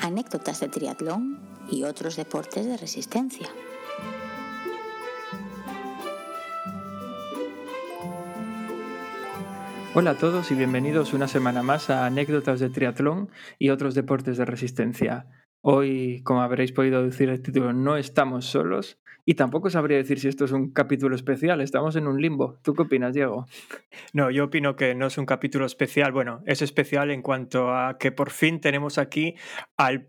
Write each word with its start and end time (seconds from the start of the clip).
anécdotas 0.00 0.60
de 0.60 0.68
triatlón 0.68 1.40
y 1.70 1.84
otros 1.84 2.16
deportes 2.16 2.66
de 2.66 2.76
resistencia. 2.76 3.48
Hola 9.92 10.12
a 10.12 10.16
todos 10.16 10.50
y 10.50 10.54
bienvenidos 10.54 11.12
una 11.12 11.28
semana 11.28 11.62
más 11.62 11.90
a 11.90 12.06
anécdotas 12.06 12.60
de 12.60 12.70
triatlón 12.70 13.28
y 13.58 13.70
otros 13.70 13.94
deportes 13.94 14.38
de 14.38 14.44
resistencia. 14.44 15.26
Hoy, 15.62 16.22
como 16.22 16.42
habréis 16.42 16.72
podido 16.72 17.02
decir 17.02 17.28
el 17.28 17.42
título, 17.42 17.72
no 17.72 17.96
estamos 17.96 18.46
solos 18.46 18.98
y 19.24 19.34
tampoco 19.34 19.70
sabría 19.70 19.96
decir 19.96 20.20
si 20.20 20.28
esto 20.28 20.44
es 20.44 20.52
un 20.52 20.72
capítulo 20.72 21.14
especial, 21.14 21.60
estamos 21.60 21.96
en 21.96 22.06
un 22.06 22.20
limbo. 22.20 22.58
¿Tú 22.62 22.74
qué 22.74 22.82
opinas, 22.82 23.14
Diego? 23.14 23.46
No, 24.12 24.30
yo 24.30 24.44
opino 24.44 24.76
que 24.76 24.94
no 24.94 25.06
es 25.06 25.18
un 25.18 25.26
capítulo 25.26 25.66
especial. 25.66 26.12
Bueno, 26.12 26.42
es 26.46 26.62
especial 26.62 27.10
en 27.10 27.22
cuanto 27.22 27.74
a 27.74 27.98
que 27.98 28.12
por 28.12 28.30
fin 28.30 28.60
tenemos 28.60 28.98
aquí 28.98 29.34
al 29.76 30.08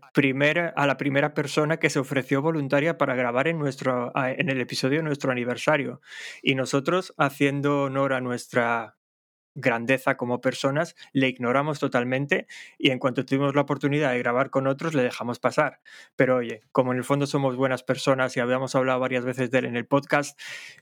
a 0.76 0.86
la 0.86 0.96
primera 0.96 1.34
persona 1.34 1.78
que 1.78 1.90
se 1.90 1.98
ofreció 1.98 2.42
voluntaria 2.42 2.96
para 2.98 3.14
grabar 3.14 3.48
en, 3.48 3.58
nuestro, 3.58 4.12
en 4.14 4.48
el 4.48 4.60
episodio 4.60 4.98
de 4.98 5.04
nuestro 5.04 5.32
aniversario. 5.32 6.00
Y 6.42 6.54
nosotros, 6.54 7.14
haciendo 7.18 7.82
honor 7.84 8.12
a 8.12 8.20
nuestra 8.20 8.96
grandeza 9.54 10.16
como 10.16 10.40
personas, 10.40 10.94
le 11.12 11.28
ignoramos 11.28 11.78
totalmente 11.78 12.46
y 12.78 12.90
en 12.90 12.98
cuanto 12.98 13.24
tuvimos 13.24 13.54
la 13.54 13.62
oportunidad 13.62 14.12
de 14.12 14.18
grabar 14.18 14.50
con 14.50 14.66
otros 14.66 14.94
le 14.94 15.02
dejamos 15.02 15.38
pasar. 15.38 15.80
Pero 16.16 16.36
oye, 16.36 16.62
como 16.72 16.92
en 16.92 16.98
el 16.98 17.04
fondo 17.04 17.26
somos 17.26 17.56
buenas 17.56 17.82
personas 17.82 18.36
y 18.36 18.40
habíamos 18.40 18.74
hablado 18.74 19.00
varias 19.00 19.24
veces 19.24 19.50
de 19.50 19.58
él 19.58 19.64
en 19.66 19.76
el 19.76 19.86
podcast, 19.86 20.38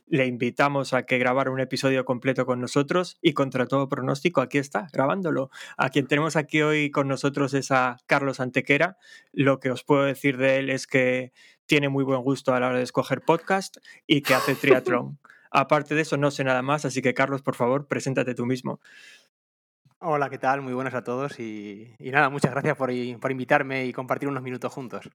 le 0.06 0.26
invitamos 0.26 0.92
a 0.92 1.04
que 1.04 1.18
grabara 1.18 1.50
un 1.50 1.60
episodio 1.60 2.04
completo 2.04 2.46
con 2.46 2.60
nosotros 2.60 3.18
y 3.20 3.32
contra 3.32 3.66
todo 3.66 3.88
pronóstico, 3.88 4.40
aquí 4.40 4.58
está, 4.58 4.88
grabándolo. 4.92 5.50
A 5.76 5.90
quien 5.90 6.06
tenemos 6.06 6.36
aquí 6.36 6.62
hoy 6.62 6.90
con 6.90 7.08
nosotros 7.08 7.54
es 7.54 7.70
a 7.70 7.98
Carlos 8.06 8.40
Antequera. 8.40 8.98
Lo 9.32 9.60
que 9.60 9.70
os 9.70 9.84
puedo 9.84 10.04
decir 10.04 10.36
de 10.36 10.58
él 10.58 10.70
es 10.70 10.86
que 10.86 11.32
tiene 11.66 11.88
muy 11.88 12.04
buen 12.04 12.22
gusto 12.22 12.52
a 12.52 12.60
la 12.60 12.68
hora 12.68 12.78
de 12.78 12.82
escoger 12.82 13.20
podcast 13.20 13.76
y 14.06 14.22
que 14.22 14.34
hace 14.34 14.54
triatlón. 14.56 15.18
Aparte 15.50 15.94
de 15.94 16.02
eso, 16.02 16.16
no 16.16 16.30
sé 16.30 16.44
nada 16.44 16.62
más, 16.62 16.84
así 16.84 17.02
que 17.02 17.14
Carlos, 17.14 17.42
por 17.42 17.54
favor, 17.54 17.86
preséntate 17.86 18.34
tú 18.34 18.46
mismo. 18.46 18.80
Hola, 19.98 20.30
¿qué 20.30 20.38
tal? 20.38 20.62
Muy 20.62 20.72
buenas 20.72 20.94
a 20.94 21.04
todos 21.04 21.38
y, 21.40 21.94
nada, 21.98 22.30
muchas 22.30 22.52
gracias 22.52 22.76
por, 22.76 22.90
por, 23.20 23.30
invitarme 23.30 23.84
y 23.84 23.92
compartir 23.92 24.28
unos 24.28 24.42
minutos 24.42 24.72
juntos. 24.72 25.10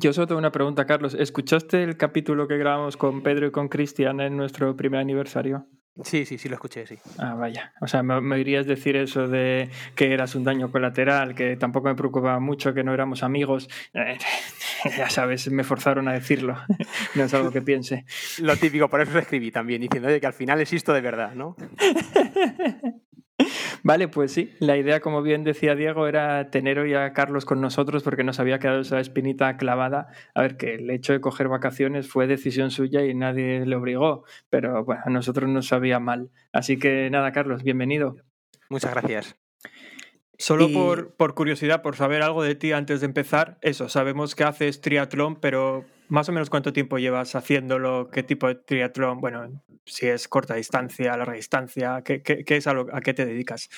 Yo 0.00 0.12
solo 0.12 0.26
tengo 0.26 0.38
una 0.38 0.52
pregunta, 0.52 0.86
Carlos. 0.86 1.14
¿Escuchaste 1.14 1.82
el 1.82 1.96
capítulo 1.96 2.46
que 2.46 2.58
grabamos 2.58 2.96
con 2.96 3.22
Pedro 3.22 3.46
y 3.46 3.50
con 3.50 3.68
Cristian 3.68 4.20
en 4.20 4.36
nuestro 4.36 4.76
primer 4.76 5.00
aniversario? 5.00 5.66
Sí, 6.04 6.26
sí, 6.26 6.36
sí, 6.36 6.48
lo 6.48 6.56
escuché, 6.56 6.86
sí. 6.86 6.98
Ah, 7.18 7.34
vaya. 7.34 7.72
O 7.80 7.86
sea, 7.86 8.02
me, 8.02 8.20
me, 8.20 8.38
irías 8.38 8.66
decir 8.66 8.96
eso 8.96 9.28
de 9.28 9.70
que 9.94 10.12
eras 10.12 10.34
un 10.34 10.44
daño 10.44 10.70
colateral, 10.70 11.34
que 11.34 11.56
tampoco 11.56 11.88
me 11.88 11.94
preocupaba 11.94 12.38
mucho, 12.38 12.74
que 12.74 12.84
no 12.84 12.92
éramos 12.92 13.22
amigos. 13.22 13.68
Eh, 13.94 14.18
ya 14.98 15.08
sabes, 15.08 15.50
me 15.50 15.64
forzaron 15.64 16.08
a 16.08 16.12
decirlo. 16.12 16.56
no 17.14 17.24
es 17.24 17.34
algo 17.34 17.50
que 17.50 17.62
piense. 17.62 18.04
Lo 18.40 18.56
típico, 18.56 18.88
por 18.88 19.00
eso 19.00 19.12
lo 19.12 19.20
escribí 19.20 19.50
también, 19.50 19.80
diciendo 19.80 20.08
que 20.20 20.26
al 20.26 20.34
final 20.34 20.60
existo 20.60 20.92
de 20.92 21.00
verdad, 21.00 21.34
¿no? 21.34 21.56
Vale, 23.86 24.08
pues 24.08 24.32
sí, 24.32 24.50
la 24.58 24.76
idea, 24.76 24.98
como 24.98 25.22
bien 25.22 25.44
decía 25.44 25.76
Diego, 25.76 26.08
era 26.08 26.50
tener 26.50 26.80
hoy 26.80 26.94
a 26.94 27.12
Carlos 27.12 27.44
con 27.44 27.60
nosotros 27.60 28.02
porque 28.02 28.24
nos 28.24 28.40
había 28.40 28.58
quedado 28.58 28.80
esa 28.80 28.98
espinita 28.98 29.56
clavada. 29.56 30.08
A 30.34 30.42
ver, 30.42 30.56
que 30.56 30.74
el 30.74 30.90
hecho 30.90 31.12
de 31.12 31.20
coger 31.20 31.46
vacaciones 31.46 32.08
fue 32.08 32.26
decisión 32.26 32.72
suya 32.72 33.06
y 33.06 33.14
nadie 33.14 33.64
le 33.64 33.76
obligó, 33.76 34.24
pero 34.50 34.84
bueno, 34.84 35.02
a 35.04 35.10
nosotros 35.10 35.48
nos 35.48 35.68
sabía 35.68 36.00
mal. 36.00 36.32
Así 36.52 36.80
que 36.80 37.08
nada, 37.10 37.30
Carlos, 37.30 37.62
bienvenido. 37.62 38.16
Muchas 38.70 38.90
gracias. 38.90 39.36
Solo 40.36 40.68
por, 40.72 41.14
por, 41.14 41.36
curiosidad, 41.36 41.80
por 41.80 41.94
saber 41.94 42.22
algo 42.22 42.42
de 42.42 42.56
ti 42.56 42.72
antes 42.72 42.98
de 42.98 43.06
empezar, 43.06 43.56
eso, 43.60 43.88
sabemos 43.88 44.34
que 44.34 44.42
haces 44.42 44.80
triatlón, 44.80 45.36
pero 45.36 45.84
más 46.08 46.28
o 46.28 46.32
menos 46.32 46.50
cuánto 46.50 46.72
tiempo 46.72 46.98
llevas 46.98 47.34
haciéndolo, 47.34 48.10
qué 48.10 48.22
tipo 48.22 48.48
de 48.48 48.56
triatlón, 48.56 49.20
bueno, 49.20 49.62
si 49.84 50.06
es 50.06 50.28
corta 50.28 50.54
distancia, 50.54 51.16
larga 51.16 51.34
distancia, 51.34 52.02
qué, 52.02 52.22
es 52.46 52.66
a, 52.66 52.74
a 52.92 53.00
qué 53.00 53.14
te 53.14 53.26
dedicas. 53.26 53.68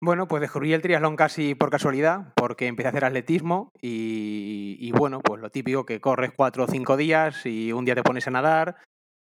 Bueno, 0.00 0.28
pues 0.28 0.40
descubrí 0.40 0.72
el 0.72 0.82
triatlón 0.82 1.16
casi 1.16 1.54
por 1.54 1.70
casualidad, 1.70 2.32
porque 2.36 2.68
empecé 2.68 2.86
a 2.86 2.90
hacer 2.90 3.04
atletismo 3.04 3.72
y, 3.82 4.76
y, 4.78 4.92
bueno, 4.92 5.20
pues 5.20 5.40
lo 5.40 5.50
típico 5.50 5.84
que 5.84 6.00
corres 6.00 6.30
cuatro 6.36 6.64
o 6.64 6.68
cinco 6.68 6.96
días 6.96 7.44
y 7.46 7.72
un 7.72 7.84
día 7.84 7.96
te 7.96 8.04
pones 8.04 8.28
a 8.28 8.30
nadar, 8.30 8.76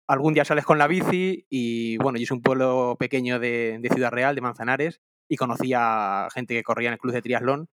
algún 0.07 0.33
día 0.33 0.45
sales 0.45 0.66
con 0.66 0.77
la 0.77 0.87
bici 0.87 1.45
y 1.49 1.97
bueno, 1.97 2.19
yo 2.19 2.25
soy 2.25 2.35
un 2.35 2.43
pueblo 2.43 2.97
pequeño 2.99 3.39
de, 3.39 3.77
de 3.79 3.89
Ciudad 3.89 4.11
Real, 4.11 4.35
de 4.35 4.41
Manzanares, 4.41 4.99
y 5.29 5.37
conocí 5.37 5.73
a 5.73 6.27
gente 6.33 6.53
que 6.53 6.63
corría 6.63 6.89
en 6.89 6.93
el 6.93 6.99
club 6.99 7.13
de 7.13 7.22
triatlón. 7.22 7.67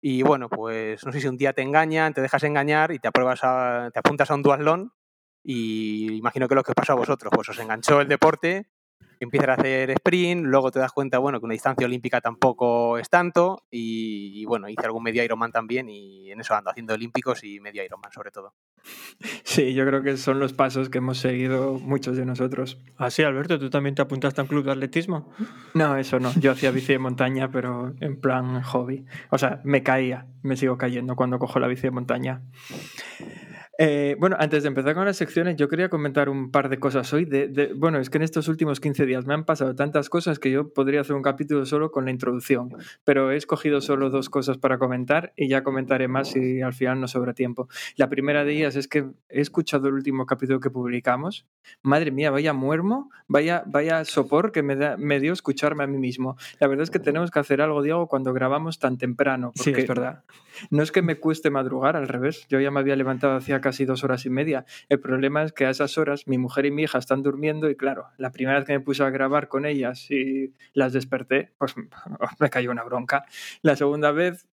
Y 0.00 0.22
bueno, 0.22 0.48
pues 0.48 1.04
no 1.04 1.12
sé 1.12 1.20
si 1.20 1.28
un 1.28 1.36
día 1.36 1.52
te 1.52 1.62
engañan, 1.62 2.14
te 2.14 2.20
dejas 2.20 2.42
engañar 2.44 2.92
y 2.92 2.98
te, 2.98 3.08
apruebas 3.08 3.40
a, 3.42 3.90
te 3.92 3.98
apuntas 3.98 4.30
a 4.30 4.34
un 4.34 4.42
duatlón 4.42 4.92
y 5.42 6.12
imagino 6.16 6.48
que 6.48 6.54
lo 6.54 6.62
que 6.62 6.72
os 6.72 6.76
pasó 6.76 6.92
a 6.92 6.96
vosotros, 6.96 7.32
pues 7.34 7.48
os 7.48 7.58
enganchó 7.58 8.00
el 8.00 8.08
deporte 8.08 8.68
empiezas 9.20 9.50
a 9.50 9.54
hacer 9.54 9.90
sprint, 9.90 10.44
luego 10.44 10.70
te 10.70 10.78
das 10.78 10.92
cuenta, 10.92 11.18
bueno, 11.18 11.38
que 11.38 11.44
una 11.44 11.52
distancia 11.52 11.86
olímpica 11.86 12.20
tampoco 12.20 12.98
es 12.98 13.08
tanto 13.08 13.64
y, 13.70 14.44
bueno, 14.44 14.68
hice 14.68 14.84
algún 14.84 15.02
medio 15.02 15.22
Ironman 15.24 15.52
también 15.52 15.88
y 15.88 16.30
en 16.30 16.40
eso 16.40 16.54
ando 16.54 16.70
haciendo 16.70 16.94
olímpicos 16.94 17.42
y 17.44 17.60
medio 17.60 17.84
Ironman 17.84 18.12
sobre 18.12 18.30
todo. 18.30 18.54
Sí, 19.44 19.74
yo 19.74 19.84
creo 19.86 20.02
que 20.02 20.16
son 20.16 20.38
los 20.38 20.52
pasos 20.52 20.90
que 20.90 20.98
hemos 20.98 21.18
seguido 21.18 21.74
muchos 21.78 22.16
de 22.16 22.24
nosotros. 22.24 22.78
Ah, 22.96 23.10
sí, 23.10 23.22
Alberto, 23.22 23.58
¿tú 23.58 23.70
también 23.70 23.94
te 23.94 24.02
apuntaste 24.02 24.40
a 24.40 24.44
un 24.44 24.48
club 24.48 24.64
de 24.64 24.72
atletismo? 24.72 25.32
No, 25.74 25.96
eso 25.96 26.20
no, 26.20 26.32
yo 26.38 26.52
hacía 26.52 26.70
bici 26.70 26.92
de 26.92 26.98
montaña, 26.98 27.50
pero 27.50 27.94
en 28.00 28.20
plan 28.20 28.62
hobby. 28.62 29.04
O 29.30 29.38
sea, 29.38 29.60
me 29.64 29.82
caía, 29.82 30.26
me 30.42 30.56
sigo 30.56 30.78
cayendo 30.78 31.16
cuando 31.16 31.38
cojo 31.38 31.58
la 31.58 31.66
bici 31.66 31.82
de 31.82 31.90
montaña. 31.90 32.42
Eh, 33.80 34.16
bueno, 34.18 34.34
antes 34.40 34.64
de 34.64 34.68
empezar 34.68 34.96
con 34.96 35.04
las 35.04 35.16
secciones, 35.16 35.54
yo 35.54 35.68
quería 35.68 35.88
comentar 35.88 36.28
un 36.28 36.50
par 36.50 36.68
de 36.68 36.80
cosas 36.80 37.12
hoy. 37.12 37.24
De, 37.24 37.46
de, 37.46 37.72
bueno, 37.74 38.00
es 38.00 38.10
que 38.10 38.18
en 38.18 38.22
estos 38.22 38.48
últimos 38.48 38.80
15 38.80 39.06
días 39.06 39.24
me 39.24 39.34
han 39.34 39.44
pasado 39.44 39.76
tantas 39.76 40.10
cosas 40.10 40.40
que 40.40 40.50
yo 40.50 40.72
podría 40.72 41.02
hacer 41.02 41.14
un 41.14 41.22
capítulo 41.22 41.64
solo 41.64 41.92
con 41.92 42.04
la 42.04 42.10
introducción, 42.10 42.70
pero 43.04 43.30
he 43.30 43.36
escogido 43.36 43.80
solo 43.80 44.10
dos 44.10 44.30
cosas 44.30 44.58
para 44.58 44.78
comentar 44.78 45.32
y 45.36 45.46
ya 45.46 45.62
comentaré 45.62 46.08
más 46.08 46.32
si 46.32 46.60
al 46.60 46.72
final 46.72 47.00
no 47.00 47.06
sobra 47.06 47.34
tiempo. 47.34 47.68
La 47.94 48.08
primera 48.08 48.42
de 48.44 48.56
ellas 48.56 48.74
es 48.74 48.88
que 48.88 49.06
he 49.28 49.40
escuchado 49.40 49.86
el 49.86 49.94
último 49.94 50.26
capítulo 50.26 50.58
que 50.58 50.70
publicamos. 50.70 51.46
Madre 51.80 52.10
mía, 52.10 52.32
vaya 52.32 52.52
muermo, 52.52 53.12
vaya, 53.28 53.62
vaya 53.64 54.04
sopor 54.04 54.50
que 54.50 54.64
me, 54.64 54.74
da, 54.74 54.96
me 54.96 55.20
dio 55.20 55.32
escucharme 55.32 55.84
a 55.84 55.86
mí 55.86 55.98
mismo. 55.98 56.36
La 56.58 56.66
verdad 56.66 56.82
es 56.82 56.90
que 56.90 56.98
tenemos 56.98 57.30
que 57.30 57.38
hacer 57.38 57.60
algo, 57.60 57.80
Diego, 57.82 58.08
cuando 58.08 58.32
grabamos 58.32 58.80
tan 58.80 58.98
temprano. 58.98 59.52
Porque 59.56 59.74
sí, 59.76 59.80
es 59.82 59.86
verdad. 59.86 60.24
No 60.70 60.82
es 60.82 60.90
que 60.90 61.02
me 61.02 61.20
cueste 61.20 61.50
madrugar, 61.50 61.94
al 61.94 62.08
revés. 62.08 62.44
Yo 62.48 62.58
ya 62.58 62.72
me 62.72 62.80
había 62.80 62.96
levantado 62.96 63.36
hacía 63.36 63.60
casi 63.68 63.84
dos 63.84 64.02
horas 64.02 64.24
y 64.24 64.30
media. 64.30 64.64
El 64.88 64.98
problema 64.98 65.42
es 65.42 65.52
que 65.52 65.66
a 65.66 65.70
esas 65.70 65.98
horas 65.98 66.26
mi 66.26 66.38
mujer 66.38 66.64
y 66.64 66.70
mi 66.70 66.84
hija 66.84 66.96
están 66.96 67.22
durmiendo 67.22 67.68
y 67.68 67.76
claro, 67.76 68.06
la 68.16 68.32
primera 68.32 68.56
vez 68.56 68.66
que 68.66 68.72
me 68.72 68.80
puse 68.80 69.02
a 69.02 69.10
grabar 69.10 69.48
con 69.48 69.66
ellas 69.66 70.10
y 70.10 70.54
las 70.72 70.94
desperté, 70.94 71.52
pues 71.58 71.74
me 72.40 72.48
cayó 72.48 72.70
una 72.70 72.82
bronca. 72.82 73.26
La 73.60 73.76
segunda 73.76 74.10
vez 74.10 74.48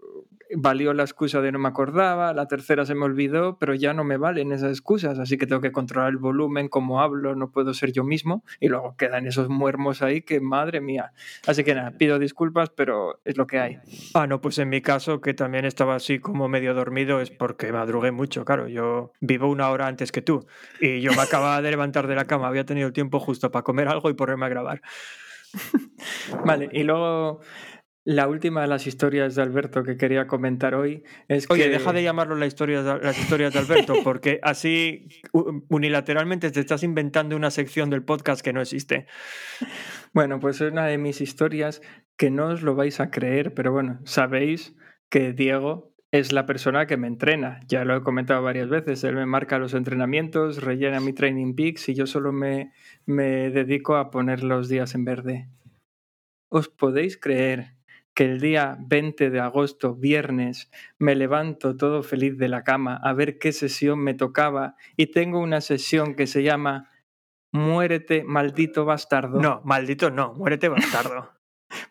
valió 0.56 0.94
la 0.94 1.04
excusa 1.04 1.42
de 1.42 1.52
no 1.52 1.60
me 1.60 1.68
acordaba, 1.68 2.34
la 2.34 2.48
tercera 2.48 2.86
se 2.86 2.96
me 2.96 3.06
olvidó, 3.06 3.58
pero 3.58 3.74
ya 3.74 3.94
no 3.94 4.04
me 4.04 4.18
valen 4.18 4.52
esas 4.52 4.72
excusas, 4.72 5.20
así 5.20 5.38
que 5.38 5.48
tengo 5.48 5.62
que 5.62 5.72
controlar 5.72 6.10
el 6.10 6.18
volumen, 6.18 6.68
cómo 6.68 7.02
hablo, 7.02 7.36
no 7.36 7.52
puedo 7.52 7.74
ser 7.74 7.92
yo 7.92 8.04
mismo 8.04 8.44
y 8.60 8.68
luego 8.68 8.96
quedan 8.98 9.26
esos 9.28 9.50
muermos 9.50 10.02
ahí 10.02 10.22
que 10.22 10.40
madre 10.40 10.82
mía. 10.82 11.12
Así 11.48 11.64
que 11.64 11.76
nada, 11.76 11.92
pido 11.92 12.20
disculpas, 12.20 12.70
pero 12.70 13.20
es 13.26 13.38
lo 13.38 13.48
que 13.48 13.60
hay. 13.60 13.80
Ah, 14.14 14.28
no, 14.28 14.42
pues 14.42 14.58
en 14.60 14.70
mi 14.70 14.82
caso, 14.82 15.22
que 15.22 15.34
también 15.34 15.66
estaba 15.66 15.96
así 15.96 16.20
como 16.20 16.48
medio 16.48 16.74
dormido, 16.74 17.22
es 17.22 17.32
porque 17.32 17.72
madrugué 17.72 18.12
mucho, 18.12 18.46
claro, 18.46 18.68
yo 18.68 19.12
vivo 19.22 19.48
una 19.48 19.70
hora 19.70 19.88
antes 19.88 20.12
que 20.12 20.22
tú 20.22 20.46
y 20.80 21.02
yo 21.02 21.12
me 21.14 21.22
acababa 21.22 21.62
de 21.62 21.72
levantar 21.72 22.08
de 22.08 22.16
la 22.16 22.26
cama, 22.26 22.48
había 22.48 22.66
tenido 22.66 22.88
el 22.88 22.94
tiempo 22.94 23.20
justo 23.20 23.52
para 23.52 23.64
comer 23.64 23.88
algo 23.88 24.09
y 24.09 24.14
ponerme 24.14 24.46
a 24.46 24.50
grabar. 24.50 24.82
vale, 26.46 26.70
y 26.72 26.84
luego 26.84 27.41
la 28.05 28.28
última 28.28 28.61
de 28.61 28.67
las 28.67 28.85
historias 28.85 29.34
de 29.34 29.41
Alberto 29.41 29.84
que 29.84 29.97
quería 29.97 30.28
comentar 30.28 30.75
hoy 30.75 31.03
es 31.28 31.49
Oye, 31.49 31.63
que... 31.63 31.69
deja 31.72 31.91
de 31.91 32.03
llamarlo 32.03 32.35
la 32.35 32.46
historia 32.46 32.84
de, 32.84 33.03
las 33.03 33.19
historias 33.19 33.53
de 33.53 33.59
Alberto, 33.59 33.96
porque 34.03 34.40
así 34.43 35.09
unilateralmente 35.69 36.52
te 36.52 36.59
estás 36.59 36.84
inventando 36.84 37.35
una 37.35 37.49
sección 37.49 37.90
del 37.90 38.03
podcast 38.03 38.41
que 38.41 38.53
no 38.53 38.61
existe. 38.61 39.07
Bueno, 40.13 40.40
pues 40.40 40.61
es 40.61 40.72
una 40.72 40.85
de 40.85 40.99
mis 40.99 41.19
historias 41.19 41.81
que 42.16 42.29
no 42.29 42.49
os 42.49 42.61
lo 42.61 42.75
vais 42.75 42.99
a 42.99 43.09
creer, 43.09 43.55
pero 43.55 43.72
bueno, 43.72 43.99
sabéis 44.05 44.75
que 45.09 45.34
Diego 45.34 45.91
es 46.11 46.31
la 46.31 46.46
persona 46.46 46.85
que 46.85 46.97
me 46.97 47.07
entrena. 47.07 47.59
Ya 47.67 47.85
lo 47.85 47.97
he 47.97 48.03
comentado 48.03 48.43
varias 48.43 48.69
veces. 48.69 49.03
Él 49.03 49.16
me 49.16 49.25
marca 49.25 49.57
los 49.57 49.73
entrenamientos, 49.73 50.61
rellena 50.61 50.99
mi 50.99 51.11
training 51.11 51.55
peaks 51.55 51.90
y 51.90 51.96
yo 51.96 52.05
solo 52.05 52.31
me, 52.31 52.72
me 53.07 53.49
dedico 53.49 53.96
a 53.96 54.11
poner 54.11 54.43
los 54.43 54.69
días 54.69 54.93
en 54.93 55.05
verde. 55.05 55.49
¿Os 56.49 56.69
podéis 56.69 57.17
creer 57.17 57.75
que 58.16 58.23
el 58.23 58.40
día 58.40 58.78
20 58.79 59.29
de 59.29 59.40
agosto, 59.41 59.94
viernes, 59.94 60.72
me 60.97 61.16
levanto 61.16 61.76
todo 61.76 62.02
feliz 62.02 62.38
de 62.38 62.47
la 62.47 62.64
cama 62.64 63.00
a 63.03 63.14
ver 63.14 63.38
qué 63.38 63.52
sesión 63.52 64.00
me 64.00 64.14
tocaba 64.14 64.76
y 64.96 65.08
tengo 65.08 65.40
una 65.40 65.59
sesión 65.62 66.16
que 66.16 66.26
se 66.26 66.41
llama 66.41 66.90
Muérete, 67.52 68.23
maldito 68.23 68.85
bastardo. 68.85 69.40
No, 69.40 69.62
maldito 69.66 70.09
no, 70.09 70.34
muérete 70.34 70.70
bastardo. 70.70 71.34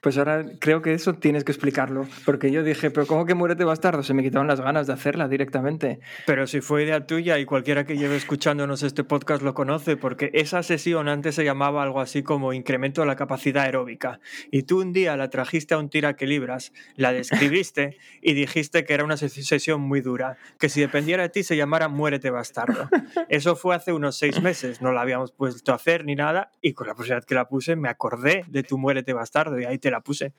Pues 0.01 0.19
ahora 0.19 0.45
creo 0.61 0.83
que 0.83 0.95
eso 0.95 1.15
tienes 1.15 1.45
que 1.45 1.53
explicarlo, 1.53 2.07
porque 2.25 2.51
yo 2.51 2.63
dije, 2.63 2.91
pero 2.91 3.07
¿cómo 3.07 3.27
que 3.27 3.35
muérete 3.35 3.65
bastardo? 3.65 4.03
Se 4.03 4.15
me 4.15 4.23
quitaron 4.23 4.47
las 4.47 4.61
ganas 4.61 4.87
de 4.87 4.93
hacerla 4.93 5.29
directamente. 5.29 6.01
Pero 6.27 6.47
si 6.47 6.61
fue 6.61 6.85
idea 6.85 7.07
tuya 7.07 7.39
y 7.39 7.45
cualquiera 7.45 7.85
que 7.85 7.97
lleve 7.97 8.17
escuchándonos 8.17 8.83
este 8.83 9.05
podcast 9.05 9.43
lo 9.43 9.55
conoce, 9.55 9.97
porque 9.97 10.31
esa 10.35 10.63
sesión 10.63 11.09
antes 11.09 11.35
se 11.35 11.45
llamaba 11.45 11.83
algo 11.83 12.01
así 12.01 12.23
como 12.23 12.53
incremento 12.53 13.01
de 13.01 13.09
la 13.09 13.17
capacidad 13.17 13.65
aeróbica. 13.65 14.21
Y 14.51 14.63
tú 14.63 14.81
un 14.81 14.93
día 14.93 15.17
la 15.17 15.31
trajiste 15.31 15.75
a 15.75 15.79
un 15.79 15.91
tira 15.91 16.15
que 16.15 16.27
libras, 16.27 16.73
la 16.97 17.13
describiste 17.13 17.97
y 18.23 18.35
dijiste 18.35 18.85
que 18.85 18.95
era 18.95 19.05
una 19.05 19.17
sesión 19.17 19.81
muy 19.81 20.01
dura, 20.01 20.37
que 20.59 20.69
si 20.69 20.81
dependiera 20.81 21.23
de 21.23 21.29
ti 21.29 21.43
se 21.43 21.57
llamara 21.57 21.89
muérete 21.89 22.31
bastardo. 22.31 22.89
Eso 23.29 23.57
fue 23.57 23.75
hace 23.75 23.93
unos 23.93 24.17
seis 24.17 24.41
meses, 24.41 24.81
no 24.81 24.93
la 24.93 25.01
habíamos 25.01 25.33
puesto 25.33 25.73
a 25.73 25.77
hacer 25.77 26.05
ni 26.05 26.15
nada, 26.15 26.53
y 26.61 26.75
con 26.75 26.87
la 26.87 26.95
posibilidad 26.95 27.25
que 27.25 27.35
la 27.35 27.49
puse 27.49 27.77
me 27.77 27.89
acordé 27.89 28.45
de 28.49 28.63
tu 28.63 28.79
muérete 28.79 29.13
bastardo 29.13 29.59
y 29.65 29.67
ahí 29.67 29.79
te 29.79 29.91
la 29.91 30.01
puse. 30.01 30.33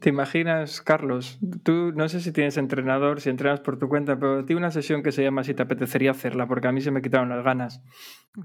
¿Te 0.00 0.10
imaginas, 0.10 0.82
Carlos? 0.82 1.38
Tú 1.62 1.92
no 1.94 2.10
sé 2.10 2.20
si 2.20 2.30
tienes 2.30 2.58
entrenador, 2.58 3.22
si 3.22 3.30
entrenas 3.30 3.60
por 3.60 3.78
tu 3.78 3.88
cuenta, 3.88 4.18
pero 4.18 4.44
tiene 4.44 4.58
una 4.60 4.70
sesión 4.70 5.02
que 5.02 5.12
se 5.12 5.22
llama 5.22 5.44
si 5.44 5.54
te 5.54 5.62
apetecería 5.62 6.10
hacerla, 6.10 6.46
porque 6.46 6.68
a 6.68 6.72
mí 6.72 6.82
se 6.82 6.90
me 6.90 7.00
quitaron 7.00 7.30
las 7.30 7.42
ganas. 7.42 7.80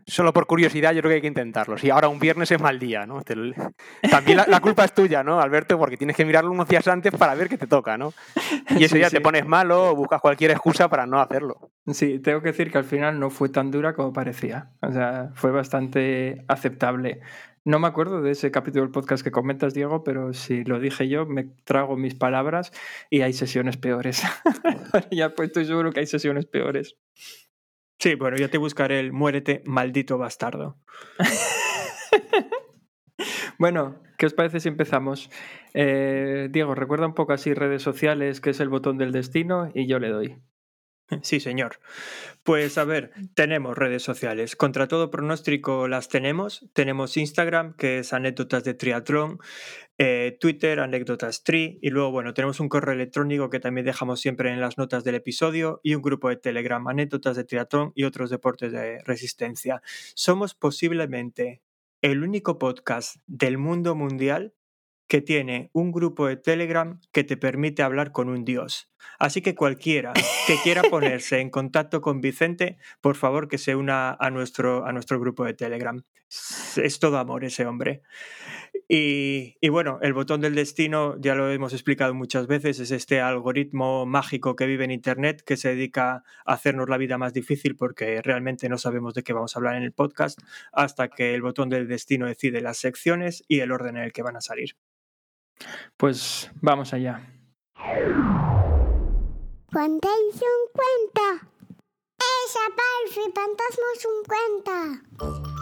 Solo 0.08 0.32
por 0.32 0.48
curiosidad, 0.48 0.94
yo 0.94 1.02
creo 1.02 1.10
que 1.10 1.16
hay 1.16 1.22
que 1.22 1.28
intentarlo. 1.28 1.78
Si 1.78 1.90
ahora 1.90 2.08
un 2.08 2.18
viernes 2.18 2.50
es 2.50 2.62
mal 2.62 2.80
día, 2.80 3.06
¿no? 3.06 3.22
También 4.10 4.38
la, 4.48 4.60
culpa 4.62 4.86
es 4.86 4.94
tuya, 4.94 5.22
¿no, 5.22 5.42
Alberto? 5.42 5.78
Porque 5.78 5.98
tienes 5.98 6.16
que 6.16 6.24
mirarlo 6.24 6.50
unos 6.50 6.70
días 6.70 6.88
antes 6.88 7.12
para 7.12 7.36
ver 7.36 7.50
qué 7.50 7.58
te 7.58 7.68
toca, 7.68 7.98
¿no? 7.98 8.14
Y 8.78 8.86
ese 8.86 8.98
día 8.98 9.10
te 9.10 9.20
pones 9.20 9.46
malo 9.46 9.92
o 9.92 9.96
buscas 9.98 10.22
cualquier 10.22 10.52
excusa 10.52 10.88
para 10.88 11.06
no 11.06 11.20
hacerlo. 11.20 11.72
Sí, 11.88 12.20
tengo 12.20 12.42
que 12.42 12.50
decir 12.50 12.72
que 12.72 12.78
al 12.78 12.86
final 12.86 13.20
no 13.20 13.30
fue 13.30 13.50
tan 13.50 13.70
dura 13.70 13.94
como 13.94 14.14
parecía. 14.14 14.72
O 14.82 14.94
sea, 14.94 15.32
fue 15.34 15.52
bastante 15.52 16.46
aceptable. 16.48 17.20
No 17.66 17.80
me 17.80 17.88
acuerdo 17.88 18.22
de 18.22 18.32
ese 18.32 18.52
capítulo 18.52 18.84
del 18.84 18.92
podcast 18.92 19.24
que 19.24 19.32
comentas, 19.32 19.74
Diego, 19.74 20.04
pero 20.04 20.34
si 20.34 20.66
lo 20.66 20.80
dije 20.80 21.08
yo, 21.08 21.26
me 21.26 21.46
trago 21.64 21.96
mis 21.96 22.14
palabras 22.14 22.74
y 23.10 23.22
hay 23.22 23.32
sesiones 23.32 23.78
peores. 23.78 24.22
ya 25.12 25.34
pues 25.34 25.48
estoy 25.48 25.66
seguro 25.66 25.94
que 25.94 26.02
hay 26.02 26.06
sesiones 26.06 26.46
peores. 26.46 26.98
Sí, 28.00 28.16
bueno, 28.16 28.36
ya 28.36 28.50
te 28.50 28.58
buscaré 28.58 29.00
el 29.00 29.14
muérete, 29.14 29.64
maldito 29.66 30.18
bastardo. 30.18 30.78
bueno, 33.58 34.04
¿qué 34.18 34.26
os 34.26 34.34
parece 34.34 34.60
si 34.60 34.68
empezamos? 34.68 35.30
Eh, 35.74 36.50
Diego, 36.52 36.76
recuerda 36.76 37.08
un 37.08 37.14
poco 37.14 37.32
así 37.32 37.54
redes 37.54 37.82
sociales, 37.82 38.42
que 38.42 38.50
es 38.50 38.60
el 38.60 38.68
botón 38.68 38.98
del 38.98 39.14
destino, 39.14 39.72
y 39.74 39.88
yo 39.88 40.00
le 40.00 40.10
doy. 40.10 40.36
Sí, 41.22 41.40
señor. 41.40 41.80
Pues 42.44 42.78
a 42.78 42.86
ver, 42.86 43.12
tenemos 43.36 43.78
redes 43.78 44.04
sociales. 44.04 44.56
Contra 44.56 44.88
todo 44.88 45.12
pronóstico 45.12 45.88
las 45.88 46.10
tenemos. 46.10 46.70
Tenemos 46.74 47.18
Instagram, 47.18 47.76
que 47.76 48.00
es 48.00 48.14
anécdotas 48.14 48.64
de 48.64 48.74
triatlón, 48.74 49.40
eh, 49.98 50.38
Twitter, 50.40 50.80
anécdotas 50.80 51.44
tri, 51.44 51.80
y 51.82 51.90
luego, 51.90 52.12
bueno, 52.12 52.34
tenemos 52.34 52.60
un 52.60 52.70
correo 52.70 52.94
electrónico 52.94 53.50
que 53.50 53.60
también 53.60 53.86
dejamos 53.86 54.22
siempre 54.22 54.52
en 54.52 54.60
las 54.60 54.78
notas 54.78 55.04
del 55.04 55.16
episodio 55.16 55.80
y 55.84 55.96
un 55.96 56.02
grupo 56.02 56.30
de 56.30 56.38
Telegram, 56.38 56.86
anécdotas 56.88 57.36
de 57.36 57.44
triatlón 57.44 57.92
y 57.96 58.06
otros 58.06 58.30
deportes 58.30 58.72
de 58.72 59.00
resistencia. 59.06 59.82
Somos 60.16 60.56
posiblemente 60.56 61.62
el 62.02 62.24
único 62.24 62.58
podcast 62.58 63.18
del 63.28 63.58
mundo 63.58 63.96
mundial 63.96 64.54
que 65.08 65.22
tiene 65.22 65.70
un 65.74 65.92
grupo 65.92 66.28
de 66.28 66.38
Telegram 66.38 67.00
que 67.12 67.24
te 67.24 67.38
permite 67.38 67.84
hablar 67.84 68.12
con 68.12 68.30
un 68.30 68.46
dios. 68.46 68.90
Así 69.20 69.42
que 69.42 69.56
cualquiera 69.56 70.14
que 70.48 70.56
quiera 70.64 70.82
ponerse 70.90 71.40
en 71.40 71.50
contacto 71.50 72.02
con 72.02 72.22
Vicente, 72.22 72.78
por 73.02 73.16
favor 73.16 73.48
que 73.48 73.58
se 73.58 73.76
una 73.76 74.16
a 74.20 74.30
nuestro, 74.30 74.86
a 74.86 74.92
nuestro 74.92 75.20
grupo 75.20 75.46
de 75.46 75.54
Telegram. 75.54 76.04
Es 76.78 77.00
todo 77.00 77.18
amor 77.20 77.44
ese 77.46 77.66
hombre. 77.66 78.02
Y, 78.88 79.56
y, 79.62 79.70
bueno, 79.70 80.00
el 80.02 80.14
botón 80.14 80.42
del 80.42 80.56
destino, 80.56 81.16
ya 81.20 81.36
lo 81.36 81.50
hemos 81.52 81.74
explicado 81.74 82.14
muchas 82.14 82.48
veces, 82.48 82.80
es 82.80 82.92
este 82.92 83.22
algoritmo 83.22 84.06
mágico 84.06 84.56
que 84.56 84.66
vive 84.66 84.84
en 84.84 84.92
Internet 84.92 85.44
que 85.46 85.58
se 85.58 85.70
dedica 85.70 86.24
a 86.46 86.54
hacernos 86.54 86.90
la 86.90 86.98
vida 86.98 87.18
más 87.18 87.34
difícil 87.34 87.76
porque 87.76 88.22
realmente 88.22 88.68
no 88.68 88.78
sabemos 88.78 89.14
de 89.14 89.24
qué 89.24 89.34
vamos 89.34 89.56
a 89.56 89.60
hablar 89.60 89.76
en 89.76 89.84
el 89.84 89.94
podcast 89.94 90.40
hasta 90.72 91.10
que 91.10 91.34
el 91.34 91.42
botón 91.42 91.70
del 91.70 91.88
destino 91.88 92.26
decide 92.26 92.62
las 92.62 92.78
secciones 92.78 93.44
y 93.48 93.60
el 93.60 93.72
orden 93.72 93.98
en 93.98 94.04
el 94.04 94.12
que 94.12 94.24
van 94.24 94.36
a 94.36 94.42
salir. 94.42 94.76
Pues 95.98 96.52
vamos 96.62 96.94
allá. 96.94 97.22
Contéis 99.72 100.36
un 100.36 100.62
cuento. 100.72 101.48
Esa 102.20 102.66
parfi 102.78 103.32
fantasmas 103.34 104.06
un 104.06 104.24
cuento. 104.24 105.53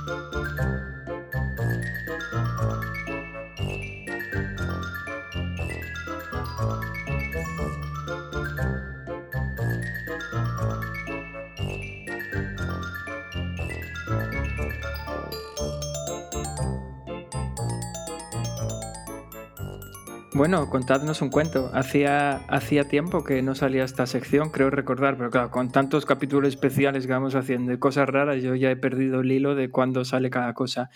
Bueno, 20.41 20.71
contadnos 20.71 21.21
un 21.21 21.29
cuento. 21.29 21.69
Hacía, 21.71 22.37
hacía 22.47 22.85
tiempo 22.85 23.23
que 23.23 23.43
no 23.43 23.53
salía 23.53 23.83
esta 23.83 24.07
sección, 24.07 24.49
creo 24.49 24.71
recordar, 24.71 25.15
pero 25.15 25.29
claro, 25.29 25.51
con 25.51 25.71
tantos 25.71 26.07
capítulos 26.07 26.49
especiales 26.49 27.05
que 27.05 27.13
vamos 27.13 27.35
haciendo 27.35 27.71
de 27.71 27.77
cosas 27.77 28.09
raras, 28.09 28.41
yo 28.41 28.55
ya 28.55 28.71
he 28.71 28.75
perdido 28.75 29.19
el 29.19 29.31
hilo 29.31 29.53
de 29.53 29.69
cuándo 29.69 30.03
sale 30.03 30.31
cada 30.31 30.55
cosa. 30.55 30.89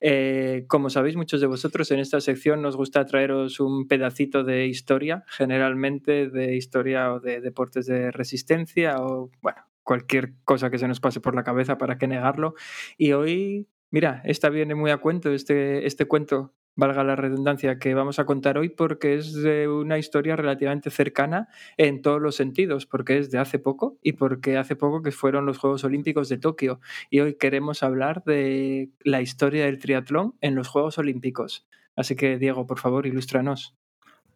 Eh, 0.00 0.64
como 0.68 0.88
sabéis 0.88 1.16
muchos 1.16 1.42
de 1.42 1.46
vosotros, 1.46 1.90
en 1.90 1.98
esta 1.98 2.22
sección 2.22 2.62
nos 2.62 2.76
gusta 2.76 3.04
traeros 3.04 3.60
un 3.60 3.86
pedacito 3.88 4.42
de 4.42 4.68
historia, 4.68 5.22
generalmente 5.26 6.30
de 6.30 6.56
historia 6.56 7.12
o 7.12 7.20
de 7.20 7.42
deportes 7.42 7.84
de 7.84 8.10
resistencia 8.10 9.02
o, 9.02 9.30
bueno, 9.42 9.58
cualquier 9.82 10.32
cosa 10.44 10.70
que 10.70 10.78
se 10.78 10.88
nos 10.88 10.98
pase 10.98 11.20
por 11.20 11.34
la 11.34 11.44
cabeza 11.44 11.76
para 11.76 11.98
que 11.98 12.06
negarlo. 12.06 12.54
Y 12.96 13.12
hoy 13.12 13.68
Mira, 13.90 14.20
esta 14.24 14.50
viene 14.50 14.74
muy 14.74 14.90
a 14.90 14.98
cuento, 14.98 15.32
este, 15.32 15.86
este 15.86 16.04
cuento 16.04 16.52
valga 16.78 17.02
la 17.02 17.16
redundancia, 17.16 17.80
que 17.80 17.92
vamos 17.92 18.20
a 18.20 18.24
contar 18.24 18.56
hoy 18.56 18.68
porque 18.68 19.16
es 19.16 19.32
de 19.32 19.66
una 19.66 19.98
historia 19.98 20.36
relativamente 20.36 20.90
cercana 20.90 21.48
en 21.76 22.02
todos 22.02 22.22
los 22.22 22.36
sentidos, 22.36 22.86
porque 22.86 23.18
es 23.18 23.32
de 23.32 23.38
hace 23.38 23.58
poco 23.58 23.98
y 24.00 24.12
porque 24.12 24.56
hace 24.56 24.76
poco 24.76 25.02
que 25.02 25.10
fueron 25.10 25.44
los 25.44 25.58
Juegos 25.58 25.82
Olímpicos 25.82 26.28
de 26.28 26.38
Tokio. 26.38 26.78
Y 27.10 27.18
hoy 27.18 27.34
queremos 27.34 27.82
hablar 27.82 28.22
de 28.22 28.90
la 29.00 29.20
historia 29.20 29.64
del 29.64 29.80
triatlón 29.80 30.36
en 30.40 30.54
los 30.54 30.68
Juegos 30.68 30.98
Olímpicos. 30.98 31.66
Así 31.96 32.14
que, 32.14 32.38
Diego, 32.38 32.64
por 32.64 32.78
favor, 32.78 33.08
ilústranos. 33.08 33.76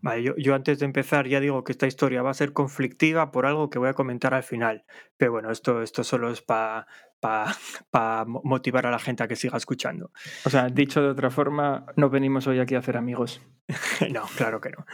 Vale, 0.00 0.24
yo, 0.24 0.34
yo, 0.36 0.56
antes 0.56 0.80
de 0.80 0.86
empezar 0.86 1.28
ya 1.28 1.38
digo 1.38 1.62
que 1.62 1.70
esta 1.70 1.86
historia 1.86 2.22
va 2.22 2.30
a 2.30 2.34
ser 2.34 2.52
conflictiva 2.52 3.30
por 3.30 3.46
algo 3.46 3.70
que 3.70 3.78
voy 3.78 3.88
a 3.88 3.94
comentar 3.94 4.34
al 4.34 4.42
final. 4.42 4.84
Pero 5.16 5.30
bueno, 5.30 5.52
esto, 5.52 5.80
esto 5.80 6.02
solo 6.02 6.28
es 6.28 6.42
para 6.42 6.88
para 7.22 8.24
motivar 8.26 8.86
a 8.86 8.90
la 8.90 8.98
gente 8.98 9.22
a 9.22 9.28
que 9.28 9.36
siga 9.36 9.56
escuchando. 9.56 10.10
O 10.44 10.50
sea, 10.50 10.68
dicho 10.68 11.00
de 11.00 11.08
otra 11.08 11.30
forma, 11.30 11.86
no 11.96 12.10
venimos 12.10 12.46
hoy 12.46 12.58
aquí 12.58 12.74
a 12.74 12.80
hacer 12.80 12.96
amigos. 12.96 13.40
no, 14.10 14.24
claro 14.36 14.60
que 14.60 14.70
no. 14.70 14.84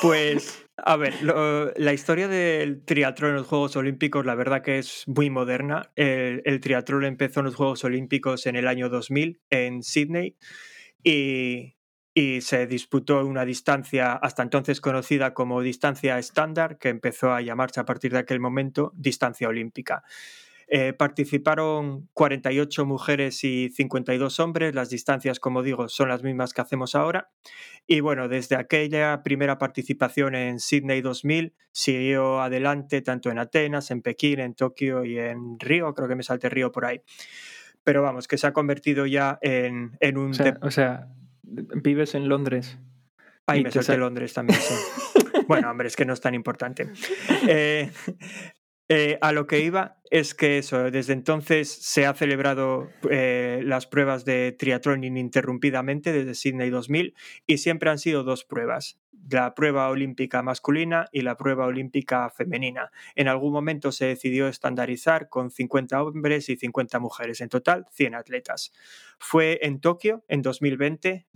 Pues, 0.00 0.64
a 0.76 0.96
ver, 0.96 1.14
la 1.22 1.92
historia 1.92 2.28
del 2.28 2.84
triatlón 2.84 3.30
en 3.30 3.36
los 3.36 3.46
Juegos 3.48 3.76
Olímpicos, 3.76 4.24
la 4.24 4.36
verdad 4.36 4.62
que 4.62 4.78
es 4.78 5.02
muy 5.06 5.28
moderna. 5.28 5.90
El, 5.96 6.40
el 6.44 6.60
triatlón 6.60 7.04
empezó 7.04 7.40
en 7.40 7.46
los 7.46 7.56
Juegos 7.56 7.84
Olímpicos 7.84 8.46
en 8.46 8.56
el 8.56 8.68
año 8.68 8.88
2000 8.88 9.40
en 9.50 9.82
Sydney 9.82 10.36
y, 11.02 11.74
y 12.14 12.42
se 12.42 12.66
disputó 12.66 13.26
una 13.26 13.44
distancia 13.44 14.12
hasta 14.12 14.42
entonces 14.42 14.80
conocida 14.80 15.34
como 15.34 15.62
distancia 15.62 16.18
estándar, 16.18 16.78
que 16.78 16.90
empezó 16.90 17.32
a 17.32 17.40
llamarse 17.40 17.80
a 17.80 17.84
partir 17.84 18.12
de 18.12 18.18
aquel 18.18 18.38
momento 18.38 18.92
distancia 18.94 19.48
olímpica. 19.48 20.04
Eh, 20.74 20.94
participaron 20.94 22.08
48 22.14 22.86
mujeres 22.86 23.44
y 23.44 23.68
52 23.68 24.40
hombres. 24.40 24.74
Las 24.74 24.88
distancias, 24.88 25.38
como 25.38 25.62
digo, 25.62 25.90
son 25.90 26.08
las 26.08 26.22
mismas 26.22 26.54
que 26.54 26.62
hacemos 26.62 26.94
ahora. 26.94 27.28
Y 27.86 28.00
bueno, 28.00 28.26
desde 28.26 28.56
aquella 28.56 29.22
primera 29.22 29.58
participación 29.58 30.34
en 30.34 30.60
Sydney 30.60 31.02
2000, 31.02 31.54
siguió 31.72 32.40
adelante 32.40 33.02
tanto 33.02 33.30
en 33.30 33.38
Atenas, 33.38 33.90
en 33.90 34.00
Pekín, 34.00 34.40
en 34.40 34.54
Tokio 34.54 35.04
y 35.04 35.18
en 35.18 35.60
Río. 35.60 35.92
Creo 35.92 36.08
que 36.08 36.16
me 36.16 36.22
salte 36.22 36.48
Río 36.48 36.72
por 36.72 36.86
ahí. 36.86 37.02
Pero 37.84 38.00
vamos, 38.00 38.26
que 38.26 38.38
se 38.38 38.46
ha 38.46 38.54
convertido 38.54 39.04
ya 39.04 39.38
en, 39.42 39.98
un... 40.16 40.32
O 40.62 40.70
sea, 40.70 41.06
vives 41.42 42.14
en 42.14 42.30
Londres. 42.30 42.78
Ahí 43.46 43.62
me 43.62 43.70
salte 43.70 43.98
Londres 43.98 44.32
también. 44.32 44.58
bueno, 45.48 45.70
hombre, 45.70 45.88
es 45.88 45.96
que 45.96 46.06
no 46.06 46.14
es 46.14 46.20
tan 46.22 46.34
importante. 46.34 46.88
Eh, 47.46 47.90
eh, 48.94 49.16
a 49.22 49.32
lo 49.32 49.46
que 49.46 49.60
iba 49.60 49.96
es 50.10 50.34
que 50.34 50.58
eso, 50.58 50.90
desde 50.90 51.14
entonces 51.14 51.72
se 51.72 52.04
ha 52.04 52.12
celebrado 52.12 52.90
eh, 53.08 53.62
las 53.64 53.86
pruebas 53.86 54.26
de 54.26 54.52
triatlón 54.52 55.02
ininterrumpidamente 55.02 56.12
desde 56.12 56.34
Sydney 56.34 56.68
2000 56.68 57.14
y 57.46 57.56
siempre 57.56 57.88
han 57.88 57.98
sido 57.98 58.22
dos 58.22 58.44
pruebas, 58.44 59.00
la 59.30 59.54
prueba 59.54 59.88
olímpica 59.88 60.42
masculina 60.42 61.08
y 61.10 61.22
la 61.22 61.38
prueba 61.38 61.64
olímpica 61.64 62.28
femenina. 62.28 62.90
En 63.14 63.28
algún 63.28 63.54
momento 63.54 63.92
se 63.92 64.04
decidió 64.04 64.46
estandarizar 64.46 65.30
con 65.30 65.50
50 65.50 66.02
hombres 66.02 66.50
y 66.50 66.58
50 66.58 66.98
mujeres, 66.98 67.40
en 67.40 67.48
total 67.48 67.86
100 67.92 68.14
atletas. 68.14 68.72
Fue 69.18 69.58
en 69.62 69.80
Tokio 69.80 70.22
en 70.28 70.42
2020 70.42 71.26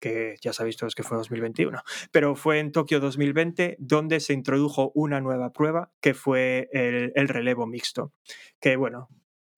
que 0.00 0.36
ya 0.40 0.52
sabéis 0.52 0.76
todos 0.76 0.94
que 0.94 1.02
fue 1.02 1.16
2021, 1.16 1.82
pero 2.12 2.34
fue 2.34 2.58
en 2.58 2.72
Tokio 2.72 3.00
2020 3.00 3.76
donde 3.78 4.20
se 4.20 4.32
introdujo 4.32 4.92
una 4.94 5.20
nueva 5.20 5.52
prueba 5.52 5.92
que 6.00 6.14
fue 6.14 6.68
el, 6.72 7.12
el 7.14 7.28
relevo 7.28 7.66
mixto, 7.66 8.12
que 8.60 8.76
bueno, 8.76 9.08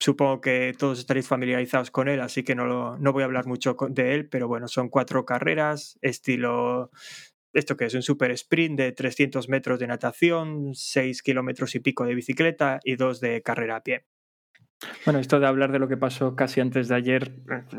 Supongo 0.03 0.41
que 0.41 0.75
todos 0.79 0.99
estaréis 0.99 1.29
familiarizados 1.29 1.91
con 1.91 2.09
él, 2.09 2.23
así 2.23 2.43
que 2.43 2.55
no, 2.55 2.97
no 2.97 3.13
voy 3.13 3.21
a 3.23 3.27
hablar 3.27 3.47
mucho 3.47 3.77
de 3.91 4.15
él, 4.15 4.31
pero 4.31 4.49
bueno, 4.49 4.67
son 4.67 4.89
cuatro 4.89 5.27
carreras, 5.27 5.99
estilo, 6.01 6.91
esto 7.53 7.77
que 7.77 7.85
es 7.85 7.93
un 7.93 8.01
super 8.01 8.31
sprint 8.31 8.79
de 8.79 8.93
300 8.93 9.51
metros 9.51 9.79
de 9.79 9.87
natación, 9.87 10.75
6 10.75 11.23
kilómetros 11.23 11.75
y 11.75 11.81
pico 11.81 12.07
de 12.07 12.15
bicicleta 12.15 12.81
y 12.83 12.97
dos 12.97 13.21
de 13.21 13.43
carrera 13.43 13.77
a 13.77 13.83
pie. 13.83 14.07
Bueno, 15.05 15.21
esto 15.21 15.41
de 15.41 15.47
hablar 15.47 15.73
de 15.73 15.79
lo 15.79 15.89
que 15.89 15.97
pasó 15.97 16.37
casi 16.37 16.61
antes 16.61 16.89
de 16.89 16.95
ayer, 16.95 17.33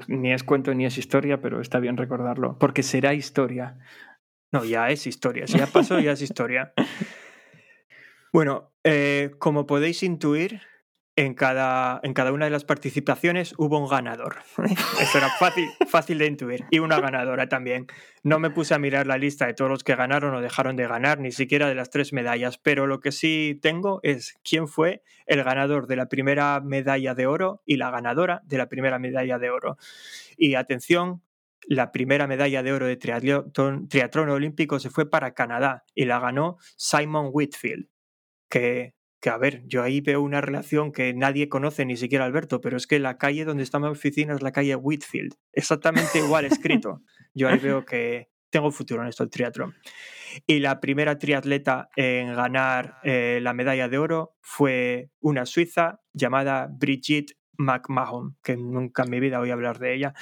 ni 0.07 0.33
es 0.33 0.43
cuento 0.43 0.73
ni 0.73 0.85
es 0.85 0.97
historia, 0.97 1.41
pero 1.41 1.61
está 1.61 1.79
bien 1.79 1.97
recordarlo, 1.97 2.57
porque 2.59 2.83
será 2.83 3.13
historia. 3.13 3.79
No, 4.51 4.65
ya 4.65 4.89
es 4.89 5.07
historia, 5.07 5.47
si 5.47 5.57
ya 5.57 5.67
pasó, 5.67 5.99
ya 5.99 6.11
es 6.11 6.21
historia. 6.21 6.73
Bueno, 8.33 8.71
eh, 8.85 9.31
como 9.39 9.67
podéis 9.67 10.03
intuir, 10.03 10.61
en 11.15 11.33
cada, 11.33 11.99
en 12.03 12.13
cada 12.13 12.31
una 12.31 12.45
de 12.45 12.51
las 12.51 12.63
participaciones 12.63 13.53
hubo 13.57 13.77
un 13.79 13.89
ganador. 13.89 14.37
Eso 15.01 15.17
era 15.17 15.29
fácil, 15.29 15.69
fácil 15.87 16.17
de 16.17 16.27
intuir. 16.27 16.65
Y 16.69 16.79
una 16.79 16.99
ganadora 16.99 17.49
también. 17.49 17.87
No 18.23 18.39
me 18.39 18.49
puse 18.49 18.73
a 18.73 18.79
mirar 18.79 19.07
la 19.07 19.17
lista 19.17 19.45
de 19.45 19.53
todos 19.53 19.69
los 19.69 19.83
que 19.83 19.95
ganaron 19.95 20.33
o 20.33 20.41
dejaron 20.41 20.75
de 20.75 20.87
ganar, 20.87 21.19
ni 21.19 21.31
siquiera 21.31 21.67
de 21.67 21.75
las 21.75 21.89
tres 21.89 22.13
medallas, 22.13 22.57
pero 22.57 22.87
lo 22.87 23.01
que 23.01 23.11
sí 23.11 23.59
tengo 23.61 23.99
es 24.03 24.39
quién 24.43 24.67
fue 24.67 25.03
el 25.25 25.43
ganador 25.43 25.87
de 25.87 25.97
la 25.97 26.07
primera 26.07 26.61
medalla 26.61 27.13
de 27.13 27.27
oro 27.27 27.61
y 27.65 27.77
la 27.77 27.91
ganadora 27.91 28.41
de 28.45 28.57
la 28.57 28.69
primera 28.69 28.97
medalla 28.97 29.37
de 29.37 29.49
oro. 29.49 29.77
Y 30.37 30.55
atención, 30.55 31.21
la 31.67 31.91
primera 31.91 32.25
medalla 32.25 32.63
de 32.63 32.73
oro 32.73 32.87
de 32.87 32.95
triatlón, 32.95 33.87
triatlón 33.89 34.29
olímpico 34.29 34.79
se 34.79 34.89
fue 34.89 35.09
para 35.09 35.33
Canadá 35.33 35.83
y 35.93 36.05
la 36.05 36.19
ganó 36.19 36.57
Simon 36.77 37.29
Whitfield, 37.31 37.89
que 38.49 38.95
que 39.21 39.29
a 39.29 39.37
ver, 39.37 39.61
yo 39.67 39.83
ahí 39.83 40.01
veo 40.01 40.21
una 40.21 40.41
relación 40.41 40.91
que 40.91 41.13
nadie 41.13 41.47
conoce, 41.47 41.85
ni 41.85 41.95
siquiera 41.95 42.25
Alberto, 42.25 42.59
pero 42.59 42.75
es 42.75 42.87
que 42.87 42.99
la 42.99 43.17
calle 43.17 43.45
donde 43.45 43.63
está 43.63 43.79
mi 43.79 43.87
oficina 43.87 44.33
es 44.33 44.41
la 44.41 44.51
calle 44.51 44.75
Whitfield, 44.75 45.35
exactamente 45.53 46.17
igual 46.19 46.45
escrito. 46.45 47.01
Yo 47.33 47.47
ahí 47.47 47.59
veo 47.59 47.85
que 47.85 48.29
tengo 48.49 48.71
futuro 48.71 49.03
en 49.03 49.07
esto 49.07 49.23
el 49.23 49.29
triatlón. 49.29 49.75
Y 50.47 50.59
la 50.59 50.79
primera 50.79 51.17
triatleta 51.17 51.89
en 51.95 52.33
ganar 52.33 52.97
eh, 53.03 53.39
la 53.41 53.53
medalla 53.53 53.87
de 53.87 53.97
oro 53.97 54.35
fue 54.41 55.09
una 55.19 55.45
suiza 55.45 56.01
llamada 56.13 56.67
Brigitte 56.69 57.37
McMahon, 57.57 58.37
que 58.43 58.57
nunca 58.57 59.03
en 59.03 59.11
mi 59.11 59.19
vida 59.19 59.39
voy 59.39 59.51
a 59.51 59.53
hablar 59.53 59.79
de 59.79 59.93
ella. 59.93 60.13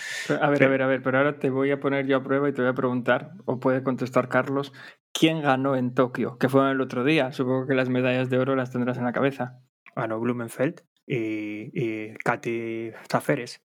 A 0.41 0.49
ver, 0.49 0.63
a 0.63 0.67
ver, 0.67 0.81
a 0.81 0.87
ver, 0.87 1.01
pero 1.01 1.17
ahora 1.17 1.39
te 1.39 1.49
voy 1.49 1.71
a 1.71 1.79
poner 1.79 2.05
yo 2.05 2.17
a 2.17 2.23
prueba 2.23 2.49
y 2.49 2.53
te 2.53 2.61
voy 2.61 2.71
a 2.71 2.75
preguntar, 2.75 3.31
o 3.45 3.59
puede 3.59 3.81
contestar 3.81 4.29
Carlos, 4.29 4.73
quién 5.13 5.41
ganó 5.41 5.75
en 5.75 5.93
Tokio, 5.93 6.37
que 6.37 6.49
fue 6.49 6.71
el 6.71 6.81
otro 6.81 7.03
día. 7.03 7.31
Supongo 7.31 7.67
que 7.67 7.75
las 7.75 7.89
medallas 7.89 8.29
de 8.29 8.37
oro 8.37 8.55
las 8.55 8.71
tendrás 8.71 8.97
en 8.97 9.05
la 9.05 9.13
cabeza. 9.13 9.59
Ganó 9.95 10.19
Blumenfeld 10.19 10.81
y, 11.05 11.71
y 11.73 12.13
Katy 12.23 12.91
Zaferes. 13.09 13.61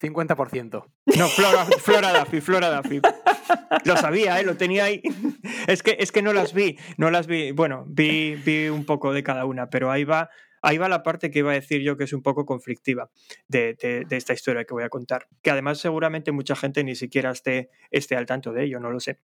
50%. 0.00 0.84
No, 1.16 1.28
Flora, 1.28 1.64
Flora 1.64 2.18
Duffy, 2.18 2.40
Flora 2.40 2.76
Duffy. 2.76 3.00
Lo 3.84 3.96
sabía, 3.96 4.38
¿eh? 4.40 4.44
lo 4.44 4.56
tenía 4.56 4.84
ahí. 4.84 5.02
Es 5.66 5.82
que, 5.82 5.96
es 5.98 6.12
que 6.12 6.22
no 6.22 6.32
las 6.32 6.52
vi, 6.52 6.78
no 6.98 7.10
las 7.10 7.26
vi. 7.26 7.52
Bueno, 7.52 7.84
vi, 7.88 8.34
vi 8.34 8.68
un 8.68 8.84
poco 8.84 9.12
de 9.12 9.22
cada 9.22 9.46
una, 9.46 9.70
pero 9.70 9.90
ahí 9.90 10.04
va, 10.04 10.28
ahí 10.62 10.78
va 10.78 10.88
la 10.88 11.02
parte 11.02 11.30
que 11.30 11.38
iba 11.38 11.52
a 11.52 11.54
decir 11.54 11.80
yo 11.82 11.96
que 11.96 12.04
es 12.04 12.12
un 12.12 12.22
poco 12.22 12.44
conflictiva 12.44 13.10
de, 13.48 13.74
de, 13.74 14.04
de, 14.04 14.16
esta 14.16 14.32
historia 14.32 14.64
que 14.64 14.74
voy 14.74 14.84
a 14.84 14.90
contar. 14.90 15.28
Que 15.42 15.50
además 15.50 15.78
seguramente 15.78 16.32
mucha 16.32 16.56
gente 16.56 16.84
ni 16.84 16.94
siquiera 16.94 17.30
esté, 17.30 17.70
esté 17.90 18.16
al 18.16 18.26
tanto 18.26 18.52
de 18.52 18.64
ello, 18.64 18.80
no 18.80 18.90
lo 18.90 19.00
sé 19.00 19.20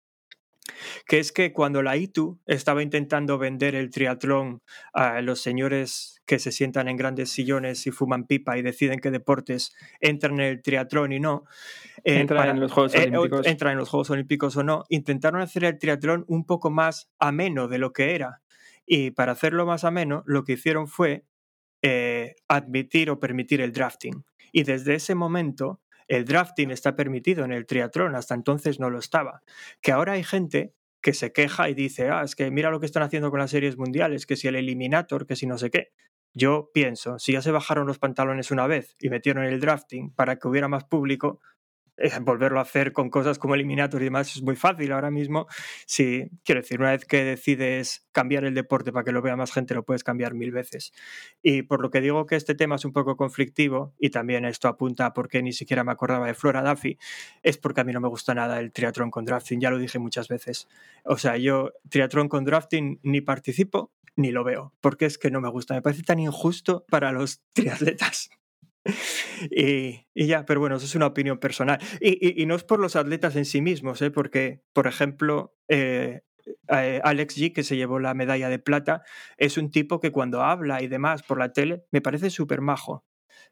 que 1.07 1.19
es 1.19 1.33
que 1.33 1.53
cuando 1.53 1.83
la 1.83 1.97
ITU 1.97 2.39
estaba 2.47 2.83
intentando 2.83 3.39
vender 3.39 3.75
el 3.75 3.91
triatlón 3.91 4.63
a 4.93 5.21
los 5.21 5.41
señores 5.41 6.21
que 6.27 6.39
se 6.39 6.53
sientan 6.53 6.89
en 6.89 6.97
grandes 6.97 7.31
sillones 7.31 7.87
y 7.87 7.91
fuman 7.91 8.27
pipa 8.27 8.59
y 8.59 8.63
deciden 8.63 8.99
qué 9.01 9.11
deportes 9.11 9.75
entran 10.01 10.35
en 10.35 10.47
el 10.47 10.63
triatlón 10.63 11.13
y 11.13 11.21
no, 11.21 11.45
eh, 12.05 12.21
entran 12.21 12.39
para, 12.39 12.51
en 12.53 12.61
los 12.61 12.73
Juegos 12.73 12.95
eh, 12.95 13.09
Olímpicos. 13.13 13.47
entran 13.47 13.73
en 13.73 13.79
los 13.79 13.89
Juegos 13.89 14.11
Olímpicos 14.11 14.57
o 14.57 14.63
no, 14.63 14.85
intentaron 14.89 15.41
hacer 15.41 15.65
el 15.65 15.79
triatlón 15.79 16.25
un 16.27 16.45
poco 16.45 16.71
más 16.71 17.11
ameno 17.19 17.69
de 17.69 17.79
lo 17.79 17.93
que 17.93 18.15
era. 18.15 18.43
Y 18.87 19.11
para 19.11 19.33
hacerlo 19.33 19.67
más 19.67 19.85
ameno, 19.85 20.23
lo 20.27 20.45
que 20.45 20.53
hicieron 20.53 20.87
fue 20.87 21.25
eh, 21.83 22.37
admitir 22.49 23.11
o 23.11 23.21
permitir 23.21 23.61
el 23.61 23.73
drafting. 23.73 24.25
Y 24.53 24.63
desde 24.63 24.95
ese 24.95 25.15
momento 25.15 25.81
el 26.09 26.25
drafting 26.25 26.71
está 26.71 26.97
permitido 26.97 27.45
en 27.45 27.53
el 27.53 27.67
triatlón, 27.67 28.15
hasta 28.15 28.35
entonces 28.35 28.81
no 28.81 28.91
lo 28.91 28.99
estaba. 28.99 29.43
Que 29.81 29.93
ahora 29.93 30.13
hay 30.13 30.25
gente 30.25 30.75
que 31.03 31.15
se 31.15 31.33
queja 31.33 31.69
y 31.69 31.75
dice, 31.75 32.11
ah, 32.11 32.23
es 32.23 32.35
que 32.35 32.51
mira 32.51 32.71
lo 32.71 32.81
que 32.81 32.87
están 32.87 33.03
haciendo 33.03 33.31
con 33.31 33.39
las 33.39 33.51
series 33.51 33.77
mundiales, 33.77 34.27
que 34.27 34.37
si 34.37 34.49
el 34.49 34.57
Eliminator, 34.57 35.27
que 35.27 35.37
si 35.37 35.47
no 35.47 35.59
sé 35.59 35.71
qué. 35.71 35.93
Yo 36.35 36.71
pienso, 36.75 37.19
si 37.19 37.33
ya 37.33 37.43
se 37.43 37.51
bajaron 37.51 37.87
los 37.87 37.99
pantalones 37.99 38.51
una 38.51 38.67
vez 38.67 38.95
y 39.01 39.09
metieron 39.09 39.45
el 39.45 39.61
drafting 39.61 40.13
para 40.13 40.37
que 40.37 40.49
hubiera 40.49 40.69
más 40.69 40.85
público, 40.85 41.41
volverlo 42.23 42.59
a 42.59 42.63
hacer 42.63 42.93
con 42.93 43.11
cosas 43.11 43.39
como 43.39 43.55
Eliminator 43.55 44.01
y 44.03 44.07
demás 44.07 44.37
es 44.37 44.43
muy 44.43 44.57
fácil 44.57 44.93
ahora 44.93 45.11
mismo. 45.11 45.47
Si, 45.87 46.29
quiero 46.45 46.61
decir, 46.61 46.81
una 46.81 46.91
vez 46.91 47.05
que 47.05 47.25
decides 47.25 48.07
cambiar 48.13 48.45
el 48.45 48.55
deporte 48.55 48.93
para 48.93 49.05
que 49.05 49.13
lo 49.13 49.23
vea 49.23 49.37
más 49.37 49.53
gente, 49.53 49.75
lo 49.75 49.85
puedes 49.85 50.05
cambiar 50.05 50.35
mil 50.35 50.53
veces. 50.53 50.93
Y 51.43 51.63
por 51.63 51.81
lo 51.81 51.91
que 51.91 52.01
digo 52.01 52.27
que 52.27 52.37
este 52.37 52.55
tema 52.55 52.77
es 52.77 52.85
un 52.85 52.93
poco 52.93 53.17
conflictivo, 53.17 53.95
y 53.99 54.11
también 54.11 54.45
esto 54.45 54.69
apunta 54.69 55.07
a 55.07 55.13
por 55.15 55.29
qué 55.29 55.43
ni 55.43 55.53
siquiera 55.53 55.85
me 55.85 55.93
acordaba 55.93 56.27
de 56.27 56.35
Flora 56.35 56.63
Duffy, 56.63 56.99
es 57.43 57.59
porque 57.59 57.81
a 57.81 57.85
mí 57.85 57.93
no 57.93 58.01
me 58.01 58.09
gusta 58.09 58.35
nada 58.35 58.61
el 58.61 58.73
triatlón 58.73 59.11
con 59.11 59.25
drafting, 59.25 59.61
ya 59.61 59.71
lo 59.71 59.79
dije 59.79 59.99
muchas 59.99 60.29
veces. 60.29 60.69
O 61.05 61.17
sea, 61.17 61.37
yo 61.37 61.73
triatlón 61.89 62.29
con 62.29 62.45
drafting 62.45 63.01
ni 63.03 63.21
participo 63.21 63.93
ni 64.17 64.33
lo 64.33 64.45
veo, 64.45 64.73
porque 64.81 65.07
es 65.07 65.19
que 65.19 65.31
no 65.31 65.41
me 65.41 65.51
gusta, 65.51 65.75
me 65.75 65.83
parece 65.83 66.03
tan 66.03 66.19
injusto 66.19 66.85
para 66.89 67.13
los 67.13 67.43
triatletas. 67.53 68.31
Y, 69.51 70.07
ya, 70.15 70.45
pero 70.47 70.61
bueno, 70.61 70.77
eso 70.77 70.87
es 70.87 70.95
una 70.95 71.07
opinión 71.07 71.39
personal. 71.39 71.79
Y, 72.01 72.47
no 72.47 72.55
es 72.55 72.65
por 72.65 72.81
los 72.81 72.97
atletas 72.97 73.37
en 73.37 73.45
sí 73.45 73.61
mismos, 73.61 74.01
¿eh? 74.03 74.11
porque, 74.11 74.63
por 74.73 74.87
ejemplo, 74.87 75.55
eh, 75.69 76.23
eh, 76.69 77.01
Alex 77.03 77.37
G, 77.37 77.53
que 77.53 77.65
se 77.65 77.77
llevó 77.77 77.99
la 77.99 78.15
medalla 78.15 78.49
de 78.49 78.59
plata, 78.59 79.03
es 79.37 79.59
un 79.59 79.71
tipo 79.71 80.01
que 80.01 80.13
cuando 80.13 80.43
habla 80.43 80.83
y 80.83 80.89
demás 80.89 81.23
por 81.23 81.39
la 81.39 81.53
tele 81.53 81.85
me 81.91 82.01
parece 82.01 82.31
súper 82.31 82.61
majo. 82.61 83.05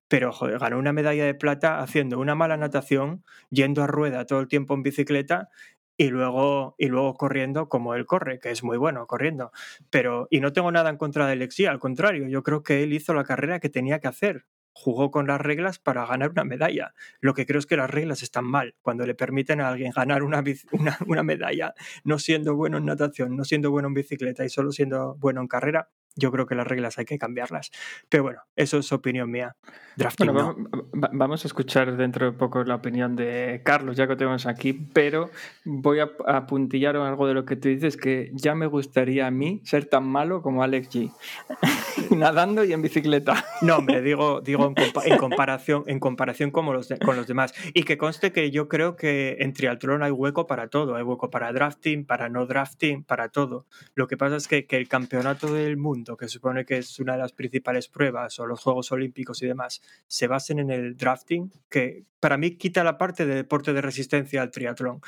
Pero 0.08 0.32
ganó 0.60 0.78
una 0.78 0.92
medalla 0.92 1.24
de 1.24 1.34
plata 1.34 1.80
haciendo 1.80 2.18
una 2.18 2.34
mala 2.34 2.56
natación, 2.56 3.24
yendo 3.50 3.82
a 3.82 3.86
rueda 3.86 4.26
todo 4.26 4.40
el 4.40 4.48
tiempo 4.48 4.74
en 4.74 4.82
bicicleta 4.82 5.48
y 5.96 6.08
luego, 6.08 6.74
y 6.78 6.88
luego 6.88 7.14
corriendo 7.14 7.68
como 7.68 7.94
él 7.94 8.04
corre, 8.06 8.38
que 8.40 8.50
es 8.50 8.62
muy 8.62 8.76
bueno 8.76 9.06
corriendo. 9.06 9.50
Pero, 9.90 10.28
y 10.30 10.40
no 10.40 10.52
tengo 10.52 10.70
nada 10.72 10.90
en 10.90 10.98
contra 10.98 11.26
de 11.26 11.32
Alex 11.32 11.58
G, 11.58 11.68
al 11.68 11.78
contrario, 11.78 12.28
yo 12.28 12.42
creo 12.42 12.62
que 12.62 12.82
él 12.82 12.92
hizo 12.92 13.14
la 13.14 13.24
carrera 13.24 13.60
que 13.60 13.70
tenía 13.70 14.00
que 14.00 14.08
hacer 14.08 14.46
jugó 14.74 15.10
con 15.10 15.26
las 15.26 15.40
reglas 15.40 15.78
para 15.78 16.04
ganar 16.04 16.30
una 16.30 16.44
medalla. 16.44 16.94
Lo 17.20 17.32
que 17.32 17.46
creo 17.46 17.60
es 17.60 17.66
que 17.66 17.76
las 17.76 17.88
reglas 17.88 18.22
están 18.22 18.44
mal. 18.44 18.74
Cuando 18.82 19.06
le 19.06 19.14
permiten 19.14 19.60
a 19.60 19.68
alguien 19.68 19.92
ganar 19.92 20.22
una, 20.22 20.42
una, 20.72 20.98
una, 21.06 21.22
medalla 21.22 21.74
no 22.02 22.18
siendo 22.18 22.54
bueno 22.56 22.78
en 22.78 22.84
natación, 22.84 23.36
no 23.36 23.44
siendo 23.44 23.70
bueno 23.70 23.88
en 23.88 23.94
bicicleta 23.94 24.44
y 24.44 24.50
solo 24.50 24.72
siendo 24.72 25.14
bueno 25.16 25.40
en 25.40 25.48
carrera, 25.48 25.88
yo 26.16 26.30
creo 26.30 26.46
que 26.46 26.54
las 26.54 26.66
reglas 26.66 26.98
hay 26.98 27.04
que 27.04 27.18
cambiarlas. 27.18 27.70
Pero 28.08 28.22
bueno, 28.24 28.40
eso 28.56 28.78
es 28.78 28.92
opinión 28.92 29.30
mía. 29.30 29.56
Drafting, 29.96 30.32
bueno, 30.32 30.56
no. 30.58 31.08
Vamos 31.12 31.44
a 31.44 31.48
escuchar 31.48 31.96
dentro 31.96 32.26
de 32.26 32.32
poco 32.32 32.64
la 32.64 32.76
opinión 32.76 33.14
de 33.14 33.62
Carlos, 33.64 33.96
ya 33.96 34.08
que 34.08 34.16
tenemos 34.16 34.46
aquí, 34.46 34.72
pero 34.72 35.30
voy 35.64 36.00
a 36.00 36.10
apuntillar 36.26 36.96
algo 36.96 37.26
de 37.28 37.34
lo 37.34 37.44
que 37.44 37.56
tú 37.56 37.68
dices, 37.68 37.96
que 37.96 38.30
ya 38.32 38.54
me 38.54 38.66
gustaría 38.66 39.26
a 39.26 39.30
mí 39.30 39.60
ser 39.64 39.86
tan 39.86 40.04
malo 40.04 40.42
como 40.42 40.62
Alex 40.62 40.90
G. 40.90 41.12
Nadando 42.10 42.64
y 42.64 42.72
en 42.72 42.82
bicicleta. 42.82 43.44
No, 43.62 43.76
hombre, 43.76 44.00
digo, 44.02 44.40
digo 44.40 44.66
en, 44.66 44.74
compa 44.74 45.02
en 45.04 45.16
comparación, 45.16 45.84
en 45.86 46.00
comparación 46.00 46.50
con, 46.50 46.66
los 46.72 46.88
con 47.04 47.16
los 47.16 47.26
demás. 47.26 47.54
Y 47.72 47.84
que 47.84 47.96
conste 47.96 48.32
que 48.32 48.50
yo 48.50 48.68
creo 48.68 48.96
que 48.96 49.36
en 49.40 49.52
triatlón 49.52 50.02
hay 50.02 50.10
hueco 50.10 50.46
para 50.46 50.68
todo. 50.68 50.96
Hay 50.96 51.02
hueco 51.02 51.30
para 51.30 51.52
drafting, 51.52 52.04
para 52.04 52.28
no 52.28 52.46
drafting, 52.46 53.04
para 53.04 53.28
todo. 53.28 53.66
Lo 53.94 54.08
que 54.08 54.16
pasa 54.16 54.36
es 54.36 54.48
que, 54.48 54.66
que 54.66 54.76
el 54.76 54.88
campeonato 54.88 55.52
del 55.52 55.76
mundo, 55.76 56.03
que 56.16 56.28
supone 56.28 56.64
que 56.64 56.78
es 56.78 57.00
una 57.00 57.12
de 57.12 57.18
las 57.18 57.32
principales 57.32 57.88
pruebas, 57.88 58.38
o 58.38 58.46
los 58.46 58.60
Juegos 58.60 58.92
Olímpicos 58.92 59.42
y 59.42 59.46
demás, 59.46 59.80
se 60.06 60.26
basen 60.26 60.58
en 60.58 60.70
el 60.70 60.96
drafting, 60.96 61.50
que 61.68 62.04
para 62.20 62.36
mí 62.36 62.56
quita 62.56 62.84
la 62.84 62.98
parte 62.98 63.26
de 63.26 63.34
deporte 63.34 63.72
de 63.72 63.80
resistencia 63.80 64.42
al 64.42 64.50
triatlón. 64.50 65.00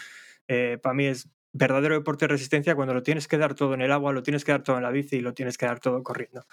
Eh, 0.48 0.78
para 0.82 0.94
mí 0.94 1.06
es 1.06 1.28
verdadero 1.52 1.94
deporte 1.94 2.24
de 2.24 2.28
resistencia 2.28 2.74
cuando 2.74 2.94
lo 2.94 3.02
tienes 3.02 3.28
que 3.28 3.38
dar 3.38 3.54
todo 3.54 3.74
en 3.74 3.82
el 3.82 3.92
agua, 3.92 4.12
lo 4.12 4.22
tienes 4.22 4.44
que 4.44 4.52
dar 4.52 4.62
todo 4.62 4.76
en 4.76 4.82
la 4.82 4.90
bici 4.90 5.16
y 5.16 5.20
lo 5.20 5.34
tienes 5.34 5.58
que 5.58 5.66
dar 5.66 5.80
todo 5.80 6.02
corriendo. 6.02 6.44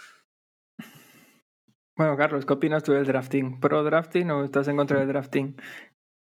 Bueno, 1.96 2.18
Carlos, 2.18 2.46
¿qué 2.46 2.54
opinas 2.54 2.84
tú 2.84 2.94
del 2.94 3.06
drafting? 3.06 3.60
¿Pro 3.60 3.84
drafting 3.84 4.32
o 4.32 4.44
estás 4.44 4.68
en 4.68 4.78
contra 4.78 5.00
del 5.00 5.08
drafting? 5.08 5.56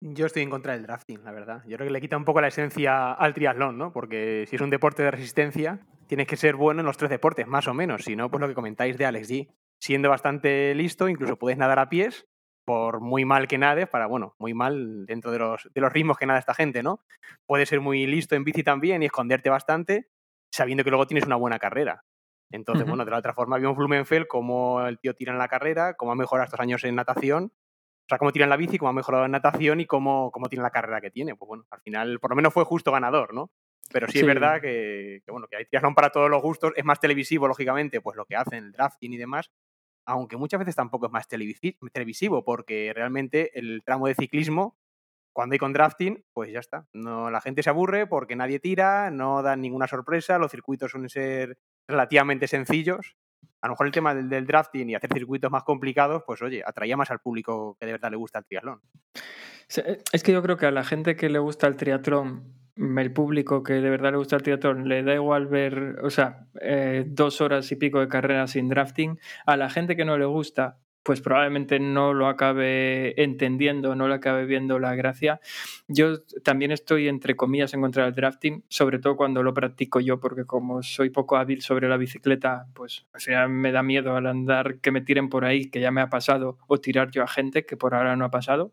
Yo 0.02 0.26
estoy 0.26 0.44
en 0.44 0.50
contra 0.50 0.74
del 0.74 0.84
drafting, 0.84 1.24
la 1.24 1.32
verdad. 1.32 1.64
Yo 1.68 1.76
creo 1.78 1.88
que 1.88 1.94
le 1.94 2.02
quita 2.02 2.18
un 2.18 2.26
poco 2.26 2.42
la 2.42 2.48
esencia 2.48 3.12
al 3.12 3.34
triatlón, 3.34 3.78
¿no? 3.78 3.92
Porque 3.92 4.46
si 4.48 4.56
es 4.56 4.62
un 4.62 4.70
deporte 4.70 5.04
de 5.04 5.12
resistencia, 5.12 5.80
tienes 6.10 6.28
que 6.28 6.38
ser 6.38 6.56
bueno 6.56 6.82
en 6.82 6.88
los 6.88 6.98
tres 6.98 7.12
deportes, 7.12 7.48
más 7.48 7.68
o 7.68 7.74
menos. 7.74 8.04
Si 8.04 8.16
no, 8.16 8.30
pues 8.30 8.42
lo 8.42 8.48
que 8.48 8.56
comentáis 8.56 8.98
de 8.98 9.06
Alex 9.06 9.30
G. 9.30 9.48
Siendo 9.80 10.10
bastante 10.10 10.74
listo, 10.76 11.08
incluso 11.08 11.38
puedes 11.38 11.58
nadar 11.58 11.80
a 11.80 11.88
pies, 11.88 12.28
por 12.66 13.00
muy 13.00 13.26
mal 13.26 13.48
que 13.48 13.60
nade, 13.60 13.86
para, 13.88 14.08
bueno, 14.08 14.36
muy 14.40 14.54
mal 14.54 15.06
dentro 15.06 15.32
de 15.32 15.40
los, 15.40 15.70
de 15.72 15.82
los 15.82 15.94
ritmos 15.94 16.18
que 16.18 16.26
nada 16.26 16.40
esta 16.40 16.56
gente, 16.56 16.84
¿no? 16.84 17.06
Puede 17.46 17.66
ser 17.66 17.80
muy 17.80 18.08
listo 18.08 18.36
en 18.36 18.44
bici 18.44 18.64
también 18.64 19.04
y 19.04 19.06
esconderte 19.06 19.50
bastante, 19.50 20.10
sabiendo 20.52 20.84
que 20.84 20.90
luego 20.90 21.08
tienes 21.08 21.26
una 21.26 21.36
buena 21.36 21.60
carrera. 21.60 22.04
Entonces, 22.52 22.88
bueno, 22.88 23.06
de 23.06 23.12
la 23.12 23.20
otra 23.20 23.36
forma 23.36 23.58
vimos 23.58 23.78
Blumenfeld 23.78 24.26
cómo 24.26 24.82
el 24.82 24.98
tío 24.98 25.14
tira 25.14 25.32
en 25.32 25.38
la 25.38 25.48
carrera, 25.48 25.94
cómo 25.94 26.12
ha 26.12 26.16
mejorado 26.16 26.46
estos 26.46 26.60
años 26.60 26.84
en 26.84 26.96
natación, 26.96 27.54
o 27.54 28.10
sea, 28.10 28.18
cómo 28.18 28.32
tira 28.32 28.46
en 28.46 28.50
la 28.50 28.58
bici, 28.58 28.80
cómo 28.80 28.90
ha 28.90 28.94
mejorado 28.94 29.26
en 29.26 29.32
natación 29.32 29.80
y 29.80 29.86
cómo, 29.86 30.32
cómo 30.32 30.50
tiene 30.50 30.64
la 30.64 30.72
carrera 30.72 31.00
que 31.00 31.12
tiene. 31.12 31.36
Pues 31.36 31.48
bueno, 31.48 31.66
al 31.70 31.82
final, 31.82 32.20
por 32.20 32.32
lo 32.32 32.36
menos 32.36 32.52
fue 32.52 32.64
justo 32.64 32.92
ganador, 32.92 33.36
¿no? 33.36 33.52
Pero 33.92 34.08
sí, 34.08 34.14
Sí. 34.14 34.20
es 34.20 34.26
verdad 34.26 34.62
que, 34.62 35.22
que, 35.26 35.32
bueno, 35.32 35.48
que 35.48 35.56
hay 35.58 35.66
triatlón 35.66 35.96
para 35.96 36.12
todos 36.12 36.30
los 36.30 36.42
gustos, 36.42 36.74
es 36.76 36.86
más 36.86 37.00
televisivo, 37.00 37.48
lógicamente, 37.48 38.02
pues 38.02 38.16
lo 38.18 38.26
que 38.26 38.36
hacen, 38.36 38.66
el 38.66 38.72
drafting 38.72 39.14
y 39.14 39.18
demás, 39.18 39.52
aunque 40.06 40.38
muchas 40.38 40.60
veces 40.60 40.76
tampoco 40.76 41.08
es 41.08 41.12
más 41.12 41.28
televisi- 41.28 41.78
televisivo, 41.92 42.44
porque 42.44 42.92
realmente 42.96 43.58
el 43.58 43.82
tramo 43.84 44.08
de 44.08 44.16
ciclismo, 44.16 44.78
cuando 45.34 45.54
hay 45.54 45.60
con 45.60 45.74
drafting, 45.74 46.24
pues 46.34 46.52
ya 46.52 46.60
está. 46.60 46.88
No, 46.94 47.30
la 47.32 47.42
gente 47.42 47.64
se 47.64 47.70
aburre 47.70 48.08
porque 48.08 48.36
nadie 48.36 48.60
tira, 48.60 49.10
no 49.12 49.42
dan 49.42 49.62
ninguna 49.62 49.88
sorpresa, 49.88 50.38
los 50.38 50.52
circuitos 50.52 50.92
suelen 50.92 51.10
ser 51.10 51.58
relativamente 51.88 52.48
sencillos. 52.48 53.16
A 53.62 53.68
lo 53.68 53.74
mejor 53.74 53.88
el 53.88 53.94
tema 53.94 54.14
del, 54.16 54.28
del 54.30 54.46
drafting 54.48 54.90
y 54.90 54.96
hacer 54.96 55.12
circuitos 55.14 55.50
más 55.52 55.64
complicados, 55.64 56.24
pues 56.26 56.42
oye, 56.42 56.62
atraía 56.66 56.98
más 56.98 57.12
al 57.12 57.20
público 57.20 57.78
que 57.80 57.86
de 57.86 57.92
verdad 57.94 58.12
le 58.12 58.18
gusta 58.18 58.40
el 58.40 58.46
triatlón. 58.46 58.82
Eh, 59.78 59.98
Es 60.12 60.24
que 60.24 60.32
yo 60.32 60.42
creo 60.42 60.58
que 60.58 60.66
a 60.66 60.72
la 60.72 60.84
gente 60.84 61.16
que 61.16 61.30
le 61.30 61.40
gusta 61.40 61.68
el 61.68 61.76
triatlón, 61.78 62.54
el 62.80 63.12
público 63.12 63.64
que 63.64 63.74
de 63.74 63.90
verdad 63.90 64.12
le 64.12 64.18
gusta 64.18 64.38
el 64.38 64.44
triatlón, 64.44 64.88
le 64.88 65.04
da 65.04 65.14
igual 65.14 65.48
ver, 65.48 66.00
o 66.04 66.10
sea, 66.10 66.48
eh, 66.62 67.04
dos 67.08 67.42
horas 67.42 67.72
y 67.72 67.76
pico 67.76 68.00
de 68.00 68.08
carrera 68.08 68.48
sin 68.48 68.70
drafting. 68.70 69.20
A 69.46 69.58
la 69.58 69.70
gente 69.70 69.96
que 69.96 70.06
no 70.06 70.18
le 70.18 70.26
gusta, 70.26 70.78
pues 71.04 71.22
probablemente 71.22 71.80
no 71.80 72.14
lo 72.14 72.28
acabe 72.28 73.22
entendiendo, 73.22 73.96
no 73.96 74.08
le 74.08 74.16
acabe 74.16 74.46
viendo 74.46 74.80
la 74.80 74.96
gracia. 74.96 75.40
Yo 75.88 76.22
también 76.44 76.72
estoy, 76.72 77.08
entre 77.08 77.36
comillas, 77.36 77.74
en 77.74 77.82
contra 77.82 78.06
del 78.06 78.14
drafting, 78.14 78.64
sobre 78.70 79.00
todo 79.00 79.16
cuando 79.16 79.42
lo 79.42 79.54
practico 79.54 80.00
yo, 80.00 80.20
porque 80.20 80.46
como 80.46 80.84
soy 80.84 81.10
poco 81.10 81.38
hábil 81.38 81.62
sobre 81.62 81.90
la 81.90 81.98
bicicleta, 81.98 82.68
pues 82.74 83.06
me 83.50 83.72
da 83.72 83.84
miedo 83.84 84.16
al 84.16 84.28
andar 84.28 84.80
que 84.80 84.92
me 84.92 85.02
tiren 85.02 85.30
por 85.30 85.46
ahí, 85.46 85.70
que 85.70 85.80
ya 85.82 85.92
me 85.92 86.02
ha 86.02 86.10
pasado, 86.10 86.58
o 86.68 86.80
tirar 86.80 87.12
yo 87.12 87.24
a 87.24 87.28
gente, 87.28 87.66
que 87.66 87.78
por 87.78 87.96
ahora 87.96 88.16
no 88.16 88.26
ha 88.26 88.32
pasado. 88.32 88.72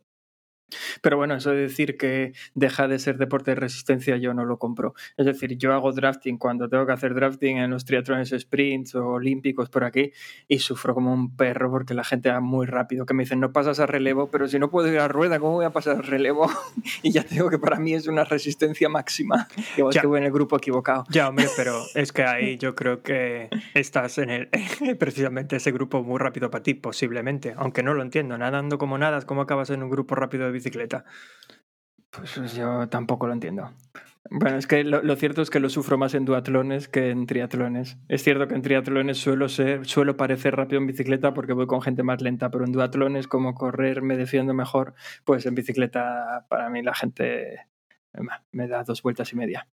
Pero 1.00 1.16
bueno, 1.16 1.34
eso 1.36 1.50
de 1.50 1.58
decir 1.58 1.96
que 1.96 2.32
deja 2.54 2.88
de 2.88 2.98
ser 2.98 3.18
deporte 3.18 3.52
de 3.52 3.54
resistencia, 3.56 4.16
yo 4.16 4.34
no 4.34 4.44
lo 4.44 4.58
compro. 4.58 4.94
Es 5.16 5.26
decir, 5.26 5.56
yo 5.56 5.72
hago 5.72 5.92
drafting 5.92 6.38
cuando 6.38 6.68
tengo 6.68 6.86
que 6.86 6.92
hacer 6.92 7.14
drafting 7.14 7.58
en 7.58 7.70
los 7.70 7.84
triatlones 7.84 8.34
sprints 8.36 8.94
o 8.94 9.06
olímpicos 9.06 9.68
por 9.70 9.84
aquí 9.84 10.10
y 10.48 10.58
sufro 10.58 10.94
como 10.94 11.12
un 11.12 11.36
perro 11.36 11.70
porque 11.70 11.94
la 11.94 12.04
gente 12.04 12.30
va 12.30 12.40
muy 12.40 12.66
rápido. 12.66 13.06
Que 13.06 13.14
me 13.14 13.22
dicen, 13.22 13.40
no 13.40 13.52
pasas 13.52 13.78
a 13.80 13.86
relevo, 13.86 14.30
pero 14.30 14.48
si 14.48 14.58
no 14.58 14.70
puedo 14.70 14.88
ir 14.92 14.98
a 14.98 15.08
rueda, 15.08 15.38
¿cómo 15.38 15.52
voy 15.52 15.64
a 15.64 15.70
pasar 15.70 15.98
a 15.98 16.02
relevo? 16.02 16.50
y 17.02 17.12
ya 17.12 17.22
tengo 17.22 17.48
que 17.50 17.58
para 17.58 17.78
mí 17.78 17.94
es 17.94 18.06
una 18.08 18.24
resistencia 18.24 18.88
máxima. 18.88 19.48
Igual 19.76 19.94
Ya. 19.94 20.00
que 20.00 20.06
voy 20.06 20.18
en 20.18 20.24
el 20.24 20.32
grupo 20.32 20.56
equivocado. 20.56 21.04
Ya, 21.10 21.28
hombre, 21.28 21.46
pero 21.56 21.80
es 21.94 22.12
que 22.12 22.24
ahí 22.24 22.58
yo 22.58 22.74
creo 22.74 23.02
que 23.02 23.48
estás 23.74 24.18
en 24.18 24.30
el 24.30 24.48
precisamente 24.98 25.56
ese 25.56 25.70
grupo 25.72 26.02
muy 26.02 26.18
rápido 26.18 26.50
para 26.50 26.62
ti, 26.62 26.74
posiblemente. 26.74 27.54
Aunque 27.56 27.82
no 27.82 27.94
lo 27.94 28.02
entiendo, 28.02 28.36
nadando 28.36 28.78
como 28.78 28.98
nadas, 28.98 29.24
¿cómo 29.24 29.42
acabas 29.42 29.70
en 29.70 29.82
un 29.82 29.90
grupo 29.90 30.14
rápido 30.14 30.46
de 30.46 30.52
bicicleta? 30.56 31.04
Pues 32.10 32.54
yo 32.54 32.88
tampoco 32.88 33.26
lo 33.26 33.32
entiendo. 33.32 33.70
Bueno, 34.30 34.56
es 34.56 34.66
que 34.66 34.82
lo, 34.82 35.02
lo 35.02 35.16
cierto 35.16 35.42
es 35.42 35.50
que 35.50 35.60
lo 35.60 35.68
sufro 35.68 35.98
más 35.98 36.14
en 36.14 36.24
duatlones 36.24 36.88
que 36.88 37.10
en 37.10 37.26
triatlones. 37.26 37.96
Es 38.08 38.22
cierto 38.22 38.48
que 38.48 38.54
en 38.54 38.62
triatlones 38.62 39.18
suelo 39.18 39.48
ser, 39.48 39.86
suelo 39.86 40.16
parecer 40.16 40.56
rápido 40.56 40.80
en 40.80 40.86
bicicleta 40.86 41.32
porque 41.34 41.52
voy 41.52 41.66
con 41.66 41.82
gente 41.82 42.02
más 42.02 42.20
lenta, 42.22 42.50
pero 42.50 42.64
en 42.64 42.72
duatlones, 42.72 43.28
como 43.28 43.54
correr 43.54 44.02
me 44.02 44.16
defiendo 44.16 44.54
mejor, 44.54 44.94
pues 45.24 45.46
en 45.46 45.54
bicicleta 45.54 46.46
para 46.48 46.70
mí 46.70 46.82
la 46.82 46.94
gente 46.94 47.66
me 48.52 48.68
da 48.68 48.82
dos 48.84 49.02
vueltas 49.02 49.32
y 49.32 49.36
media. 49.36 49.68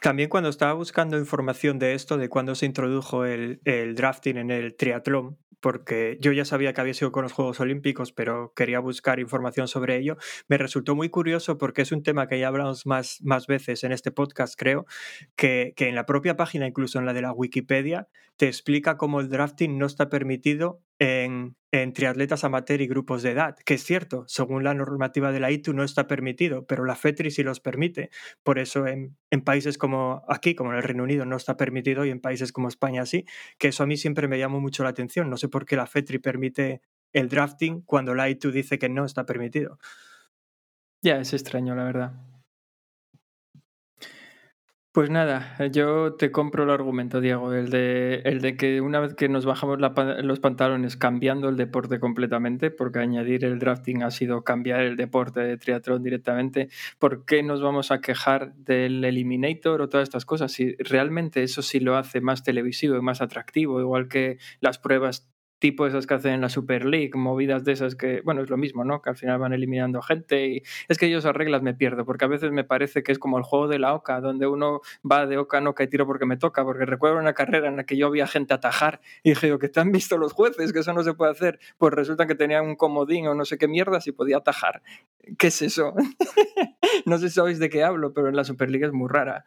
También 0.00 0.28
cuando 0.28 0.48
estaba 0.48 0.72
buscando 0.72 1.18
información 1.18 1.78
de 1.78 1.94
esto, 1.94 2.16
de 2.16 2.28
cuándo 2.28 2.54
se 2.54 2.66
introdujo 2.66 3.24
el, 3.24 3.60
el 3.64 3.94
drafting 3.94 4.36
en 4.36 4.50
el 4.50 4.76
triatlón, 4.76 5.38
porque 5.60 6.16
yo 6.20 6.32
ya 6.32 6.44
sabía 6.44 6.72
que 6.72 6.80
había 6.80 6.94
sido 6.94 7.12
con 7.12 7.22
los 7.22 7.32
Juegos 7.32 7.60
Olímpicos, 7.60 8.12
pero 8.12 8.52
quería 8.54 8.80
buscar 8.80 9.20
información 9.20 9.68
sobre 9.68 9.96
ello, 9.96 10.16
me 10.48 10.58
resultó 10.58 10.94
muy 10.96 11.10
curioso 11.10 11.58
porque 11.58 11.82
es 11.82 11.92
un 11.92 12.02
tema 12.02 12.26
que 12.28 12.38
ya 12.38 12.48
hablamos 12.48 12.86
más, 12.86 13.18
más 13.22 13.46
veces 13.46 13.84
en 13.84 13.92
este 13.92 14.10
podcast, 14.10 14.58
creo, 14.58 14.86
que, 15.36 15.74
que 15.76 15.88
en 15.88 15.94
la 15.94 16.06
propia 16.06 16.36
página, 16.36 16.66
incluso 16.66 16.98
en 16.98 17.06
la 17.06 17.12
de 17.12 17.22
la 17.22 17.32
Wikipedia, 17.32 18.08
te 18.36 18.46
explica 18.46 18.96
cómo 18.96 19.20
el 19.20 19.28
drafting 19.28 19.78
no 19.78 19.86
está 19.86 20.08
permitido 20.08 20.80
en, 21.00 21.56
en 21.72 21.92
triatletas 21.94 22.44
amateur 22.44 22.80
y 22.82 22.86
grupos 22.86 23.22
de 23.22 23.30
edad, 23.30 23.56
que 23.64 23.74
es 23.74 23.84
cierto, 23.84 24.24
según 24.28 24.64
la 24.64 24.74
normativa 24.74 25.32
de 25.32 25.40
la 25.40 25.50
ITU 25.50 25.72
no 25.72 25.82
está 25.82 26.06
permitido, 26.06 26.66
pero 26.66 26.84
la 26.84 26.94
FETRI 26.94 27.30
sí 27.30 27.42
los 27.42 27.58
permite. 27.58 28.10
Por 28.42 28.58
eso 28.58 28.86
en, 28.86 29.16
países 29.44 29.78
como 29.78 30.22
aquí, 30.28 30.54
como 30.54 30.72
en 30.72 30.76
el 30.76 30.82
Reino 30.82 31.02
Unido, 31.02 31.24
no 31.24 31.36
está 31.36 31.56
permitido 31.56 32.04
y 32.04 32.10
en 32.10 32.20
países 32.20 32.52
como 32.52 32.68
España 32.68 33.06
sí, 33.06 33.24
que 33.58 33.68
eso 33.68 33.82
a 33.82 33.86
mí 33.86 33.96
siempre 33.96 34.28
me 34.28 34.38
llamó 34.38 34.60
mucho 34.60 34.82
la 34.82 34.90
atención. 34.90 35.30
No 35.30 35.38
sé 35.38 35.48
por 35.48 35.64
qué 35.64 35.74
la 35.74 35.86
FETRI 35.86 36.18
permite 36.18 36.82
el 37.12 37.28
drafting 37.28 37.80
cuando 37.80 38.14
la 38.14 38.28
ITU 38.28 38.50
dice 38.50 38.78
que 38.78 38.90
no 38.90 39.06
está 39.06 39.24
permitido. 39.24 39.78
Ya, 41.02 41.18
es 41.18 41.32
extraño, 41.32 41.74
la 41.74 41.84
verdad. 41.84 42.12
Pues 44.92 45.08
nada, 45.08 45.56
yo 45.68 46.14
te 46.14 46.32
compro 46.32 46.64
el 46.64 46.70
argumento, 46.70 47.20
Diego, 47.20 47.54
el 47.54 47.70
de, 47.70 48.22
el 48.24 48.40
de 48.40 48.56
que 48.56 48.80
una 48.80 48.98
vez 48.98 49.14
que 49.14 49.28
nos 49.28 49.46
bajamos 49.46 49.78
los 49.78 50.40
pantalones 50.40 50.96
cambiando 50.96 51.48
el 51.48 51.56
deporte 51.56 52.00
completamente, 52.00 52.72
porque 52.72 52.98
añadir 52.98 53.44
el 53.44 53.60
drafting 53.60 54.02
ha 54.02 54.10
sido 54.10 54.42
cambiar 54.42 54.80
el 54.80 54.96
deporte 54.96 55.38
de 55.42 55.56
triatlón 55.58 56.02
directamente, 56.02 56.70
¿por 56.98 57.24
qué 57.24 57.44
nos 57.44 57.62
vamos 57.62 57.92
a 57.92 58.00
quejar 58.00 58.52
del 58.56 59.04
Eliminator 59.04 59.80
o 59.80 59.88
todas 59.88 60.08
estas 60.08 60.24
cosas? 60.24 60.50
Si 60.50 60.74
realmente 60.80 61.44
eso 61.44 61.62
sí 61.62 61.78
lo 61.78 61.96
hace 61.96 62.20
más 62.20 62.42
televisivo 62.42 62.96
y 62.96 63.00
más 63.00 63.22
atractivo, 63.22 63.80
igual 63.80 64.08
que 64.08 64.38
las 64.60 64.80
pruebas 64.80 65.30
tipo 65.60 65.86
esas 65.86 66.06
que 66.06 66.14
hacen 66.14 66.32
en 66.32 66.40
la 66.40 66.48
Super 66.48 66.84
League, 66.84 67.12
movidas 67.14 67.62
de 67.64 67.72
esas 67.72 67.94
que, 67.94 68.22
bueno, 68.22 68.42
es 68.42 68.50
lo 68.50 68.56
mismo, 68.56 68.84
¿no? 68.84 69.00
Que 69.02 69.10
al 69.10 69.16
final 69.16 69.38
van 69.38 69.52
eliminando 69.52 70.02
gente 70.02 70.48
y 70.48 70.62
es 70.88 70.98
que 70.98 71.08
yo 71.08 71.18
esas 71.18 71.36
reglas 71.36 71.62
me 71.62 71.74
pierdo, 71.74 72.04
porque 72.04 72.24
a 72.24 72.28
veces 72.28 72.50
me 72.50 72.64
parece 72.64 73.02
que 73.02 73.12
es 73.12 73.18
como 73.18 73.38
el 73.38 73.44
juego 73.44 73.68
de 73.68 73.78
la 73.78 73.94
oca, 73.94 74.20
donde 74.20 74.46
uno 74.46 74.80
va 75.08 75.26
de 75.26 75.38
oca 75.38 75.58
en 75.58 75.68
oca 75.68 75.84
y 75.84 75.88
tiro 75.88 76.06
porque 76.06 76.26
me 76.26 76.36
toca, 76.36 76.64
porque 76.64 76.86
recuerdo 76.86 77.18
una 77.18 77.34
carrera 77.34 77.68
en 77.68 77.76
la 77.76 77.84
que 77.84 77.96
yo 77.96 78.10
vi 78.10 78.20
a 78.20 78.26
gente 78.26 78.54
atajar 78.54 79.00
y 79.22 79.30
dije, 79.30 79.56
que 79.58 79.68
te 79.68 79.80
han 79.80 79.92
visto 79.92 80.16
los 80.16 80.32
jueces, 80.32 80.72
que 80.72 80.80
eso 80.80 80.92
no 80.94 81.02
se 81.04 81.14
puede 81.14 81.30
hacer, 81.32 81.60
pues 81.78 81.92
resulta 81.92 82.26
que 82.26 82.34
tenían 82.34 82.64
un 82.66 82.76
comodín 82.76 83.26
o 83.28 83.34
no 83.34 83.44
sé 83.44 83.58
qué 83.58 83.68
mierdas 83.68 84.06
y 84.06 84.12
podía 84.12 84.38
atajar. 84.38 84.82
¿Qué 85.38 85.48
es 85.48 85.62
eso? 85.62 85.94
no 87.06 87.18
sé 87.18 87.28
si 87.28 87.34
sabéis 87.34 87.58
de 87.58 87.70
qué 87.70 87.84
hablo, 87.84 88.12
pero 88.12 88.28
en 88.28 88.36
la 88.36 88.44
Superliga 88.44 88.86
es 88.86 88.92
muy 88.92 89.08
rara. 89.08 89.44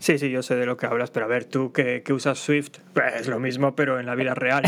Sí, 0.00 0.18
sí, 0.18 0.30
yo 0.30 0.42
sé 0.42 0.56
de 0.56 0.66
lo 0.66 0.76
que 0.76 0.86
hablas, 0.86 1.10
pero 1.10 1.26
a 1.26 1.28
ver, 1.28 1.44
tú 1.44 1.72
que, 1.72 2.02
que 2.02 2.12
usas 2.12 2.38
Swift, 2.38 2.78
pues 2.92 3.14
es 3.14 3.28
lo 3.28 3.38
mismo, 3.38 3.74
pero 3.74 4.00
en 4.00 4.06
la 4.06 4.14
vida 4.14 4.34
real. 4.34 4.64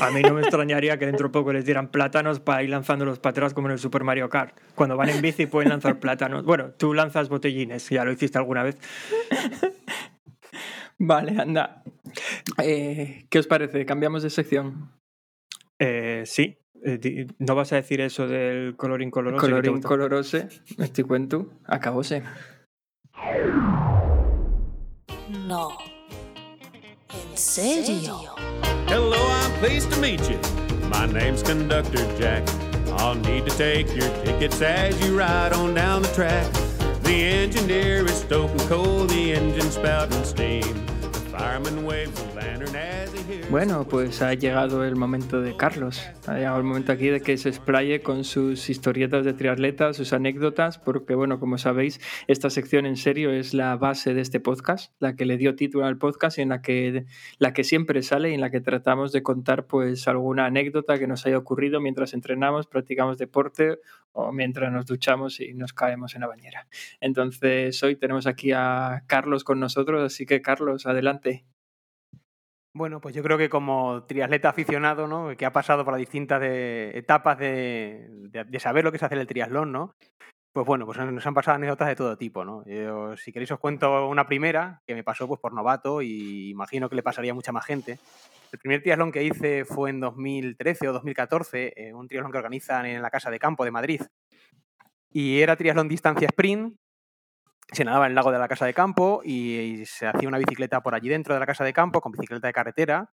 A 0.00 0.10
mí 0.10 0.22
no 0.22 0.34
me 0.34 0.40
extrañaría 0.40 0.98
que 0.98 1.06
dentro 1.06 1.28
de 1.28 1.32
poco 1.32 1.52
les 1.52 1.66
dieran 1.66 1.88
plátanos 1.88 2.40
para 2.40 2.62
ir 2.62 2.70
lanzándolos 2.70 3.18
para 3.18 3.32
atrás 3.32 3.52
como 3.52 3.68
en 3.68 3.72
el 3.72 3.78
Super 3.78 4.02
Mario 4.02 4.30
Kart. 4.30 4.56
Cuando 4.74 4.96
van 4.96 5.10
en 5.10 5.20
bici 5.20 5.46
pueden 5.46 5.68
lanzar 5.68 5.98
plátanos. 6.00 6.44
Bueno, 6.44 6.70
tú 6.70 6.94
lanzas 6.94 7.28
botellines, 7.28 7.88
ya 7.90 8.04
lo 8.04 8.12
hiciste 8.12 8.38
alguna 8.38 8.62
vez. 8.62 8.78
Vale, 10.98 11.40
anda. 11.40 11.82
Eh, 12.62 13.26
¿Qué 13.28 13.38
os 13.38 13.46
parece? 13.46 13.84
¿Cambiamos 13.84 14.22
de 14.22 14.30
sección? 14.30 14.90
Eh, 15.78 16.24
sí, 16.26 16.59
eh, 16.84 17.26
no 17.38 17.54
vas 17.54 17.72
a 17.72 17.76
decir 17.76 18.00
eso 18.00 18.26
del 18.28 18.74
colorín 18.76 19.10
coloroso. 19.10 19.40
que 19.40 19.46
te 19.46 19.50
Colorín 19.52 19.72
gusta. 19.74 19.88
colorose, 19.88 20.48
estoy 20.78 21.04
cuento, 21.04 21.46
acabóse. 21.66 22.22
No. 25.46 25.70
¿En 27.12 27.36
serio? 27.36 28.20
Hello, 28.88 29.16
I'm 29.16 29.52
pleased 29.60 29.90
to 29.92 30.00
meet 30.00 30.20
you. 30.28 30.38
My 30.88 31.06
name's 31.06 31.42
Conductor 31.42 32.04
Jack. 32.18 32.48
I'll 32.98 33.14
need 33.14 33.46
to 33.46 33.56
take 33.56 33.94
your 33.94 34.08
tickets 34.24 34.60
as 34.60 35.00
you 35.04 35.16
ride 35.16 35.52
on 35.52 35.74
down 35.74 36.02
the 36.02 36.08
track. 36.08 36.46
The 37.02 37.24
engineer 37.24 38.04
is 38.04 38.20
stoking 38.20 38.58
coal, 38.68 39.06
the 39.06 39.32
engine 39.32 39.70
spouting 39.70 40.24
steam. 40.24 40.84
Bueno, 43.50 43.86
pues 43.88 44.22
ha 44.22 44.34
llegado 44.34 44.84
el 44.84 44.94
momento 44.94 45.40
de 45.40 45.56
Carlos. 45.56 46.00
Ha 46.26 46.36
llegado 46.36 46.58
el 46.58 46.64
momento 46.64 46.92
aquí 46.92 47.08
de 47.08 47.20
que 47.20 47.36
se 47.36 47.48
explaye 47.48 48.00
con 48.00 48.22
sus 48.24 48.70
historietas 48.70 49.24
de 49.24 49.32
triatletas, 49.32 49.96
sus 49.96 50.12
anécdotas, 50.12 50.78
porque 50.78 51.14
bueno, 51.14 51.40
como 51.40 51.58
sabéis, 51.58 52.00
esta 52.28 52.48
sección 52.48 52.86
en 52.86 52.96
serio 52.96 53.32
es 53.32 53.52
la 53.54 53.76
base 53.76 54.14
de 54.14 54.20
este 54.20 54.38
podcast, 54.38 54.92
la 55.00 55.16
que 55.16 55.24
le 55.24 55.36
dio 55.36 55.56
título 55.56 55.86
al 55.86 55.98
podcast 55.98 56.38
y 56.38 56.42
en 56.42 56.50
la 56.50 56.62
que, 56.62 57.06
la 57.38 57.52
que 57.52 57.64
siempre 57.64 58.02
sale 58.02 58.30
y 58.30 58.34
en 58.34 58.40
la 58.40 58.50
que 58.50 58.60
tratamos 58.60 59.10
de 59.10 59.22
contar 59.22 59.66
pues 59.66 60.06
alguna 60.06 60.46
anécdota 60.46 60.98
que 60.98 61.06
nos 61.06 61.26
haya 61.26 61.38
ocurrido 61.38 61.80
mientras 61.80 62.14
entrenamos, 62.14 62.66
practicamos 62.66 63.18
deporte 63.18 63.78
o 64.12 64.32
mientras 64.32 64.72
nos 64.72 64.86
duchamos 64.86 65.40
y 65.40 65.54
nos 65.54 65.72
caemos 65.72 66.14
en 66.14 66.22
la 66.22 66.26
bañera. 66.26 66.66
Entonces 67.00 67.82
hoy 67.82 67.96
tenemos 67.96 68.26
aquí 68.26 68.52
a 68.52 69.04
Carlos 69.06 69.44
con 69.44 69.60
nosotros, 69.60 70.02
así 70.04 70.26
que 70.26 70.42
Carlos, 70.42 70.86
adelante. 70.86 71.29
Bueno, 72.72 73.00
pues 73.00 73.14
yo 73.14 73.22
creo 73.22 73.36
que 73.36 73.48
como 73.48 74.04
triatleta 74.04 74.50
aficionado, 74.50 75.06
¿no? 75.08 75.36
Que 75.36 75.46
ha 75.46 75.52
pasado 75.52 75.84
por 75.84 75.92
las 75.92 75.98
distintas 75.98 76.40
etapas 76.42 77.38
de 77.38 78.58
saber 78.58 78.84
lo 78.84 78.90
que 78.92 78.96
es 78.96 79.02
hacer 79.02 79.18
el 79.18 79.26
triatlón, 79.26 79.72
¿no? 79.72 79.94
Pues 80.52 80.66
bueno, 80.66 80.84
pues 80.84 80.98
nos 80.98 81.24
han 81.24 81.34
pasado 81.34 81.54
anécdotas 81.54 81.86
de 81.86 81.94
todo 81.94 82.18
tipo, 82.18 82.44
¿no? 82.44 82.64
Yo, 82.66 83.16
si 83.16 83.32
queréis 83.32 83.52
os 83.52 83.60
cuento 83.60 84.08
una 84.08 84.26
primera 84.26 84.82
que 84.84 84.96
me 84.96 85.04
pasó 85.04 85.28
pues 85.28 85.38
por 85.38 85.52
novato 85.52 86.02
y 86.02 86.50
imagino 86.50 86.88
que 86.88 86.96
le 86.96 87.04
pasaría 87.04 87.30
a 87.30 87.36
mucha 87.36 87.52
más 87.52 87.64
gente. 87.64 88.00
El 88.50 88.58
primer 88.58 88.82
triatlón 88.82 89.12
que 89.12 89.22
hice 89.22 89.64
fue 89.64 89.90
en 89.90 90.00
2013 90.00 90.88
o 90.88 90.92
2014, 90.92 91.72
eh, 91.76 91.94
un 91.94 92.08
triatlón 92.08 92.32
que 92.32 92.38
organizan 92.38 92.86
en 92.86 93.00
la 93.00 93.10
Casa 93.10 93.30
de 93.30 93.38
Campo 93.38 93.64
de 93.64 93.70
Madrid. 93.70 94.02
Y 95.12 95.40
era 95.40 95.54
triatlón 95.54 95.86
distancia 95.86 96.26
sprint, 96.26 96.76
se 97.72 97.84
nadaba 97.84 98.06
en 98.06 98.10
el 98.12 98.14
lago 98.16 98.32
de 98.32 98.38
la 98.38 98.48
casa 98.48 98.66
de 98.66 98.74
campo 98.74 99.20
y, 99.24 99.56
y 99.58 99.86
se 99.86 100.06
hacía 100.06 100.28
una 100.28 100.38
bicicleta 100.38 100.80
por 100.82 100.94
allí 100.94 101.08
dentro 101.08 101.34
de 101.34 101.40
la 101.40 101.46
casa 101.46 101.64
de 101.64 101.72
campo 101.72 102.00
con 102.00 102.12
bicicleta 102.12 102.46
de 102.46 102.52
carretera 102.52 103.10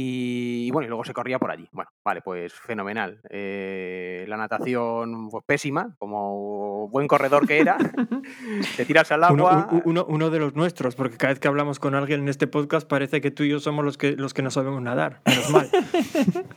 y, 0.00 0.70
bueno, 0.70 0.86
y 0.86 0.88
luego 0.88 1.02
se 1.04 1.12
corría 1.12 1.40
por 1.40 1.50
allí. 1.50 1.68
Bueno, 1.72 1.90
vale, 2.04 2.20
pues 2.22 2.52
fenomenal. 2.52 3.20
Eh, 3.30 4.24
la 4.28 4.36
natación 4.36 5.28
pues 5.28 5.42
pésima, 5.44 5.96
como 5.98 6.88
buen 6.88 7.08
corredor 7.08 7.48
que 7.48 7.58
era. 7.58 7.76
Te 8.76 8.84
tiras 8.84 9.10
al 9.10 9.24
Uno, 9.32 9.48
agua. 9.48 9.68
uno- 9.84 10.06
uno 10.08 10.30
de 10.30 10.38
los 10.38 10.54
nuestros, 10.54 10.94
porque 10.94 11.16
cada 11.16 11.32
vez 11.32 11.40
que 11.40 11.48
hablamos 11.48 11.80
con 11.80 11.96
alguien 11.96 12.20
en 12.20 12.28
este 12.28 12.46
podcast 12.46 12.86
parece 12.88 13.20
que 13.20 13.32
tú 13.32 13.42
y 13.42 13.48
yo 13.50 13.58
somos 13.58 13.84
los 13.84 13.98
que, 13.98 14.12
los 14.12 14.34
que 14.34 14.42
no 14.42 14.50
sabemos 14.52 14.80
nadar. 14.82 15.20
Menos 15.26 15.50
mal. 15.50 15.68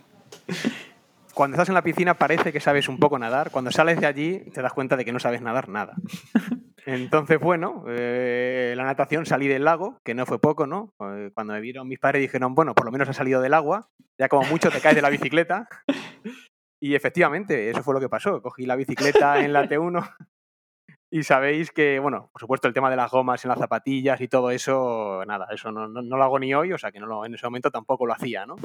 Cuando 1.33 1.55
estás 1.55 1.69
en 1.69 1.75
la 1.75 1.81
piscina 1.83 2.15
parece 2.15 2.51
que 2.51 2.59
sabes 2.59 2.87
un 2.89 2.99
poco 2.99 3.17
nadar. 3.19 3.51
Cuando 3.51 3.71
sales 3.71 3.99
de 3.99 4.05
allí 4.07 4.39
te 4.53 4.61
das 4.61 4.73
cuenta 4.73 4.95
de 4.97 5.05
que 5.05 5.11
no 5.13 5.19
sabes 5.19 5.41
nadar 5.41 5.69
nada. 5.69 5.93
Entonces, 6.85 7.39
bueno, 7.39 7.85
eh, 7.87 8.73
la 8.75 8.83
natación 8.83 9.25
salí 9.25 9.47
del 9.47 9.63
lago, 9.65 9.99
que 10.03 10.15
no 10.15 10.25
fue 10.25 10.39
poco, 10.39 10.65
¿no? 10.67 10.93
Eh, 10.99 11.29
Cuando 11.33 11.53
me 11.53 11.61
vieron 11.61 11.87
mis 11.87 11.99
padres 11.99 12.21
dijeron, 12.21 12.55
bueno, 12.55 12.73
por 12.73 12.85
lo 12.85 12.91
menos 12.91 13.07
ha 13.07 13.13
salido 13.13 13.39
del 13.41 13.53
agua, 13.53 13.89
ya 14.17 14.27
como 14.29 14.47
mucho 14.49 14.71
te 14.71 14.81
caes 14.81 14.95
de 14.95 15.01
la 15.01 15.09
bicicleta. 15.09 15.67
Y 16.83 16.95
efectivamente, 16.95 17.69
eso 17.69 17.83
fue 17.83 17.93
lo 17.93 17.99
que 17.99 18.09
pasó. 18.09 18.41
Cogí 18.41 18.65
la 18.65 18.75
bicicleta 18.75 19.45
en 19.45 19.53
la 19.53 19.69
T1 19.69 20.15
y 21.11 21.21
sabéis 21.21 21.69
que, 21.69 21.99
bueno, 21.99 22.31
por 22.33 22.39
supuesto 22.39 22.67
el 22.67 22.73
tema 22.73 22.89
de 22.89 22.95
las 22.95 23.11
gomas 23.11 23.45
en 23.45 23.49
las 23.49 23.59
zapatillas 23.59 24.19
y 24.19 24.27
todo 24.27 24.49
eso, 24.49 25.23
nada, 25.27 25.45
eso 25.51 25.71
no, 25.71 25.87
no- 25.87 26.01
no 26.01 26.17
lo 26.17 26.23
hago 26.23 26.39
ni 26.39 26.55
hoy, 26.55 26.73
o 26.73 26.79
sea 26.79 26.91
que 26.91 26.99
no 26.99 27.05
lo- 27.05 27.23
en 27.23 27.35
ese 27.35 27.45
momento 27.45 27.69
tampoco 27.69 28.07
lo 28.07 28.13
hacía, 28.13 28.47
¿no? 28.47 28.55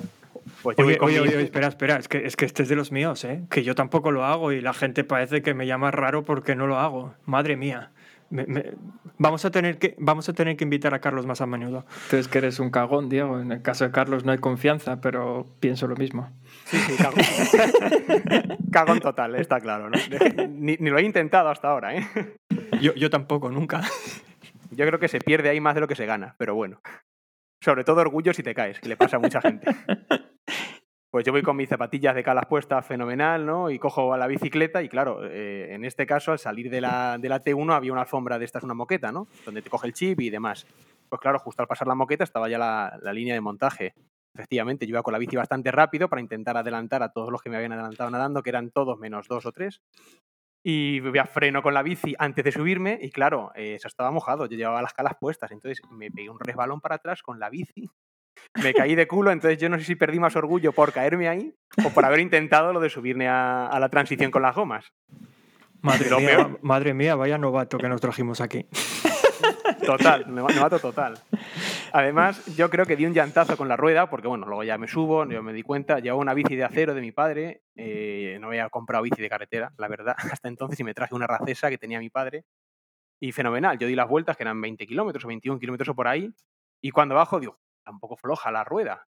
Pues 0.62 0.76
yo 0.76 0.84
voy 0.84 0.94
Oye, 1.00 1.20
oye, 1.20 1.36
oye, 1.36 1.42
espera, 1.42 1.68
espera, 1.68 1.96
es 1.96 2.08
que, 2.08 2.26
es 2.26 2.36
que 2.36 2.44
este 2.44 2.62
es 2.62 2.68
de 2.68 2.76
los 2.76 2.90
míos, 2.92 3.24
¿eh? 3.24 3.42
Que 3.50 3.62
yo 3.62 3.74
tampoco 3.74 4.10
lo 4.10 4.24
hago 4.24 4.52
y 4.52 4.60
la 4.60 4.72
gente 4.74 5.04
parece 5.04 5.42
que 5.42 5.54
me 5.54 5.66
llama 5.66 5.90
raro 5.90 6.24
porque 6.24 6.54
no 6.56 6.66
lo 6.66 6.78
hago. 6.78 7.14
Madre 7.24 7.56
mía. 7.56 7.92
Me- 8.30 8.44
me- 8.46 8.72
Vamos, 9.18 9.44
a 9.44 9.50
tener 9.50 9.78
que, 9.78 9.94
vamos 9.98 10.28
a 10.28 10.32
tener 10.32 10.56
que 10.56 10.64
invitar 10.64 10.92
a 10.92 11.00
Carlos 11.00 11.26
más 11.26 11.40
a 11.40 11.46
menudo. 11.46 11.86
Tú 12.10 12.16
es 12.16 12.26
que 12.28 12.38
eres 12.38 12.58
un 12.58 12.70
cagón, 12.70 13.08
Diego. 13.08 13.38
En 13.40 13.52
el 13.52 13.62
caso 13.62 13.84
de 13.84 13.92
Carlos 13.92 14.24
no 14.24 14.32
hay 14.32 14.38
confianza, 14.38 15.00
pero 15.00 15.46
pienso 15.60 15.86
lo 15.86 15.94
mismo. 15.96 16.30
Sí, 16.64 16.76
sí, 16.76 16.96
cago. 16.96 17.14
Cagón 18.72 19.00
total, 19.00 19.36
está 19.36 19.60
claro, 19.60 19.88
¿no? 19.90 19.96
Ni, 20.48 20.76
ni 20.78 20.90
lo 20.90 20.98
he 20.98 21.02
intentado 21.02 21.48
hasta 21.48 21.68
ahora, 21.68 21.94
¿eh? 21.96 22.06
Yo, 22.80 22.94
yo 22.94 23.08
tampoco, 23.10 23.50
nunca. 23.50 23.82
Yo 24.70 24.84
creo 24.86 24.98
que 24.98 25.08
se 25.08 25.20
pierde 25.20 25.48
ahí 25.48 25.60
más 25.60 25.74
de 25.74 25.80
lo 25.80 25.88
que 25.88 25.94
se 25.94 26.04
gana, 26.06 26.34
pero 26.38 26.54
bueno. 26.54 26.80
Sobre 27.62 27.84
todo 27.84 28.00
orgullo 28.02 28.34
si 28.34 28.42
te 28.42 28.54
caes, 28.54 28.80
que 28.80 28.88
le 28.88 28.96
pasa 28.96 29.16
a 29.16 29.20
mucha 29.20 29.40
gente. 29.40 29.66
Pues 31.16 31.24
yo 31.24 31.32
voy 31.32 31.40
con 31.40 31.56
mis 31.56 31.70
zapatillas 31.70 32.14
de 32.14 32.22
calas 32.22 32.44
puestas 32.44 32.84
fenomenal, 32.84 33.46
¿no? 33.46 33.70
Y 33.70 33.78
cojo 33.78 34.12
a 34.12 34.18
la 34.18 34.26
bicicleta 34.26 34.82
y 34.82 34.90
claro, 34.90 35.24
eh, 35.24 35.68
en 35.72 35.86
este 35.86 36.04
caso 36.04 36.30
al 36.30 36.38
salir 36.38 36.68
de 36.68 36.82
la, 36.82 37.16
de 37.16 37.30
la 37.30 37.42
T1 37.42 37.74
había 37.74 37.90
una 37.90 38.02
alfombra 38.02 38.38
de 38.38 38.44
estas, 38.44 38.64
una 38.64 38.74
moqueta, 38.74 39.12
¿no? 39.12 39.26
Donde 39.46 39.62
te 39.62 39.70
coge 39.70 39.86
el 39.86 39.94
chip 39.94 40.20
y 40.20 40.28
demás. 40.28 40.66
Pues 41.08 41.18
claro, 41.18 41.38
justo 41.38 41.62
al 41.62 41.68
pasar 41.68 41.88
la 41.88 41.94
moqueta 41.94 42.22
estaba 42.22 42.50
ya 42.50 42.58
la, 42.58 42.98
la 43.00 43.14
línea 43.14 43.32
de 43.32 43.40
montaje. 43.40 43.94
Efectivamente, 44.34 44.84
yo 44.84 44.90
iba 44.90 45.02
con 45.02 45.12
la 45.12 45.18
bici 45.18 45.36
bastante 45.36 45.72
rápido 45.72 46.10
para 46.10 46.20
intentar 46.20 46.58
adelantar 46.58 47.02
a 47.02 47.08
todos 47.08 47.32
los 47.32 47.40
que 47.40 47.48
me 47.48 47.56
habían 47.56 47.72
adelantado 47.72 48.10
nadando, 48.10 48.42
que 48.42 48.50
eran 48.50 48.70
todos 48.70 48.98
menos 48.98 49.26
dos 49.26 49.46
o 49.46 49.52
tres. 49.52 49.80
Y 50.62 51.00
voy 51.00 51.16
a 51.16 51.24
freno 51.24 51.62
con 51.62 51.72
la 51.72 51.82
bici 51.82 52.14
antes 52.18 52.44
de 52.44 52.52
subirme 52.52 52.98
y 53.00 53.10
claro, 53.10 53.52
eh, 53.54 53.76
eso 53.76 53.88
estaba 53.88 54.10
mojado, 54.10 54.44
yo 54.44 54.58
llevaba 54.58 54.82
las 54.82 54.92
calas 54.92 55.14
puestas, 55.18 55.50
entonces 55.50 55.80
me 55.90 56.10
pegué 56.10 56.28
un 56.28 56.40
resbalón 56.40 56.82
para 56.82 56.96
atrás 56.96 57.22
con 57.22 57.40
la 57.40 57.48
bici. 57.48 57.88
Me 58.62 58.72
caí 58.74 58.94
de 58.94 59.06
culo, 59.06 59.30
entonces 59.30 59.58
yo 59.58 59.68
no 59.68 59.78
sé 59.78 59.84
si 59.84 59.94
perdí 59.96 60.18
más 60.18 60.34
orgullo 60.36 60.72
por 60.72 60.92
caerme 60.92 61.28
ahí 61.28 61.54
o 61.84 61.90
por 61.90 62.04
haber 62.04 62.20
intentado 62.20 62.72
lo 62.72 62.80
de 62.80 62.88
subirme 62.90 63.28
a, 63.28 63.66
a 63.66 63.80
la 63.80 63.88
transición 63.88 64.30
con 64.30 64.42
las 64.42 64.54
gomas. 64.54 64.92
Madre 65.82 66.08
mía, 66.16 66.28
peor- 66.36 66.58
madre 66.62 66.94
mía, 66.94 67.14
vaya 67.14 67.38
novato 67.38 67.78
que 67.78 67.88
nos 67.88 68.00
trajimos 68.00 68.40
aquí. 68.40 68.66
Total, 69.84 70.26
me 70.26 70.42
mato 70.42 70.78
total. 70.78 71.18
Además, 71.92 72.44
yo 72.56 72.68
creo 72.70 72.84
que 72.86 72.96
di 72.96 73.06
un 73.06 73.14
llantazo 73.14 73.56
con 73.56 73.68
la 73.68 73.76
rueda, 73.76 74.10
porque 74.10 74.26
bueno, 74.28 74.46
luego 74.46 74.64
ya 74.64 74.76
me 74.78 74.88
subo, 74.88 75.24
yo 75.28 75.42
me 75.42 75.52
di 75.52 75.62
cuenta, 75.62 75.98
llevaba 76.00 76.20
una 76.20 76.34
bici 76.34 76.56
de 76.56 76.64
acero 76.64 76.94
de 76.94 77.00
mi 77.00 77.12
padre, 77.12 77.62
eh, 77.76 78.36
no 78.40 78.48
había 78.48 78.68
comprado 78.68 79.04
bici 79.04 79.22
de 79.22 79.28
carretera, 79.28 79.72
la 79.78 79.88
verdad, 79.88 80.14
hasta 80.32 80.48
entonces, 80.48 80.78
y 80.80 80.84
me 80.84 80.94
traje 80.94 81.14
una 81.14 81.26
racesa 81.26 81.70
que 81.70 81.78
tenía 81.78 81.98
mi 82.00 82.10
padre. 82.10 82.44
Y 83.20 83.32
fenomenal, 83.32 83.78
yo 83.78 83.86
di 83.86 83.94
las 83.94 84.08
vueltas, 84.08 84.36
que 84.36 84.42
eran 84.42 84.60
20 84.60 84.86
kilómetros 84.86 85.24
o 85.24 85.28
21 85.28 85.58
kilómetros 85.58 85.88
o 85.88 85.94
por 85.94 86.08
ahí, 86.08 86.30
y 86.82 86.90
cuando 86.90 87.14
bajo, 87.14 87.40
digo, 87.40 87.58
tampoco 87.86 88.16
floja 88.16 88.50
la 88.50 88.64
rueda. 88.64 89.06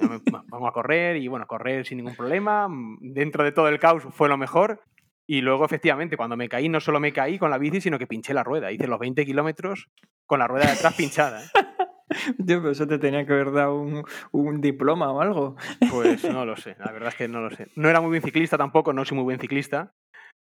Yo 0.00 0.08
me 0.08 0.20
pongo 0.20 0.68
a 0.68 0.72
correr 0.72 1.16
y 1.16 1.26
bueno, 1.26 1.46
correr 1.46 1.84
sin 1.84 1.98
ningún 1.98 2.14
problema, 2.14 2.68
mm, 2.68 2.98
dentro 3.00 3.42
de 3.44 3.52
todo 3.52 3.68
el 3.68 3.80
caos 3.80 4.04
fue 4.10 4.28
lo 4.28 4.38
mejor. 4.38 4.80
Y 5.26 5.40
luego, 5.40 5.64
efectivamente, 5.64 6.16
cuando 6.16 6.36
me 6.36 6.48
caí, 6.48 6.68
no 6.68 6.78
solo 6.78 7.00
me 7.00 7.12
caí 7.12 7.36
con 7.36 7.50
la 7.50 7.58
bici, 7.58 7.80
sino 7.80 7.98
que 7.98 8.06
pinché 8.06 8.32
la 8.32 8.44
rueda. 8.44 8.70
Hice 8.70 8.86
los 8.86 9.00
20 9.00 9.26
kilómetros 9.26 9.90
con 10.24 10.38
la 10.38 10.46
rueda 10.46 10.66
de 10.66 10.72
atrás 10.72 10.94
pinchada. 10.94 11.42
¿eh? 11.42 11.48
Tío, 12.46 12.60
pero 12.60 12.70
eso 12.70 12.86
te 12.86 12.98
tenía 12.98 13.26
que 13.26 13.32
haber 13.32 13.50
dado 13.50 13.74
un, 13.74 14.04
un 14.30 14.60
diploma 14.60 15.10
o 15.10 15.20
algo. 15.20 15.56
Pues 15.90 16.22
no 16.30 16.44
lo 16.46 16.56
sé, 16.56 16.76
la 16.78 16.92
verdad 16.92 17.08
es 17.08 17.16
que 17.16 17.26
no 17.26 17.40
lo 17.40 17.50
sé. 17.50 17.66
No 17.74 17.88
era 17.88 18.00
muy 18.00 18.10
buen 18.10 18.22
ciclista 18.22 18.56
tampoco, 18.56 18.92
no 18.92 19.04
soy 19.04 19.16
muy 19.16 19.24
buen 19.24 19.40
ciclista. 19.40 19.92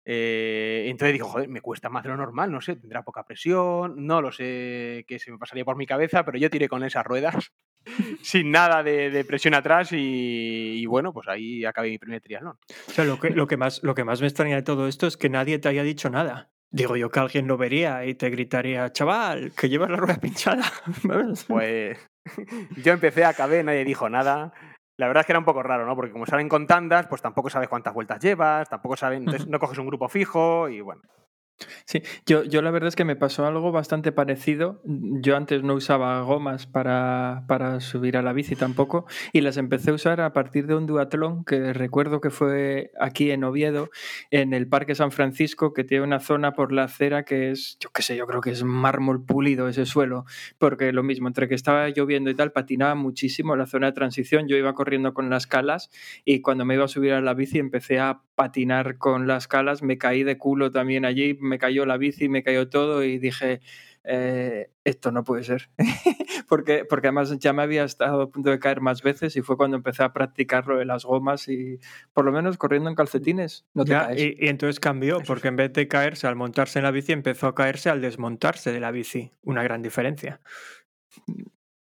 Eh, 0.06 0.86
entonces 0.88 1.14
digo, 1.14 1.28
joder, 1.28 1.50
me 1.50 1.62
cuesta 1.62 1.90
más 1.90 2.04
de 2.04 2.10
lo 2.10 2.18
normal, 2.18 2.52
no 2.52 2.62
sé, 2.62 2.76
tendrá 2.76 3.04
poca 3.04 3.26
presión, 3.26 4.06
no 4.06 4.22
lo 4.22 4.32
sé 4.32 5.04
qué 5.08 5.18
se 5.18 5.32
me 5.32 5.40
pasaría 5.40 5.66
por 5.66 5.78
mi 5.78 5.88
cabeza, 5.88 6.24
pero 6.24 6.38
yo 6.38 6.50
tiré 6.52 6.70
con 6.70 6.84
esas 6.84 7.04
ruedas 7.04 7.52
sin 8.22 8.52
nada 8.52 8.84
de, 8.84 9.10
de 9.10 9.26
presión 9.26 9.56
atrás 9.56 9.92
y, 9.92 10.76
y 10.78 10.86
bueno, 10.86 11.12
pues 11.12 11.28
ahí 11.28 11.66
acabé 11.66 11.90
mi 11.90 11.98
primer 11.98 12.22
triatlón. 12.22 12.58
O 12.88 12.92
sea, 12.92 13.04
lo 13.04 13.20
que, 13.20 13.32
lo, 13.32 13.48
que 13.48 13.58
más, 13.58 13.82
lo 13.84 13.96
que 13.96 14.04
más 14.04 14.22
me 14.22 14.28
extraña 14.28 14.58
de 14.58 14.64
todo 14.64 14.88
esto 14.88 15.08
es 15.08 15.18
que 15.18 15.30
nadie 15.30 15.58
te 15.58 15.70
haya 15.70 15.84
dicho 15.84 16.10
nada. 16.10 16.52
Digo 16.72 16.98
yo 16.98 17.10
que 17.10 17.20
alguien 17.20 17.48
lo 17.48 17.58
vería 17.58 18.06
y 18.06 18.16
te 18.16 18.30
gritaría, 18.30 18.92
chaval, 18.92 19.54
que 19.56 19.70
llevas 19.70 19.90
la 19.90 19.98
rueda 19.98 20.20
pinchada. 20.20 20.66
Pues 21.48 21.98
yo 22.84 22.94
empecé, 22.94 23.24
acabé, 23.24 23.64
nadie 23.64 23.86
dijo 23.86 24.10
nada. 24.10 24.54
La 24.98 25.08
verdad 25.08 25.22
es 25.22 25.26
que 25.26 25.34
era 25.34 25.40
un 25.40 25.46
poco 25.46 25.62
raro, 25.62 25.86
¿no? 25.86 25.96
Porque 25.96 26.12
como 26.12 26.26
salen 26.26 26.48
con 26.48 26.68
tandas, 26.68 27.08
pues 27.08 27.22
tampoco 27.22 27.50
sabes 27.50 27.68
cuántas 27.68 27.94
vueltas 27.94 28.20
llevas, 28.20 28.70
tampoco 28.70 28.96
saben, 28.96 29.20
entonces 29.20 29.48
no 29.48 29.60
coges 29.60 29.78
un 29.78 29.88
grupo 29.88 30.08
fijo 30.08 30.70
y 30.70 30.82
bueno. 30.82 31.02
Sí, 31.86 32.02
yo, 32.26 32.44
yo 32.44 32.62
la 32.62 32.72
verdad 32.72 32.90
es 32.90 32.96
que 32.96 33.06
me 33.06 33.16
pasó 33.16 33.46
algo 33.46 33.72
bastante 33.72 34.12
parecido. 34.12 34.82
Yo 34.84 35.38
antes 35.38 35.64
no 35.64 35.76
usaba 35.76 36.20
gomas 36.22 36.68
para, 36.68 37.46
para 37.48 37.80
subir 37.80 38.18
a 38.18 38.22
la 38.22 38.34
bici 38.34 38.56
tampoco 38.56 39.06
y 39.32 39.42
las 39.42 39.56
empecé 39.58 39.92
a 39.92 39.94
usar 39.94 40.20
a 40.20 40.34
partir 40.34 40.68
de 40.68 40.76
un 40.76 40.86
duatlón 40.86 41.46
que 41.46 41.72
recuerdo 41.74 42.20
que 42.20 42.30
fue 42.30 42.92
aquí 43.00 43.32
en 43.32 43.44
Oviedo, 43.46 43.90
en 44.32 44.54
el 44.54 44.68
Parque 44.68 44.96
San 44.96 45.12
Francisco, 45.12 45.74
que 45.74 45.86
tiene 45.86 46.04
una 46.04 46.20
zona 46.20 46.54
por 46.54 46.74
la 46.74 46.84
acera 46.84 47.24
que 47.24 47.52
es, 47.52 47.78
yo 47.80 47.90
qué 47.92 48.02
sé, 48.02 48.18
yo 48.18 48.28
creo 48.28 48.42
que 48.42 48.52
es 48.52 48.64
mármol 48.64 49.24
pulido 49.26 49.70
ese 49.70 49.86
suelo, 49.86 50.26
porque 50.58 50.92
lo 50.92 51.04
mismo, 51.04 51.28
entre 51.28 51.48
que 51.48 51.56
estaba 51.56 51.88
lloviendo 51.90 52.30
y 52.30 52.36
tal, 52.36 52.52
patinaba 52.52 52.96
muchísimo 52.96 53.56
la 53.56 53.66
zona 53.66 53.88
de 53.88 53.94
transición, 53.94 54.48
yo 54.48 54.58
iba 54.58 54.74
corriendo 54.74 55.14
con 55.14 55.30
las 55.30 55.48
calas 55.48 55.90
y 56.26 56.42
cuando 56.42 56.66
me 56.66 56.76
iba 56.76 56.86
a 56.86 56.90
subir 56.90 57.14
a 57.14 57.22
la 57.22 57.34
bici 57.34 57.60
empecé 57.60 58.00
a 58.00 58.22
patinar 58.36 58.98
con 58.98 59.28
las 59.28 59.48
calas, 59.48 59.82
me 59.82 59.98
caí 59.98 60.24
de 60.24 60.38
culo 60.38 60.72
también 60.72 61.06
allí, 61.06 61.38
me 61.46 61.58
cayó 61.60 61.86
la 61.86 61.98
bici, 61.98 62.28
me 62.30 62.44
cayó 62.44 62.68
todo 62.70 63.04
y 63.04 63.18
dije, 63.20 63.62
eh, 64.04 64.70
esto 64.84 65.12
no 65.12 65.24
puede 65.24 65.44
ser. 65.44 65.70
porque, 66.50 66.86
porque 66.86 67.08
además 67.08 67.38
ya 67.40 67.54
me 67.54 67.64
había 67.64 67.84
estado 67.86 68.22
a 68.22 68.30
punto 68.30 68.50
de 68.52 68.60
caer 68.60 68.82
más 68.82 69.02
veces 69.02 69.36
y 69.36 69.42
fue 69.42 69.58
cuando 69.58 69.78
empecé 69.78 70.04
a 70.04 70.14
practicar 70.14 70.68
lo 70.68 70.78
de 70.78 70.86
las 70.86 71.06
gomas 71.06 71.48
y 71.48 71.80
por 72.14 72.26
lo 72.26 72.32
menos 72.32 72.58
corriendo 72.58 72.90
en 72.90 72.96
calcetines 72.96 73.66
no 73.74 73.84
te 73.86 73.92
Ya, 73.92 74.08
caes. 74.08 74.22
y, 74.22 74.36
y 74.46 74.48
entonces 74.50 74.80
cambió, 74.80 75.22
porque 75.22 75.48
en 75.48 75.56
vez 75.56 75.74
de 75.74 75.88
caerse 75.88 76.28
al 76.28 76.36
montarse 76.36 76.80
en 76.80 76.84
la 76.84 76.92
bici, 76.92 77.14
empezó 77.14 77.48
a 77.48 77.56
caerse 77.56 77.90
al 77.90 78.02
desmontarse 78.02 78.72
de 78.72 78.80
la 78.80 78.92
bici. 78.92 79.32
Una 79.44 79.64
gran 79.64 79.82
diferencia. 79.82 80.40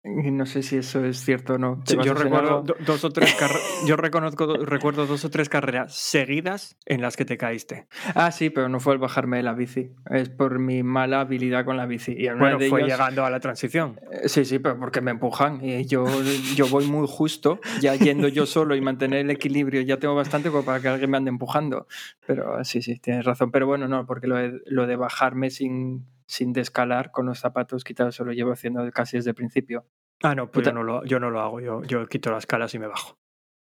No 0.03 0.47
sé 0.47 0.63
si 0.63 0.79
eso 0.79 1.05
es 1.05 1.23
cierto 1.23 1.55
o 1.55 1.59
no. 1.59 1.83
¿Te 1.85 1.91
Sí, 1.93 1.97
vas 1.99 2.07
yo 2.07 2.15
recuerdo 2.15 2.63
do- 2.63 2.77
dos 2.87 3.05
o 3.05 3.11
tres 3.11 3.37
yo 3.87 3.97
reconozco 3.97 4.47
do- 4.47 4.65
recuerdo 4.65 5.07
dos 5.07 5.27
o 5.27 5.31
tres 5.31 5.51
carreras 5.51 5.95
seguidas 5.95 6.79
en 6.87 7.03
las 7.03 7.19
que 7.19 7.27
te 7.27 7.37
caíste. 7.37 7.87
Ah, 8.15 8.31
sí, 8.33 8.49
pero 8.49 8.71
no 8.71 8.81
fue 8.81 8.95
el 8.95 8.99
bajarme 8.99 9.37
de 9.37 9.43
la 9.43 9.53
bici. 9.53 9.91
Es 10.11 10.31
por 10.31 10.59
mi 10.59 10.83
mala 10.83 11.21
habilidad 11.21 11.67
con 11.67 11.77
la 11.77 11.85
bici. 11.85 12.13
Y 12.17 12.29
Bueno, 12.31 12.57
de 12.59 12.71
fue 12.71 12.83
llegando 12.85 13.27
a 13.27 13.31
la 13.31 13.41
transición. 13.41 14.01
Eh, 14.11 14.29
Sí, 14.31 14.47
sí, 14.47 14.59
pero 14.59 14.79
porque 14.79 15.03
me 15.03 15.11
empujan 15.11 15.63
y 15.63 15.85
yo, 15.85 16.07
yo 16.57 16.67
voy 16.69 16.87
muy 16.87 17.07
justo, 17.07 17.61
ya 17.83 17.95
yendo 17.95 18.29
yo 18.29 18.47
solo 18.47 18.75
y 18.75 18.81
mantener 18.81 19.21
el 19.21 19.31
equilibrio 19.31 19.83
ya 19.83 19.99
tengo 19.99 20.15
bastante 20.15 20.51
como 20.51 20.65
para 20.65 20.81
que 20.81 20.89
alguien 20.89 21.11
me 21.11 21.19
ande 21.19 21.29
empujando. 21.29 21.87
Pero 22.27 22.65
sí, 22.65 22.81
sí, 22.81 22.99
tienes 22.99 23.27
razón. 23.27 23.51
Pero 23.51 23.67
bueno, 23.67 23.87
no, 23.87 24.07
porque 24.07 24.27
lo 24.29 24.37
de, 24.37 24.61
lo 24.65 24.87
de 24.87 24.97
bajarme 24.97 25.51
sin, 25.51 26.07
sin 26.31 26.53
descalar 26.53 27.11
con 27.11 27.27
los 27.27 27.41
zapatos 27.41 27.83
quitados 27.85 28.15
se 28.15 28.25
lo 28.25 28.33
llevo 28.33 28.53
haciendo 28.53 28.89
casi 28.93 29.17
desde 29.17 29.31
el 29.31 29.35
principio. 29.35 29.87
Ah, 30.23 30.35
no, 30.35 30.47
pues 30.51 30.63
Puta- 30.65 30.71
yo 30.71 30.75
no, 30.75 30.83
lo, 30.85 31.05
yo 31.05 31.19
no 31.19 31.31
lo 31.31 31.41
hago. 31.41 31.61
Yo, 31.61 31.83
yo 31.83 32.07
quito 32.07 32.31
las 32.31 32.47
calas 32.47 32.73
y 32.75 32.79
me 32.79 32.87
bajo. 32.87 33.19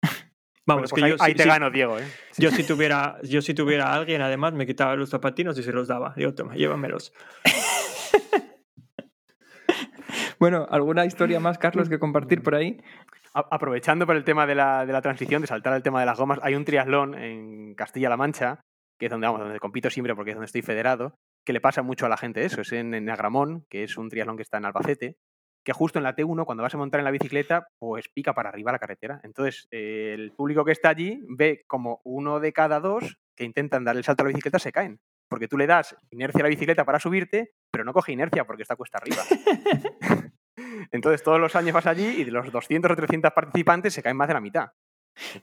Vamos, 0.66 0.66
Bueno, 0.66 0.82
pues 0.90 0.94
que 0.94 1.04
ahí, 1.06 1.12
yo, 1.12 1.18
ahí 1.24 1.32
si- 1.32 1.38
te 1.38 1.44
si- 1.44 1.50
gano, 1.50 1.72
Diego, 1.72 1.98
¿eh? 2.00 2.08
yo 2.38 2.52
si 2.52 2.64
tuviera, 2.68 3.18
yo 3.24 3.42
si 3.42 3.54
tuviera 3.54 3.88
a 3.88 3.96
alguien, 3.96 4.22
además, 4.22 4.54
me 4.54 4.66
quitaba 4.68 4.96
los 4.96 5.10
zapatinos 5.10 5.58
y 5.58 5.64
se 5.64 5.72
los 5.74 5.88
daba. 5.88 6.14
Digo, 6.16 6.34
toma, 6.36 6.56
llévamelos. 6.56 7.12
Bueno, 10.40 10.68
¿alguna 10.70 11.06
historia 11.06 11.40
más, 11.40 11.58
Carlos, 11.58 11.88
que 11.90 12.00
compartir 12.00 12.44
por 12.44 12.56
ahí? 12.56 12.82
Aprovechando 13.34 14.06
por 14.06 14.16
el 14.16 14.24
tema 14.24 14.46
de 14.46 14.56
la, 14.56 14.86
de 14.86 14.92
la 14.94 15.02
transición, 15.02 15.42
de 15.42 15.48
saltar 15.48 15.74
al 15.74 15.84
tema 15.84 16.00
de 16.02 16.06
las 16.06 16.20
gomas, 16.20 16.40
hay 16.44 16.56
un 16.56 16.66
triatlón 16.66 17.16
en 17.16 17.74
Castilla-La 17.76 18.18
Mancha, 18.18 18.60
que 19.00 19.06
es 19.06 19.12
donde, 19.12 19.26
vamos, 19.28 19.42
donde 19.42 19.60
compito 19.60 19.90
siempre 19.90 20.14
porque 20.16 20.32
es 20.32 20.36
donde 20.36 20.46
estoy 20.46 20.62
federado, 20.62 21.16
que 21.46 21.54
le 21.54 21.62
pasa 21.62 21.82
mucho 21.82 22.06
a 22.06 22.10
la 22.10 22.18
gente 22.18 22.46
eso. 22.46 22.62
Es 22.62 22.72
en, 22.72 22.94
en 22.94 23.10
Agramón, 23.10 23.66
que 23.70 23.84
es 23.84 23.98
un 23.98 24.10
triatlón 24.10 24.38
que 24.38 24.44
está 24.44 24.58
en 24.58 24.66
Albacete, 24.66 25.18
que 25.64 25.74
justo 25.74 26.00
en 26.00 26.04
la 26.04 26.16
T1, 26.16 26.46
cuando 26.46 26.64
vas 26.64 26.74
a 26.74 26.78
montar 26.78 27.00
en 27.00 27.06
la 27.06 27.12
bicicleta, 27.12 27.68
pues 27.80 28.10
pica 28.10 28.34
para 28.34 28.50
arriba 28.50 28.72
la 28.72 28.80
carretera. 28.80 29.22
Entonces, 29.24 29.68
eh, 29.72 30.14
el 30.14 30.32
público 30.34 30.66
que 30.66 30.74
está 30.74 30.90
allí 30.90 31.24
ve 31.30 31.64
como 31.68 32.02
uno 32.04 32.40
de 32.40 32.52
cada 32.52 32.80
dos 32.80 33.18
que 33.36 33.46
intentan 33.46 33.84
dar 33.84 33.96
el 33.96 34.04
salto 34.04 34.24
a 34.24 34.26
la 34.26 34.34
bicicleta 34.34 34.60
se 34.60 34.72
caen. 34.72 35.00
Porque 35.30 35.48
tú 35.48 35.58
le 35.58 35.66
das 35.66 35.96
inercia 36.12 36.42
a 36.42 36.44
la 36.44 36.50
bicicleta 36.50 36.86
para 36.86 37.00
subirte, 37.00 37.54
pero 37.72 37.86
no 37.86 37.94
coge 37.94 38.12
inercia 38.12 38.46
porque 38.46 38.64
está 38.64 38.76
cuesta 38.76 39.00
arriba. 39.00 39.24
Entonces, 40.92 41.24
todos 41.24 41.40
los 41.40 41.56
años 41.56 41.74
vas 41.74 41.88
allí 41.88 42.22
y 42.22 42.24
de 42.24 42.32
los 42.32 42.52
200 42.52 42.92
o 42.92 42.96
300 42.96 43.32
participantes 43.32 43.94
se 43.94 44.04
caen 44.04 44.18
más 44.18 44.28
de 44.28 44.34
la 44.34 44.42
mitad. 44.42 44.68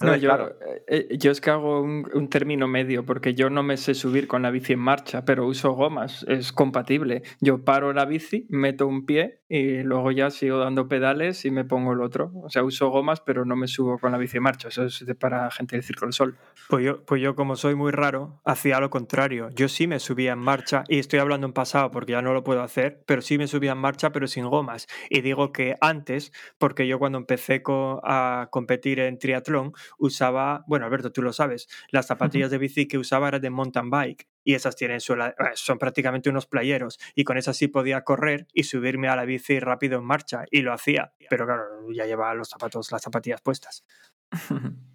No, 0.01 0.17
yo, 0.17 0.29
claro, 0.29 0.57
eh, 0.89 1.07
eh, 1.11 1.19
yo 1.19 1.31
es 1.31 1.41
que 1.41 1.51
hago 1.51 1.81
un, 1.81 2.09
un 2.13 2.29
término 2.29 2.67
medio 2.69 3.05
porque 3.05 3.35
yo 3.35 3.51
no 3.51 3.63
me 3.63 3.77
sé 3.77 3.95
subir 3.95 4.27
con 4.27 4.43
la 4.43 4.51
bici 4.51 4.73
en 4.73 4.81
marcha, 4.81 5.25
pero 5.25 5.47
uso 5.47 5.73
gomas, 5.73 6.25
es 6.29 6.53
compatible. 6.53 7.23
Yo 7.41 7.65
paro 7.65 7.93
la 7.93 8.05
bici, 8.05 8.47
meto 8.49 8.87
un 8.87 9.07
pie 9.07 9.41
y 9.49 9.83
luego 9.83 10.13
ya 10.13 10.31
sigo 10.31 10.59
dando 10.59 10.89
pedales 10.89 11.45
y 11.45 11.51
me 11.51 11.65
pongo 11.65 11.93
el 11.93 12.01
otro. 12.01 12.33
O 12.43 12.51
sea, 12.51 12.63
uso 12.63 12.89
gomas, 12.89 13.21
pero 13.21 13.45
no 13.45 13.57
me 13.57 13.69
subo 13.69 13.99
con 13.99 14.13
la 14.13 14.19
bici 14.19 14.37
en 14.37 14.45
marcha. 14.45 14.69
Eso 14.69 14.85
es 14.85 15.05
para 15.19 15.51
gente 15.51 15.77
del 15.77 15.83
Círculo 15.83 16.07
del 16.07 16.15
Sol. 16.15 16.39
Pues 16.69 16.85
yo, 16.85 17.05
pues 17.05 17.21
yo, 17.21 17.35
como 17.35 17.57
soy 17.57 17.75
muy 17.75 17.91
raro, 17.91 18.41
hacía 18.45 18.79
lo 18.81 18.91
contrario. 18.91 19.51
Yo 19.51 19.69
sí 19.69 19.87
me 19.87 19.99
subía 19.99 20.33
en 20.33 20.39
marcha, 20.39 20.85
y 20.89 20.99
estoy 20.99 21.19
hablando 21.19 21.47
en 21.47 21.53
pasado 21.53 21.91
porque 21.91 22.13
ya 22.13 22.23
no 22.23 22.33
lo 22.33 22.45
puedo 22.45 22.63
hacer, 22.63 23.03
pero 23.07 23.23
sí 23.23 23.39
me 23.39 23.49
subía 23.49 23.73
en 23.73 23.79
marcha, 23.79 24.11
pero 24.13 24.29
sin 24.29 24.47
gomas. 24.47 24.87
Y 25.09 25.21
digo 25.21 25.53
que 25.53 25.75
antes, 25.81 26.33
porque 26.59 26.87
yo 26.87 26.99
cuando 26.99 27.19
empecé 27.19 27.63
a 28.05 28.49
competir 28.51 29.01
en 29.01 29.19
triatlón, 29.19 29.60
usaba, 29.99 30.65
bueno, 30.67 30.87
Alberto, 30.87 31.13
tú 31.13 31.23
lo 31.23 31.33
sabes, 31.33 31.69
las 31.91 32.07
zapatillas 32.07 32.51
de 32.51 32.59
bici 32.59 32.87
que 32.89 32.99
usaba 32.99 33.29
eran 33.29 33.41
de 33.41 33.51
mountain 33.51 33.91
bike. 33.91 34.29
Y 34.45 34.55
esas 34.55 34.75
tienen 34.77 35.01
suela- 35.01 35.35
eh, 35.39 35.51
son 35.55 35.79
prácticamente 35.79 36.31
unos 36.31 36.47
playeros. 36.47 36.99
Y 37.15 37.25
con 37.25 37.37
esas 37.37 37.57
sí 37.57 37.69
podía 37.69 38.03
correr 38.03 38.47
y 38.55 38.63
subirme 38.65 39.09
a 39.09 39.17
la 39.17 39.25
bici 39.25 39.61
rápido 39.61 39.99
en 39.99 40.05
marcha. 40.05 40.45
Y 40.51 40.63
lo 40.63 40.73
hacía. 40.73 41.13
Pero 41.29 41.45
claro, 41.47 41.65
ya 41.93 42.07
llevaba 42.07 42.35
los 42.35 42.49
zapatos, 42.49 42.91
las 42.93 43.03
zapatillas 43.03 43.41
puestas. 43.43 43.85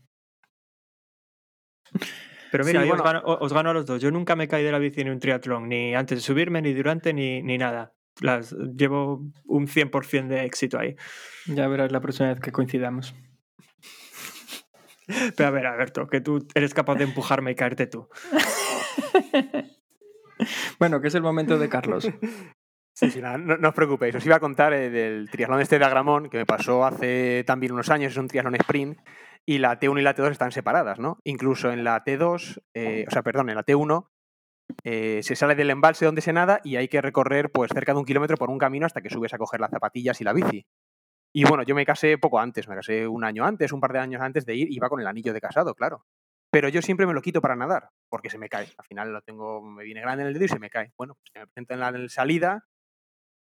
Pero 2.52 2.64
mira, 2.66 2.82
yo 2.82 2.88
bueno. 2.88 3.04
os, 3.04 3.08
gano, 3.08 3.22
o- 3.26 3.38
os 3.46 3.54
gano 3.54 3.70
a 3.70 3.74
los 3.74 3.86
dos. 3.86 4.02
Yo 4.02 4.12
nunca 4.12 4.36
me 4.36 4.48
caí 4.48 4.64
de 4.64 4.72
la 4.72 4.80
bici 4.80 5.02
en 5.02 5.10
un 5.10 5.20
triatlón, 5.20 5.68
ni 5.70 5.94
antes 5.96 6.18
de 6.20 6.22
subirme, 6.22 6.62
ni 6.62 6.74
durante, 6.74 7.14
ni, 7.14 7.42
ni 7.42 7.58
nada. 7.58 7.94
Las, 8.22 8.52
llevo 8.54 9.26
un 9.46 9.68
100% 9.68 10.28
de 10.28 10.46
éxito 10.46 10.80
ahí. 10.80 10.96
ya 11.48 11.68
verás 11.68 11.92
la 11.92 12.00
próxima 12.00 12.30
vez 12.30 12.40
que 12.40 12.52
coincidamos. 12.52 13.14
Pero 15.36 15.48
a 15.48 15.52
ver, 15.52 15.66
Alberto, 15.66 16.08
que 16.08 16.22
tú 16.22 16.48
eres 16.54 16.74
capaz 16.74 16.96
de 16.96 17.06
empujarme 17.06 17.52
y 17.52 17.56
caerte 17.56 17.88
tú. 17.88 18.10
Bueno, 20.80 21.00
que 21.00 21.08
es 21.08 21.16
el 21.16 21.22
momento 21.22 21.58
de 21.58 21.70
Carlos. 21.70 22.10
Sí, 22.94 23.10
sí, 23.10 23.22
nada, 23.22 23.38
no, 23.38 23.58
no 23.58 23.70
os 23.70 23.74
preocupéis. 23.74 24.16
Os 24.16 24.26
iba 24.26 24.36
a 24.36 24.40
contar 24.42 24.74
eh, 24.74 24.90
del 24.90 25.30
triatlón 25.30 25.62
este 25.62 25.80
de 25.80 25.86
Agramón, 25.86 26.30
que 26.30 26.40
me 26.40 26.46
pasó 26.46 26.86
hace 26.86 27.44
también 27.46 27.72
unos 27.72 27.90
años, 27.90 28.12
es 28.12 28.18
un 28.18 28.28
triatlón 28.28 28.56
sprint, 28.56 29.00
y 29.46 29.60
la 29.60 29.80
T1 29.80 30.00
y 30.00 30.02
la 30.02 30.16
T2 30.16 30.32
están 30.32 30.52
separadas, 30.52 31.00
¿no? 31.00 31.20
Incluso 31.24 31.72
en 31.72 31.84
la 31.84 32.04
T2, 32.04 32.64
eh, 32.74 33.06
o 33.08 33.12
sea, 33.12 33.22
perdón, 33.22 33.50
en 33.50 33.56
la 33.56 33.66
T1 33.66 34.08
eh, 34.84 35.22
se 35.24 35.36
sale 35.36 35.56
del 35.56 35.70
embalse 35.70 36.06
donde 36.06 36.22
se 36.22 36.34
nada 36.34 36.60
y 36.64 36.78
hay 36.78 36.88
que 36.88 37.02
recorrer 37.02 37.52
pues 37.52 37.72
cerca 37.74 37.94
de 37.94 38.00
un 38.00 38.06
kilómetro 38.06 38.38
por 38.38 38.50
un 38.50 38.58
camino 38.58 38.86
hasta 38.86 39.02
que 39.02 39.10
subes 39.10 39.34
a 39.34 39.38
coger 39.38 39.60
las 39.60 39.72
zapatillas 39.72 40.20
y 40.22 40.24
la 40.24 40.34
bici. 40.34 40.66
Y 41.38 41.44
bueno, 41.44 41.64
yo 41.64 41.76
me 41.76 41.86
casé 41.86 42.18
poco 42.18 42.40
antes, 42.40 42.66
me 42.70 42.76
casé 42.76 43.06
un 43.06 43.26
año 43.26 43.44
antes, 43.44 43.74
un 43.74 43.82
par 43.82 43.92
de 43.92 44.00
años 44.00 44.22
antes 44.22 44.46
de 44.46 44.56
ir, 44.56 44.72
iba 44.72 44.88
con 44.88 45.02
el 45.02 45.08
anillo 45.08 45.34
de 45.34 45.42
casado, 45.42 45.76
claro. 45.76 46.06
Pero 46.50 46.70
yo 46.70 46.82
siempre 46.82 47.06
me 47.06 47.14
lo 47.14 47.22
quito 47.22 47.42
para 47.42 47.58
nadar, 47.58 47.90
porque 48.10 48.30
se 48.30 48.38
me 48.38 48.48
cae. 48.48 48.68
Al 48.78 48.86
final 48.86 49.12
lo 49.12 49.22
tengo, 49.22 49.62
me 49.62 49.84
viene 49.84 50.00
grande 50.00 50.22
en 50.22 50.28
el 50.30 50.34
dedo 50.34 50.46
y 50.46 50.48
se 50.48 50.60
me 50.60 50.70
cae. 50.70 50.94
Bueno, 50.98 51.16
pues 51.16 51.32
me 51.36 51.46
presento 51.48 51.74
en 51.74 51.80
la 51.82 52.08
salida 52.08 52.66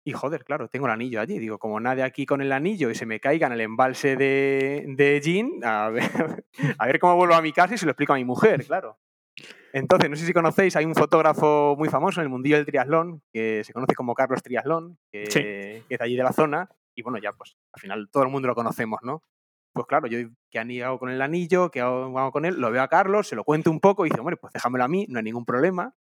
y 0.06 0.14
joder, 0.14 0.46
claro, 0.46 0.70
tengo 0.70 0.86
el 0.86 0.94
anillo 0.94 1.20
allí. 1.20 1.40
Digo, 1.40 1.60
como 1.60 1.78
nadie 1.82 2.04
aquí 2.04 2.26
con 2.26 2.40
el 2.42 2.54
anillo 2.54 2.90
y 2.90 2.96
se 2.96 3.06
me 3.06 3.20
caiga 3.20 3.48
en 3.48 3.54
el 3.54 3.60
embalse 3.60 4.16
de, 4.16 4.86
de 4.88 5.20
Jean, 5.22 5.52
a 5.66 5.90
ver, 5.90 6.04
a 6.78 6.86
ver 6.86 7.00
cómo 7.00 7.18
vuelvo 7.18 7.36
a 7.36 7.42
mi 7.42 7.52
casa 7.52 7.76
y 7.76 7.78
se 7.78 7.86
lo 7.86 7.92
explico 7.92 8.14
a 8.14 8.16
mi 8.16 8.24
mujer, 8.24 8.66
claro. 8.66 8.98
Entonces, 9.74 10.10
no 10.10 10.16
sé 10.16 10.26
si 10.26 10.32
conocéis, 10.32 10.78
hay 10.78 10.86
un 10.86 10.96
fotógrafo 10.96 11.76
muy 11.78 11.90
famoso 11.90 12.22
en 12.22 12.26
el 12.26 12.30
mundillo 12.30 12.56
del 12.56 12.66
triatlón, 12.66 13.22
que 13.34 13.64
se 13.66 13.74
conoce 13.74 13.96
como 13.96 14.14
Carlos 14.14 14.42
Triatlón, 14.42 14.98
que, 15.12 15.26
Sí. 15.30 15.40
que 15.42 15.84
es 15.90 16.00
allí 16.00 16.16
de 16.16 16.24
la 16.24 16.32
zona, 16.32 16.70
y 16.96 17.02
bueno, 17.02 17.18
ya 17.18 17.34
pues 17.34 17.56
al 17.74 17.82
final 17.82 18.10
todo 18.12 18.24
el 18.24 18.30
mundo 18.30 18.48
lo 18.48 18.56
conocemos, 18.56 19.00
¿no? 19.04 19.24
Pues 19.74 19.88
claro, 19.88 20.08
yo 20.08 20.20
que 20.52 20.60
han 20.60 20.70
ido 20.70 21.00
con 21.00 21.10
el 21.10 21.22
anillo, 21.22 21.72
que 21.72 21.82
hago 21.82 22.18
hago 22.20 22.32
con 22.32 22.46
él, 22.46 22.60
lo 22.60 22.70
veo 22.72 22.84
a 22.84 22.88
Carlos, 22.88 23.28
se 23.28 23.36
lo 23.36 23.44
cuento 23.44 23.72
un 23.72 23.80
poco 23.80 24.06
y 24.06 24.10
dice, 24.10 24.20
hombre, 24.20 24.38
pues 24.38 24.54
déjamelo 24.54 24.84
a 24.84 24.88
mí, 24.88 25.06
no 25.10 25.18
hay 25.20 25.24
ningún 25.24 25.46
problema. 25.46 25.94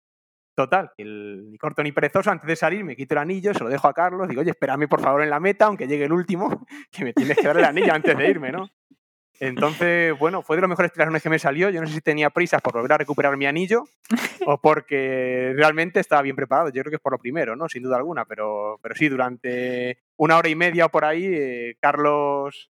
Total, 0.55 0.91
ni 0.99 1.57
corto 1.57 1.83
ni 1.83 1.93
perezoso, 1.93 2.31
antes 2.31 2.47
de 2.47 2.57
salir 2.57 2.85
me 2.85 2.95
quito 2.95 3.15
el 3.15 3.19
anillo, 3.19 3.55
se 3.55 3.65
lo 3.65 3.71
dejo 3.71 3.89
a 3.89 3.95
Carlos, 3.95 4.29
digo, 4.29 4.43
oye, 4.43 4.51
espérame 4.51 4.87
por 4.87 5.01
favor 5.01 5.23
en 5.23 5.31
la 5.31 5.41
meta, 5.41 5.65
aunque 5.65 5.89
llegue 5.89 6.05
el 6.05 6.13
último, 6.13 6.67
que 6.91 7.05
me 7.05 7.15
tienes 7.15 7.39
que 7.39 7.47
dar 7.47 7.57
el 7.57 7.65
anillo 7.65 7.95
antes 7.95 8.17
de 8.17 8.29
irme, 8.29 8.53
¿no? 8.53 8.69
Entonces, 9.45 10.17
bueno, 10.21 10.43
fue 10.43 10.55
de 10.55 10.63
los 10.63 10.69
mejores 10.69 10.93
triatlones 10.93 11.21
que 11.21 11.29
me 11.29 11.41
salió. 11.41 11.69
Yo 11.69 11.81
no 11.81 11.89
sé 11.89 11.95
si 11.95 12.01
tenía 12.01 12.31
prisas 12.31 12.63
por 12.63 12.75
volver 12.75 12.93
a 12.93 12.99
recuperar 12.99 13.37
mi 13.37 13.47
anillo 13.47 13.83
o 14.47 14.57
porque 14.59 15.53
realmente 15.57 15.99
estaba 15.99 16.23
bien 16.23 16.37
preparado. 16.37 16.69
Yo 16.69 16.81
creo 16.83 16.91
que 16.91 16.97
es 16.97 17.03
por 17.03 17.11
lo 17.11 17.19
primero, 17.19 17.57
¿no? 17.57 17.69
Sin 17.69 17.83
duda 17.83 17.97
alguna, 17.97 18.25
pero, 18.25 18.79
pero 18.81 18.95
sí, 18.95 19.09
durante 19.09 19.99
una 20.17 20.37
hora 20.37 20.49
y 20.49 20.55
media 20.55 20.87
o 20.87 20.91
por 20.91 21.05
ahí, 21.05 21.25
eh, 21.27 21.77
Carlos, 21.81 22.71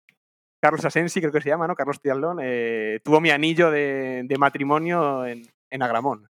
Carlos 0.61 0.85
Asensi, 0.85 1.19
creo 1.19 1.33
que 1.33 1.41
se 1.41 1.49
llama, 1.49 1.67
¿no? 1.67 1.75
Carlos 1.75 2.01
Triatlón, 2.01 2.39
eh, 2.41 3.01
tuvo 3.03 3.21
mi 3.21 3.31
anillo 3.31 3.73
de, 3.73 4.23
de 4.25 4.39
matrimonio 4.39 5.27
en, 5.27 5.43
en 5.69 5.83
Agramón. 5.83 6.29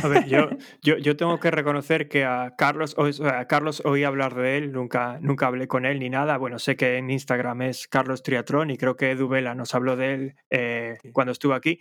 A 0.00 0.08
ver, 0.08 0.26
yo, 0.26 0.48
yo, 0.80 0.96
yo 0.96 1.16
tengo 1.16 1.38
que 1.38 1.50
reconocer 1.50 2.08
que 2.08 2.24
a 2.24 2.54
Carlos, 2.56 2.94
o 2.96 3.12
sea, 3.12 3.40
a 3.40 3.46
Carlos 3.46 3.82
oí 3.84 4.04
hablar 4.04 4.34
de 4.34 4.56
él, 4.56 4.72
nunca, 4.72 5.18
nunca 5.20 5.46
hablé 5.46 5.68
con 5.68 5.84
él 5.84 5.98
ni 5.98 6.08
nada. 6.08 6.38
Bueno, 6.38 6.58
sé 6.58 6.76
que 6.76 6.96
en 6.96 7.10
Instagram 7.10 7.62
es 7.62 7.88
Carlos 7.88 8.22
Triatrón 8.22 8.70
y 8.70 8.78
creo 8.78 8.96
que 8.96 9.10
Edu 9.10 9.28
Vela 9.28 9.54
nos 9.54 9.74
habló 9.74 9.96
de 9.96 10.14
él 10.14 10.34
eh, 10.50 10.98
cuando 11.12 11.32
estuvo 11.32 11.52
aquí. 11.52 11.78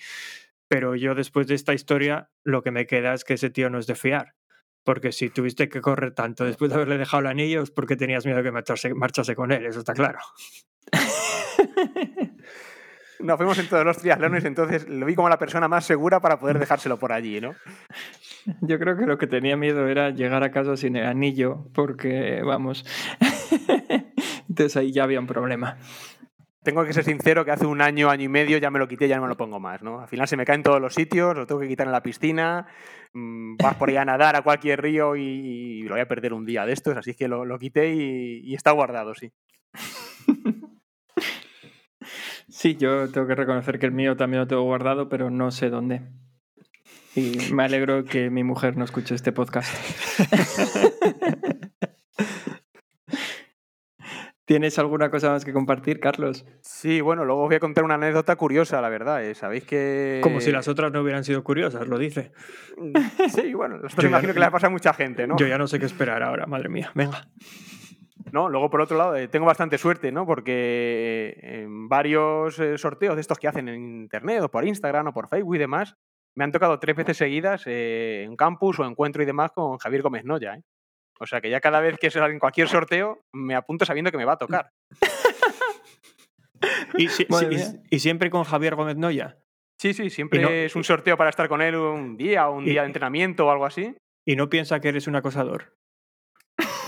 Pero 0.68 0.96
yo 0.96 1.16
después 1.16 1.48
de 1.48 1.56
esta 1.56 1.74
historia, 1.74 2.30
lo 2.44 2.64
que 2.64 2.72
me 2.72 2.86
queda 2.86 3.14
es 3.14 3.24
que 3.24 3.36
ese 3.36 3.50
tío 3.50 3.70
no 3.70 3.80
es 3.80 3.88
de 3.88 3.96
fiar. 3.96 4.36
Porque 4.84 5.12
si 5.12 5.30
tuviste 5.30 5.70
que 5.70 5.80
correr 5.80 6.14
tanto 6.14 6.44
después 6.44 6.70
de 6.70 6.76
haberle 6.76 6.98
dejado 6.98 7.22
el 7.22 7.28
anillo 7.28 7.62
es 7.62 7.72
porque 7.72 7.96
tenías 7.96 8.26
miedo 8.26 8.42
que 8.42 8.52
marchase, 8.52 8.94
marchase 8.94 9.36
con 9.36 9.52
él, 9.52 9.66
eso 9.66 9.80
está 9.80 9.94
claro. 9.94 10.20
Nos 13.24 13.38
fuimos 13.38 13.58
en 13.60 13.68
todos 13.68 13.86
los 13.86 13.98
triatlones, 13.98 14.46
entonces 14.46 14.88
lo 14.88 15.06
vi 15.06 15.16
como 15.16 15.30
la 15.30 15.38
persona 15.38 15.68
más 15.68 15.86
segura 15.86 16.20
para 16.20 16.40
poder 16.40 16.60
dejárselo 16.60 16.98
por 16.98 17.12
allí, 17.12 17.40
¿no? 17.40 17.54
Yo 18.62 18.80
creo 18.80 18.98
que 18.98 19.06
lo 19.06 19.18
que 19.18 19.28
tenía 19.28 19.56
miedo 19.58 19.88
era 19.88 20.10
llegar 20.10 20.44
a 20.44 20.52
casa 20.52 20.76
sin 20.78 20.96
el 20.96 21.06
anillo, 21.06 21.68
porque, 21.74 22.42
vamos, 22.44 22.86
entonces 24.50 24.78
ahí 24.78 24.92
ya 24.92 25.04
había 25.04 25.20
un 25.20 25.28
problema. 25.28 25.78
Tengo 26.64 26.86
que 26.86 26.94
ser 26.94 27.04
sincero 27.04 27.44
que 27.44 27.52
hace 27.52 27.66
un 27.66 27.82
año, 27.82 28.10
año 28.10 28.26
y 28.26 28.30
medio 28.30 28.58
ya 28.60 28.70
me 28.70 28.78
lo 28.78 28.88
quité, 28.88 29.08
ya 29.08 29.16
no 29.16 29.24
me 29.24 29.28
lo 29.28 29.38
pongo 29.38 29.60
más, 29.60 29.82
¿no? 29.82 30.02
Al 30.02 30.08
final 30.08 30.28
se 30.28 30.38
me 30.38 30.46
cae 30.46 30.56
en 30.56 30.64
todos 30.64 30.80
los 30.80 30.94
sitios, 30.94 31.36
lo 31.36 31.48
tengo 31.48 31.62
que 31.62 31.68
quitar 31.68 31.88
en 31.88 31.92
la 31.92 32.04
piscina, 32.04 32.68
mm, 33.14 33.58
vas 33.58 33.76
por 33.76 33.90
ahí 33.90 33.98
a 33.98 34.06
nadar 34.06 34.36
a 34.36 34.44
cualquier 34.44 34.82
río 34.82 35.16
y, 35.16 35.24
y 35.24 35.84
lo 35.84 35.96
voy 35.96 36.02
a 36.02 36.08
perder 36.08 36.34
un 36.34 36.46
día 36.46 36.66
de 36.66 36.74
estos, 36.74 36.96
así 36.98 37.16
que 37.16 37.28
lo, 37.28 37.46
lo 37.46 37.58
quité 37.58 37.94
y, 37.94 38.42
y 38.44 38.54
está 38.54 38.72
guardado, 38.72 39.16
sí. 39.16 39.32
Sí, 42.52 42.76
yo 42.76 43.10
tengo 43.10 43.26
que 43.28 43.36
reconocer 43.36 43.80
que 43.80 43.86
el 43.86 43.92
mío 43.94 44.16
también 44.18 44.42
lo 44.42 44.48
tengo 44.48 44.64
guardado, 44.64 45.08
pero 45.10 45.30
no 45.30 45.52
sé 45.52 45.70
dónde. 45.70 46.02
Y 47.16 47.38
me 47.54 47.64
alegro 47.64 48.04
que 48.06 48.30
mi 48.30 48.44
mujer 48.44 48.78
no 48.78 48.86
escuche 48.86 49.16
este 49.16 49.32
podcast. 49.32 49.74
¿Tienes 54.46 54.78
alguna 54.80 55.10
cosa 55.10 55.30
más 55.30 55.46
que 55.46 55.54
compartir, 55.54 56.00
Carlos? 56.02 56.46
Sí, 56.62 57.00
bueno, 57.00 57.24
luego 57.24 57.44
os 57.44 57.48
voy 57.48 57.56
a 57.56 57.60
contar 57.62 57.86
una 57.86 57.94
anécdota 57.94 58.36
curiosa, 58.36 58.82
la 58.82 58.90
verdad. 58.90 59.24
¿eh? 59.24 59.34
Sabéis 59.34 59.64
que... 59.64 60.20
Como 60.24 60.42
si 60.42 60.52
las 60.52 60.68
otras 60.68 60.92
no 60.92 61.02
hubieran 61.02 61.24
sido 61.24 61.42
curiosas, 61.44 61.88
lo 61.88 61.98
dice. 61.98 62.32
Sí, 63.34 63.54
bueno, 63.54 63.80
ya- 63.82 64.08
imagino 64.08 64.34
que 64.34 64.40
le 64.40 64.46
ha 64.46 64.52
pasado 64.52 64.70
a 64.70 64.72
mucha 64.72 64.94
gente, 64.94 65.26
¿no? 65.26 65.38
Yo 65.38 65.48
ya 65.48 65.58
no 65.58 65.68
sé 65.68 65.80
qué 65.80 65.86
esperar 65.86 66.22
ahora, 66.24 66.48
madre 66.48 66.68
mía. 66.68 66.92
Venga. 66.96 67.30
¿No? 68.32 68.50
Luego, 68.50 68.70
por 68.70 68.82
otro 68.82 68.98
lado, 68.98 69.16
eh, 69.16 69.28
tengo 69.28 69.46
bastante 69.46 69.78
suerte, 69.78 70.12
¿no? 70.12 70.26
Porque 70.26 71.36
eh, 71.42 71.62
en 71.64 71.88
varios 71.90 72.60
eh, 72.60 72.78
sorteos 72.78 73.16
de 73.16 73.22
estos 73.22 73.40
que 73.40 73.48
hacen 73.48 73.68
en 73.70 74.02
internet 74.02 74.42
o 74.44 74.50
por 74.52 74.66
Instagram 74.66 75.08
o 75.08 75.14
por 75.14 75.28
Facebook 75.28 75.56
y 75.56 75.60
demás, 75.60 75.96
me 76.36 76.44
han 76.44 76.52
tocado 76.52 76.80
tres 76.80 76.96
veces 76.96 77.18
seguidas 77.18 77.64
eh, 77.66 78.24
en 78.26 78.36
campus 78.36 78.80
o 78.80 78.86
encuentro 78.86 79.22
y 79.22 79.26
demás 79.26 79.52
con 79.52 79.78
Javier 79.78 80.02
Gómez 80.02 80.24
Noya, 80.26 80.56
¿eh? 80.56 80.64
O 81.20 81.28
sea 81.28 81.40
que 81.42 81.50
ya 81.52 81.60
cada 81.62 81.82
vez 81.82 81.98
que 82.00 82.10
sale 82.10 82.34
en 82.34 82.40
cualquier 82.40 82.68
sorteo, 82.68 83.22
me 83.32 83.54
apunto 83.54 83.86
sabiendo 83.86 84.10
que 84.12 84.18
me 84.18 84.26
va 84.26 84.34
a 84.34 84.38
tocar. 84.38 84.72
Y, 86.98 87.08
si- 87.08 87.26
Madre 87.30 87.58
si- 87.58 87.72
mía. 87.74 87.82
y 87.90 88.00
siempre 88.00 88.30
con 88.30 88.44
Javier 88.44 88.76
Gómez 88.76 88.96
Noya. 88.98 89.38
Sí, 89.80 89.94
sí, 89.94 90.10
siempre 90.12 90.42
no- 90.42 90.50
es 90.50 90.76
un 90.76 90.84
sorteo 90.84 91.18
para 91.18 91.30
estar 91.32 91.50
con 91.50 91.62
él 91.62 91.76
un 91.76 92.18
día 92.18 92.48
o 92.50 92.56
un 92.58 92.66
Y- 92.68 92.72
día 92.72 92.82
de 92.82 92.88
entrenamiento 92.88 93.48
o 93.48 93.52
algo 93.52 93.66
así. 93.66 93.96
Y 94.26 94.36
no 94.36 94.50
piensa 94.50 94.80
que 94.80 94.90
eres 94.90 95.08
un 95.08 95.16
acosador. 95.16 95.74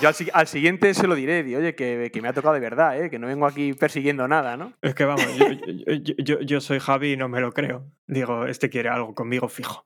Yo 0.02 0.08
al, 0.10 0.14
si- 0.14 0.30
al 0.34 0.48
siguiente 0.48 0.94
se 0.94 1.08
lo 1.08 1.16
diré, 1.16 1.44
di, 1.44 1.56
oye, 1.56 1.76
que, 1.76 2.10
que 2.14 2.22
me 2.22 2.28
ha 2.28 2.34
tocado 2.34 2.54
de 2.54 2.60
verdad, 2.60 3.00
¿eh? 3.02 3.10
que 3.10 3.20
no 3.20 3.28
vengo 3.28 3.46
aquí 3.46 3.74
persiguiendo 3.74 4.28
nada, 4.28 4.58
¿no? 4.58 4.74
Es 4.82 4.96
que 4.96 5.06
vamos, 5.06 5.26
yo, 5.38 5.94
yo- 5.94 6.16
yo- 6.18 6.40
yo 6.42 6.62
soy 6.62 6.80
Javi 6.80 7.14
y 7.14 7.18
no 7.18 7.30
me 7.30 7.40
lo 7.42 7.52
creo. 7.52 7.86
Digo, 8.08 8.46
este 8.46 8.70
quiere 8.70 8.90
algo 8.90 9.14
conmigo 9.16 9.48
fijo. 9.50 9.86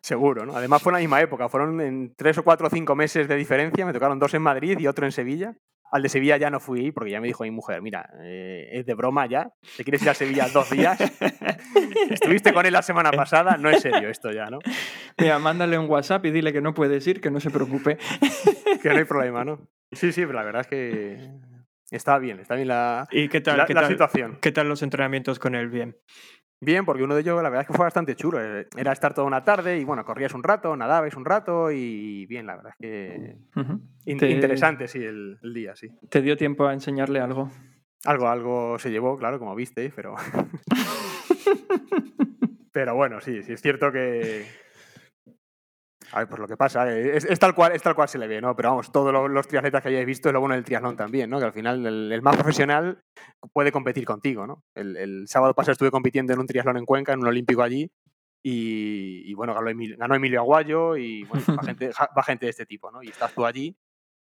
Seguro, 0.00 0.46
¿no? 0.46 0.54
Además 0.56 0.80
fue 0.82 0.90
en 0.90 0.94
la 0.94 1.00
misma 1.00 1.20
época, 1.20 1.48
fueron 1.48 1.80
en 1.80 2.14
tres 2.14 2.38
o 2.38 2.44
cuatro 2.44 2.68
o 2.68 2.70
cinco 2.70 2.94
meses 2.94 3.26
de 3.26 3.34
diferencia, 3.34 3.84
me 3.84 3.92
tocaron 3.92 4.18
dos 4.18 4.32
en 4.34 4.42
Madrid 4.42 4.78
y 4.78 4.86
otro 4.86 5.04
en 5.06 5.12
Sevilla. 5.12 5.56
Al 5.90 6.02
de 6.02 6.08
Sevilla 6.08 6.36
ya 6.36 6.50
no 6.50 6.60
fui 6.60 6.92
porque 6.92 7.10
ya 7.10 7.20
me 7.20 7.26
dijo 7.28 7.44
mi 7.44 7.50
mujer, 7.50 7.80
mira, 7.82 8.10
eh, 8.22 8.68
es 8.72 8.84
de 8.86 8.94
broma 8.94 9.26
ya, 9.26 9.50
¿te 9.76 9.84
quieres 9.84 10.02
ir 10.02 10.10
a 10.10 10.14
Sevilla 10.14 10.46
dos 10.52 10.68
días? 10.70 10.98
Estuviste 12.10 12.52
con 12.52 12.66
él 12.66 12.72
la 12.72 12.82
semana 12.82 13.10
pasada, 13.10 13.56
no 13.56 13.70
es 13.70 13.80
serio 13.82 14.08
esto 14.08 14.30
ya, 14.30 14.46
¿no? 14.46 14.58
Mira, 15.18 15.38
mándale 15.38 15.78
un 15.78 15.88
WhatsApp 15.88 16.24
y 16.26 16.30
dile 16.30 16.52
que 16.52 16.60
no 16.60 16.74
puedes 16.74 17.06
ir, 17.06 17.20
que 17.20 17.30
no 17.30 17.40
se 17.40 17.50
preocupe. 17.50 17.98
Que 18.82 18.90
no 18.90 18.98
hay 18.98 19.04
problema, 19.04 19.44
¿no? 19.44 19.58
Sí, 19.92 20.12
sí, 20.12 20.20
pero 20.20 20.34
la 20.34 20.44
verdad 20.44 20.60
es 20.60 20.66
que 20.68 21.30
está 21.90 22.18
bien, 22.18 22.38
está 22.40 22.54
bien 22.54 22.68
la, 22.68 23.08
¿Y 23.10 23.28
qué 23.28 23.40
tal, 23.40 23.56
la- 23.56 23.64
qué 23.66 23.72
la 23.74 23.80
tal, 23.80 23.90
situación. 23.90 24.38
qué 24.42 24.52
tal 24.52 24.68
los 24.68 24.82
entrenamientos 24.82 25.38
con 25.38 25.54
él? 25.54 25.68
Bien. 25.68 25.96
Bien, 26.60 26.84
porque 26.84 27.04
uno 27.04 27.14
de 27.14 27.20
ellos 27.20 27.36
la 27.42 27.50
verdad 27.50 27.62
es 27.62 27.66
que 27.68 27.74
fue 27.74 27.84
bastante 27.86 28.16
chulo. 28.16 28.42
eh, 28.42 28.66
Era 28.76 28.92
estar 28.92 29.14
toda 29.14 29.26
una 29.26 29.44
tarde 29.44 29.78
y 29.78 29.84
bueno, 29.84 30.04
corrías 30.04 30.34
un 30.34 30.42
rato, 30.42 30.76
nadabais 30.76 31.14
un 31.14 31.24
rato 31.24 31.70
y 31.70 32.26
bien, 32.26 32.46
la 32.46 32.56
verdad 32.56 32.72
es 32.72 32.76
que 32.80 33.36
Ujú. 33.60 33.80
in- 34.06 34.18
Te- 34.18 34.30
interesante, 34.30 34.88
sí, 34.88 34.98
el, 35.04 35.38
el 35.42 35.54
día, 35.54 35.76
sí. 35.76 35.88
¿Te 36.08 36.20
dio 36.20 36.36
tiempo 36.36 36.66
a 36.66 36.72
enseñarle 36.72 37.20
algo? 37.20 37.50
Algo, 38.04 38.28
algo 38.28 38.78
se 38.78 38.90
llevó, 38.90 39.16
claro, 39.16 39.38
como 39.38 39.54
visteis, 39.54 39.92
pero. 39.94 40.14
pero 42.72 42.94
bueno, 42.94 43.20
sí, 43.20 43.42
sí, 43.42 43.52
es 43.52 43.62
cierto 43.62 43.92
que. 43.92 44.46
A 46.12 46.20
ver, 46.20 46.28
pues 46.28 46.40
lo 46.40 46.48
que 46.48 46.56
pasa, 46.56 46.90
eh, 46.90 47.16
es, 47.16 47.24
es 47.24 47.38
tal 47.38 47.54
cual, 47.54 47.72
es 47.72 47.82
tal 47.82 47.94
cual 47.94 48.08
se 48.08 48.18
le 48.18 48.26
ve, 48.26 48.40
¿no? 48.40 48.56
Pero 48.56 48.70
vamos, 48.70 48.90
todos 48.90 49.12
lo- 49.12 49.28
los 49.28 49.46
triatletas 49.46 49.82
que 49.82 49.88
hayáis 49.88 50.06
visto 50.06 50.28
es 50.28 50.32
lo 50.32 50.40
bueno 50.40 50.54
del 50.54 50.64
triatlón 50.64 50.96
también, 50.96 51.28
¿no? 51.28 51.38
Que 51.38 51.44
al 51.44 51.52
final 51.52 51.84
el, 51.86 52.10
el 52.12 52.22
más 52.22 52.36
profesional 52.36 53.02
puede 53.52 53.72
competir 53.72 54.04
contigo, 54.04 54.46
¿no? 54.46 54.64
El, 54.74 54.96
el 54.96 55.28
sábado 55.28 55.54
pasado 55.54 55.72
estuve 55.72 55.90
compitiendo 55.90 56.32
en 56.32 56.38
un 56.38 56.46
triatlón 56.46 56.78
en 56.78 56.86
Cuenca, 56.86 57.12
en 57.12 57.20
un 57.20 57.26
olímpico 57.28 57.62
allí, 57.62 57.90
y, 58.42 59.30
y 59.30 59.34
bueno, 59.34 59.52
ganó 59.54 59.68
Emilio, 59.68 59.96
ganó 59.98 60.14
Emilio 60.14 60.40
Aguayo 60.40 60.96
y 60.96 61.24
bueno, 61.24 61.44
va 61.58 61.62
gente, 61.64 61.90
va 62.16 62.22
gente 62.22 62.46
de 62.46 62.50
este 62.50 62.66
tipo, 62.66 62.90
¿no? 62.90 63.02
Y 63.02 63.08
estás 63.08 63.34
tú 63.34 63.44
allí, 63.44 63.76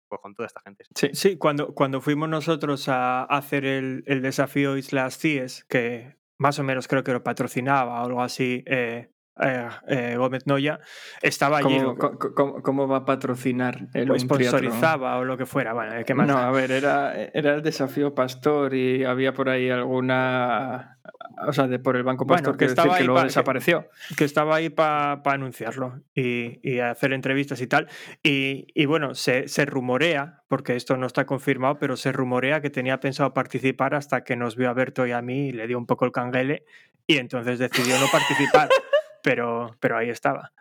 pues 0.09 0.21
con 0.21 0.35
toda 0.35 0.45
esta 0.47 0.61
gente. 0.61 0.83
Sí. 0.93 1.09
Sí, 1.13 1.37
cuando, 1.37 1.73
cuando 1.73 2.01
fuimos 2.01 2.29
nosotros 2.29 2.87
a 2.89 3.23
hacer 3.23 3.65
el, 3.65 4.03
el 4.05 4.21
desafío 4.21 4.77
Islas 4.77 5.17
Cies, 5.17 5.63
que 5.65 6.17
más 6.37 6.59
o 6.59 6.63
menos 6.63 6.87
creo 6.87 7.03
que 7.03 7.13
lo 7.13 7.23
patrocinaba 7.23 8.01
o 8.01 8.05
algo 8.05 8.21
así, 8.21 8.63
eh, 8.67 9.09
eh, 9.41 9.67
eh, 9.87 10.15
Gómez 10.17 10.45
Noya, 10.45 10.79
estaba 11.21 11.57
allí. 11.59 11.77
¿Cómo, 11.79 12.17
co- 12.17 12.61
cómo 12.61 12.87
va 12.87 12.97
a 12.97 13.05
patrocinar 13.05 13.87
el 13.93 14.11
o 14.11 14.19
sponsorizaba 14.19 15.17
o 15.17 15.23
lo 15.25 15.37
que 15.37 15.45
fuera. 15.45 15.73
Bueno, 15.73 15.93
¿qué 16.05 16.13
más? 16.13 16.27
No, 16.27 16.37
a 16.37 16.51
ver, 16.51 16.71
era, 16.71 17.13
era 17.33 17.55
el 17.55 17.61
desafío 17.63 18.13
Pastor 18.13 18.73
y 18.75 19.03
había 19.05 19.33
por 19.33 19.49
ahí 19.49 19.69
alguna. 19.69 20.99
O 21.47 21.51
sea, 21.51 21.67
de 21.67 21.79
por 21.79 21.95
el 21.95 22.03
Banco 22.03 22.25
Bueno, 22.25 22.37
Pastor 22.43 22.53
que 22.57 22.65
que, 22.65 22.65
estaba 22.65 22.85
decir 22.89 22.97
que 22.97 23.01
ahí 23.01 23.05
luego 23.07 23.17
pa- 23.17 23.23
que- 23.23 23.27
desapareció. 23.27 23.87
que 24.17 24.23
estaba 24.23 24.55
ahí 24.55 24.69
para 24.69 25.19
anunciarlo 25.25 25.99
y, 26.13 26.59
y 26.61 26.79
hacer 26.79 27.11
entrevistas 27.13 27.59
y 27.61 27.67
tal. 27.67 27.87
Y, 28.21 28.67
y 28.75 28.85
bueno, 28.85 29.15
se, 29.15 29.47
se 29.47 29.65
rumorea, 29.65 30.43
porque 30.47 30.75
esto 30.75 30.95
no 30.95 31.07
está 31.07 31.25
confirmado, 31.25 31.79
pero 31.79 31.97
se 31.97 32.11
rumorea 32.11 32.61
que 32.61 32.69
tenía 32.69 32.99
pensado 32.99 33.33
participar 33.33 33.95
hasta 33.95 34.23
que 34.23 34.35
nos 34.35 34.55
vio 34.55 34.69
a 34.69 34.73
Berto 34.73 35.05
y 35.07 35.11
a 35.11 35.21
mí 35.21 35.47
y 35.47 35.51
le 35.51 35.65
dio 35.67 35.77
un 35.77 35.87
poco 35.87 36.05
el 36.05 36.11
canguele 36.11 36.65
y 37.07 37.17
entonces 37.17 37.57
decidió 37.59 37.97
no 37.99 38.05
participar. 38.11 38.69
pero, 39.23 39.75
pero 39.79 39.97
ahí 39.97 40.09
estaba. 40.09 40.51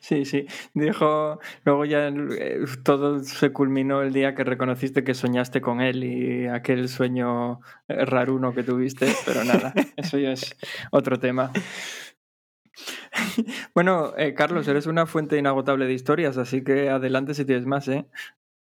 Sí, 0.00 0.24
sí. 0.24 0.46
Dijo. 0.74 1.38
Luego 1.64 1.84
ya 1.84 2.08
eh, 2.08 2.60
todo 2.82 3.20
se 3.20 3.52
culminó 3.52 4.02
el 4.02 4.12
día 4.12 4.34
que 4.34 4.44
reconociste 4.44 5.04
que 5.04 5.14
soñaste 5.14 5.60
con 5.60 5.80
él 5.80 6.04
y 6.04 6.46
aquel 6.48 6.88
sueño 6.88 7.60
eh, 7.88 8.04
raruno 8.04 8.52
que 8.52 8.62
tuviste, 8.62 9.06
pero 9.24 9.44
nada, 9.44 9.72
eso 9.96 10.18
ya 10.18 10.32
es 10.32 10.56
otro 10.90 11.18
tema. 11.18 11.52
Bueno, 13.74 14.12
eh, 14.16 14.34
Carlos, 14.34 14.66
eres 14.68 14.86
una 14.86 15.06
fuente 15.06 15.38
inagotable 15.38 15.86
de 15.86 15.92
historias, 15.92 16.36
así 16.36 16.64
que 16.64 16.90
adelante 16.90 17.34
si 17.34 17.44
tienes 17.44 17.66
más, 17.66 17.86
¿eh? 17.88 18.06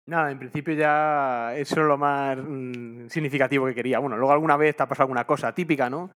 Nada, 0.07 0.31
en 0.31 0.39
principio 0.39 0.75
ya 0.75 1.55
eso 1.57 1.81
es 1.81 1.87
lo 1.87 1.97
más 1.97 2.37
mm, 2.37 3.09
significativo 3.09 3.67
que 3.67 3.75
quería. 3.75 3.99
Bueno, 3.99 4.17
luego 4.17 4.33
alguna 4.33 4.57
vez 4.57 4.77
te 4.77 4.83
ha 4.83 4.89
pasado 4.89 5.05
alguna 5.05 5.27
cosa 5.27 5.55
típica, 5.55 5.89
¿no? 5.89 6.11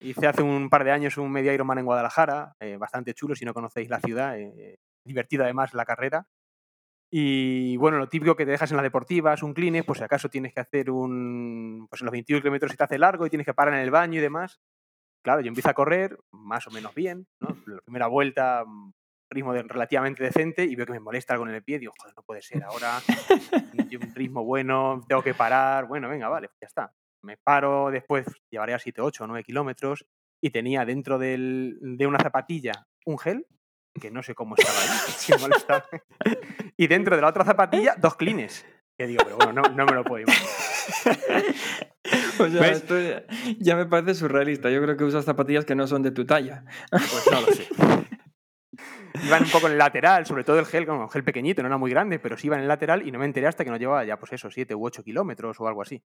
Hice 0.00 0.26
hace 0.26 0.42
un 0.42 0.70
par 0.70 0.84
de 0.84 0.92
años 0.92 1.16
un 1.18 1.30
media 1.30 1.52
Ironman 1.52 1.78
en 1.78 1.84
Guadalajara, 1.84 2.54
eh, 2.60 2.76
bastante 2.78 3.12
chulo 3.14 3.34
si 3.34 3.44
no 3.44 3.52
conocéis 3.54 3.90
la 3.90 4.00
ciudad, 4.00 4.38
eh, 4.38 4.78
divertido 5.04 5.44
además 5.44 5.74
la 5.74 5.84
carrera. 5.84 6.26
Y 7.12 7.76
bueno, 7.76 7.98
lo 7.98 8.08
típico 8.08 8.36
que 8.36 8.44
te 8.44 8.52
dejas 8.52 8.70
en 8.70 8.76
las 8.76 8.84
deportivas, 8.84 9.42
un 9.42 9.52
clean, 9.52 9.84
pues 9.84 9.98
si 9.98 10.04
acaso 10.04 10.28
tienes 10.28 10.54
que 10.54 10.60
hacer 10.60 10.90
un. 10.90 11.86
Pues 11.90 12.00
en 12.02 12.06
los 12.06 12.12
21 12.12 12.40
kilómetros 12.40 12.70
se 12.70 12.76
te 12.76 12.84
hace 12.84 12.98
largo 12.98 13.26
y 13.26 13.30
tienes 13.30 13.44
que 13.46 13.54
parar 13.54 13.74
en 13.74 13.80
el 13.80 13.90
baño 13.90 14.18
y 14.18 14.22
demás. 14.22 14.60
Claro, 15.22 15.40
yo 15.42 15.48
empiezo 15.48 15.68
a 15.70 15.74
correr 15.74 16.16
más 16.30 16.66
o 16.66 16.70
menos 16.70 16.94
bien, 16.94 17.26
¿no? 17.40 17.56
La 17.66 17.80
primera 17.82 18.06
vuelta, 18.06 18.64
mm, 18.66 18.92
ritmo 19.30 19.52
de- 19.52 19.62
relativamente 19.64 20.22
decente 20.24 20.64
y 20.64 20.76
veo 20.76 20.86
que 20.86 20.92
me 20.92 21.00
molesta 21.00 21.34
algo 21.34 21.46
en 21.46 21.54
el 21.54 21.62
pie. 21.64 21.78
Digo, 21.78 21.92
joder, 21.98 22.14
no 22.16 22.22
puede 22.22 22.42
ser 22.42 22.62
ahora. 22.64 23.00
un 24.02 24.14
ritmo 24.14 24.44
bueno, 24.44 25.02
tengo 25.08 25.22
que 25.22 25.34
parar. 25.34 25.86
Bueno, 25.86 26.08
venga, 26.08 26.28
vale, 26.28 26.48
ya 26.60 26.66
está. 26.66 26.92
Me 27.22 27.36
paro, 27.36 27.90
después 27.90 28.26
llevaré 28.50 28.74
a 28.74 28.78
7, 28.78 29.00
8, 29.02 29.26
9 29.26 29.44
kilómetros 29.44 30.06
y 30.42 30.50
tenía 30.50 30.84
dentro 30.84 31.18
del- 31.18 31.76
de 31.80 32.06
una 32.06 32.18
zapatilla 32.18 32.72
un 33.04 33.18
gel 33.18 33.46
que 34.00 34.10
no 34.10 34.22
sé 34.22 34.34
cómo 34.34 34.54
estaba 34.56 34.78
ahí, 34.80 34.88
sin 35.16 35.40
molestar. 35.40 35.84
Y 36.76 36.86
dentro 36.86 37.14
de 37.14 37.20
la 37.20 37.28
otra 37.28 37.44
zapatilla, 37.44 37.94
dos 37.98 38.16
clines. 38.16 38.64
Que 38.98 39.06
digo, 39.06 39.22
pero 39.24 39.36
bueno, 39.36 39.52
no, 39.60 39.68
no 39.74 39.84
me 39.84 39.92
lo 39.92 40.02
puedo 40.04 40.22
imaginar. 40.24 40.50
O 42.40 42.48
sea, 42.48 42.60
¿Ves? 42.62 42.78
esto 42.78 42.98
ya, 42.98 43.22
ya 43.58 43.76
me 43.76 43.84
parece 43.84 44.14
surrealista. 44.14 44.70
Yo 44.70 44.80
creo 44.82 44.96
que 44.96 45.04
usas 45.04 45.26
zapatillas 45.26 45.66
que 45.66 45.74
no 45.74 45.86
son 45.86 46.02
de 46.02 46.10
tu 46.10 46.24
talla. 46.24 46.64
Pues 46.90 47.28
no 47.30 47.40
lo 47.42 47.46
sé. 47.48 47.68
Iban 49.26 49.42
un 49.44 49.50
poco 49.50 49.66
en 49.66 49.72
el 49.74 49.78
lateral, 49.78 50.24
sobre 50.24 50.42
todo 50.42 50.58
el 50.58 50.64
gel, 50.64 50.86
como 50.86 51.02
un 51.02 51.10
gel 51.10 51.22
pequeñito, 51.22 51.60
no 51.60 51.68
era 51.68 51.76
muy 51.76 51.90
grande, 51.90 52.18
pero 52.18 52.38
sí 52.38 52.46
iba 52.46 52.56
en 52.56 52.62
el 52.62 52.68
lateral 52.68 53.06
y 53.06 53.12
no 53.12 53.18
me 53.18 53.26
enteré 53.26 53.46
hasta 53.46 53.62
que 53.64 53.70
no 53.70 53.76
llevaba 53.76 54.04
ya, 54.06 54.18
pues 54.18 54.32
eso, 54.32 54.50
7 54.50 54.74
u 54.74 54.86
8 54.86 55.02
kilómetros 55.04 55.60
o 55.60 55.68
algo 55.68 55.82
así. 55.82 56.02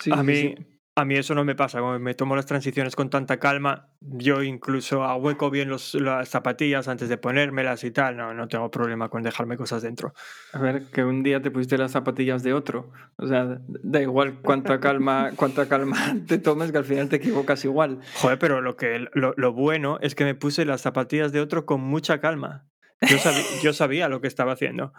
Sí, 0.00 0.10
a, 0.12 0.22
mí, 0.22 0.34
sí. 0.34 0.54
a 0.96 1.04
mí 1.04 1.14
eso 1.16 1.34
no 1.34 1.44
me 1.44 1.54
pasa, 1.54 1.80
me 1.98 2.14
tomo 2.14 2.34
las 2.36 2.46
transiciones 2.46 2.96
con 2.96 3.08
tanta 3.10 3.38
calma, 3.38 3.88
yo 4.00 4.42
incluso 4.42 5.04
ahueco 5.04 5.50
bien 5.50 5.68
los, 5.68 5.94
las 5.94 6.28
zapatillas 6.28 6.88
antes 6.88 7.08
de 7.08 7.16
ponérmelas 7.18 7.84
y 7.84 7.90
tal, 7.92 8.16
no, 8.16 8.34
no 8.34 8.48
tengo 8.48 8.70
problema 8.70 9.08
con 9.08 9.22
dejarme 9.22 9.56
cosas 9.56 9.82
dentro. 9.82 10.12
A 10.52 10.58
ver, 10.58 10.86
que 10.90 11.04
un 11.04 11.22
día 11.22 11.40
te 11.40 11.50
pusiste 11.50 11.78
las 11.78 11.92
zapatillas 11.92 12.42
de 12.42 12.52
otro. 12.54 12.90
O 13.16 13.26
sea, 13.26 13.58
da 13.68 14.00
igual 14.02 14.40
cuánta 14.42 14.80
calma, 14.80 15.30
cuánta 15.36 15.68
calma 15.68 15.96
te 16.26 16.38
tomes, 16.38 16.72
que 16.72 16.78
al 16.78 16.84
final 16.84 17.08
te 17.08 17.16
equivocas 17.16 17.64
igual. 17.64 18.00
Joder, 18.16 18.38
pero 18.38 18.60
lo, 18.60 18.76
que, 18.76 19.06
lo, 19.14 19.34
lo 19.36 19.52
bueno 19.52 19.98
es 20.00 20.14
que 20.14 20.24
me 20.24 20.34
puse 20.34 20.64
las 20.64 20.80
zapatillas 20.82 21.32
de 21.32 21.40
otro 21.40 21.64
con 21.66 21.80
mucha 21.80 22.20
calma. 22.20 22.66
Yo, 23.00 23.16
sabí- 23.18 23.62
yo 23.62 23.72
sabía 23.72 24.08
lo 24.08 24.20
que 24.20 24.28
estaba 24.28 24.52
haciendo. 24.52 24.92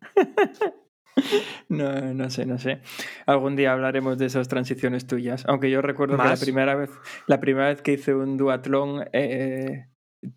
No, 1.68 2.14
no 2.14 2.30
sé, 2.30 2.46
no 2.46 2.58
sé. 2.58 2.80
Algún 3.26 3.56
día 3.56 3.72
hablaremos 3.72 4.18
de 4.18 4.26
esas 4.26 4.48
transiciones 4.48 5.06
tuyas. 5.06 5.44
Aunque 5.46 5.70
yo 5.70 5.82
recuerdo 5.82 6.16
que 6.16 6.24
la 6.24 6.36
primera 6.36 6.74
vez, 6.74 6.90
la 7.26 7.40
primera 7.40 7.68
vez 7.68 7.82
que 7.82 7.92
hice 7.92 8.14
un 8.14 8.36
duatlón, 8.36 9.04
eh, 9.12 9.86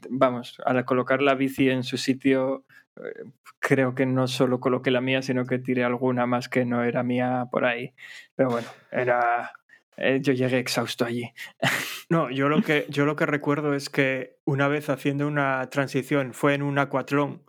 vamos, 0.09 0.61
al 0.65 0.83
colocar 0.85 1.21
la 1.21 1.35
bici 1.35 1.69
en 1.69 1.83
su 1.83 1.97
sitio, 1.97 2.65
eh, 2.97 3.23
creo 3.59 3.95
que 3.95 4.05
no 4.05 4.27
solo 4.27 4.59
coloqué 4.59 4.91
la 4.91 5.01
mía, 5.01 5.21
sino 5.21 5.45
que 5.45 5.59
tiré 5.59 5.83
alguna 5.83 6.25
más 6.25 6.49
que 6.49 6.65
no 6.65 6.83
era 6.83 7.03
mía 7.03 7.45
por 7.51 7.65
ahí. 7.65 7.93
Pero 8.35 8.49
bueno, 8.49 8.67
era. 8.91 9.51
eh, 9.97 10.19
yo 10.21 10.33
llegué 10.33 10.59
exhausto 10.59 11.05
allí. 11.05 11.31
No, 12.09 12.29
yo 12.29 12.49
lo 12.49 12.61
que, 12.61 12.85
yo 12.89 13.05
lo 13.05 13.15
que 13.15 13.25
recuerdo 13.25 13.73
es 13.73 13.89
que 13.89 14.35
una 14.43 14.67
vez 14.67 14.89
haciendo 14.89 15.29
una 15.29 15.69
transición, 15.69 16.33
fue 16.33 16.55
en 16.55 16.61
un 16.61 16.77
acuatlón, 16.77 17.43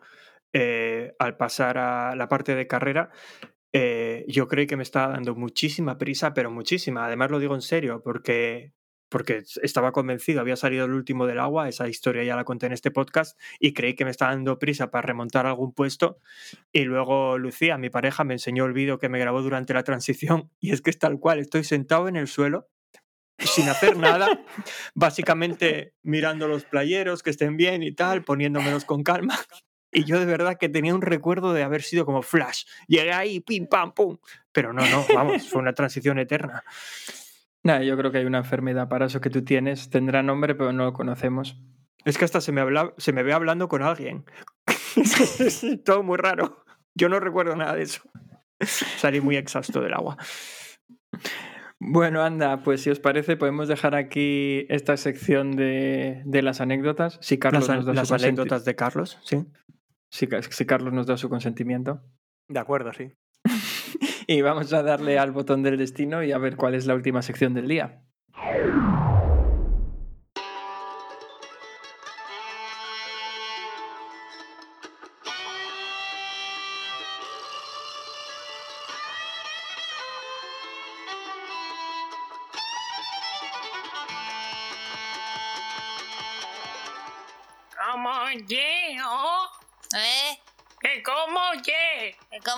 eh, 0.53 1.15
al 1.19 1.37
pasar 1.37 1.79
a 1.79 2.15
la 2.17 2.29
parte 2.29 2.55
de 2.55 2.67
carrera, 2.67 3.11
eh, 3.73 4.27
yo 4.29 4.49
creí 4.49 4.67
que 4.67 4.77
me 4.77 4.83
estaba 4.83 5.15
dando 5.15 5.35
muchísima 5.35 5.97
prisa, 5.97 6.35
pero 6.35 6.51
muchísima. 6.51 7.07
Además 7.07 7.31
lo 7.31 7.39
digo 7.39 7.55
en 7.55 7.63
serio, 7.63 8.03
porque, 8.05 8.73
porque 9.09 9.43
estaba 9.63 9.93
convencido, 9.93 10.41
había 10.41 10.57
salido 10.57 10.85
el 10.85 10.93
último 10.93 11.27
del 11.27 11.39
agua, 11.39 11.69
esa 11.69 11.89
historia 11.89 12.23
ya 12.23 12.37
la 12.37 12.45
conté 12.45 12.67
en 12.67 12.73
este 12.73 12.91
podcast, 12.91 13.39
y 13.59 13.73
creí 13.73 13.95
que 13.95 14.05
me 14.05 14.11
estaba 14.11 14.33
dando 14.33 14.59
prisa 14.59 14.91
para 14.91 15.07
remontar 15.07 15.47
algún 15.47 15.73
puesto. 15.73 16.19
Y 16.73 16.85
luego 16.85 17.39
Lucía, 17.39 17.79
mi 17.79 17.89
pareja, 17.89 18.25
me 18.25 18.35
enseñó 18.35 18.67
el 18.67 18.75
vídeo 18.75 18.99
que 18.99 19.09
me 19.09 19.19
grabó 19.19 19.41
durante 19.43 19.73
la 19.73 19.85
transición, 19.85 20.51
y 20.61 20.73
es 20.73 20.83
que 20.83 20.91
es 20.91 20.99
tal 20.99 21.19
cual, 21.19 21.39
estoy 21.39 21.65
sentado 21.65 22.09
en 22.09 22.17
el 22.17 22.29
suelo 22.29 22.69
sin 23.39 23.69
hacer 23.69 23.97
nada, 23.97 24.45
básicamente 24.95 25.95
mirando 26.03 26.47
los 26.47 26.65
playeros 26.65 27.23
que 27.23 27.31
estén 27.31 27.57
bien 27.57 27.83
y 27.83 27.93
tal, 27.93 28.23
poniéndomelos 28.23 28.85
con 28.85 29.03
calma. 29.03 29.39
Y 29.93 30.05
yo 30.05 30.19
de 30.19 30.25
verdad 30.27 30.57
que 30.59 30.69
tenía 30.71 30.95
un 30.95 31.03
recuerdo 31.03 31.53
de 31.53 31.63
haber 31.63 31.83
sido 31.83 32.07
como 32.07 32.23
flash. 32.23 32.65
Llegué 32.89 33.13
ahí, 33.13 33.41
pim, 33.41 33.67
pam, 33.67 33.93
pum. 33.93 34.17
Pero 34.51 34.73
no, 34.73 34.83
no, 34.89 35.05
vamos, 35.15 35.49
fue 35.49 35.61
una 35.61 35.75
transición 35.75 36.19
eterna. 36.19 36.65
Nada, 37.63 37.83
yo 37.83 37.97
creo 37.97 38.11
que 38.11 38.19
hay 38.19 38.25
una 38.25 38.39
enfermedad 38.39 38.89
para 38.89 39.07
eso 39.07 39.21
que 39.21 39.31
tú 39.31 39.45
tienes. 39.45 39.91
Tendrá 39.91 40.23
nombre, 40.23 40.55
pero 40.55 40.73
no 40.73 40.85
lo 40.85 40.93
conocemos. 40.93 41.61
Es 42.05 42.19
que 42.19 42.25
hasta 42.25 42.41
se 42.41 42.51
me, 42.53 42.61
habla, 42.63 42.95
se 42.97 43.13
me 43.13 43.23
ve 43.23 43.33
hablando 43.33 43.69
con 43.69 43.83
alguien. 43.83 44.25
Todo 45.85 46.03
muy 46.03 46.17
raro. 46.17 46.65
Yo 46.95 47.09
no 47.09 47.21
recuerdo 47.21 47.55
nada 47.55 47.75
de 47.75 47.83
eso. 47.83 48.03
Salí 48.61 49.21
muy 49.21 49.37
exhausto 49.37 49.81
del 49.81 49.93
agua. 49.95 50.17
Bueno, 51.79 52.23
anda, 52.23 52.63
pues 52.63 52.83
si 52.83 52.91
os 52.91 53.01
parece, 53.01 53.37
podemos 53.37 53.67
dejar 53.69 53.95
aquí 53.97 54.67
esta 54.69 54.97
sección 54.97 55.57
de, 55.57 56.23
de 56.25 56.43
las 56.43 56.61
anécdotas. 56.61 57.19
Si 57.21 57.39
Carlos 57.39 57.67
las 57.69 57.77
nos 57.79 57.87
da 57.87 57.95
las 57.95 58.09
su 58.09 58.15
consenti- 58.15 58.23
anécdotas 58.25 58.65
de 58.65 58.77
Carlos, 58.77 59.19
sí. 59.25 59.45
Si, 60.13 60.29
si 60.51 60.67
Carlos 60.67 60.93
nos 60.93 61.07
da 61.07 61.17
su 61.17 61.29
consentimiento. 61.29 62.03
De 62.49 62.61
acuerdo, 62.61 62.93
sí. 62.93 63.13
Y 64.29 64.41
vamos 64.41 64.73
a 64.73 64.85
darle 64.85 65.19
al 65.19 65.33
botón 65.33 65.65
del 65.65 65.77
destino 65.77 66.23
y 66.23 66.31
a 66.31 66.39
ver 66.39 66.57
cuál 66.57 66.75
es 66.75 66.87
la 66.87 66.95
última 66.95 67.23
sección 67.23 67.55
del 67.55 67.67
día. 67.67 68.05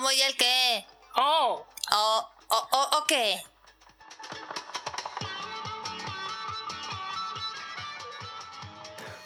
¿Cómo 0.04 0.12
y 0.12 0.20
el 0.20 0.36
qué? 0.36 0.84
Oh, 1.16 1.64
¿O, 1.94 2.30
o, 2.48 2.68
o, 2.72 2.98
o 2.98 3.04
qué? 3.08 3.36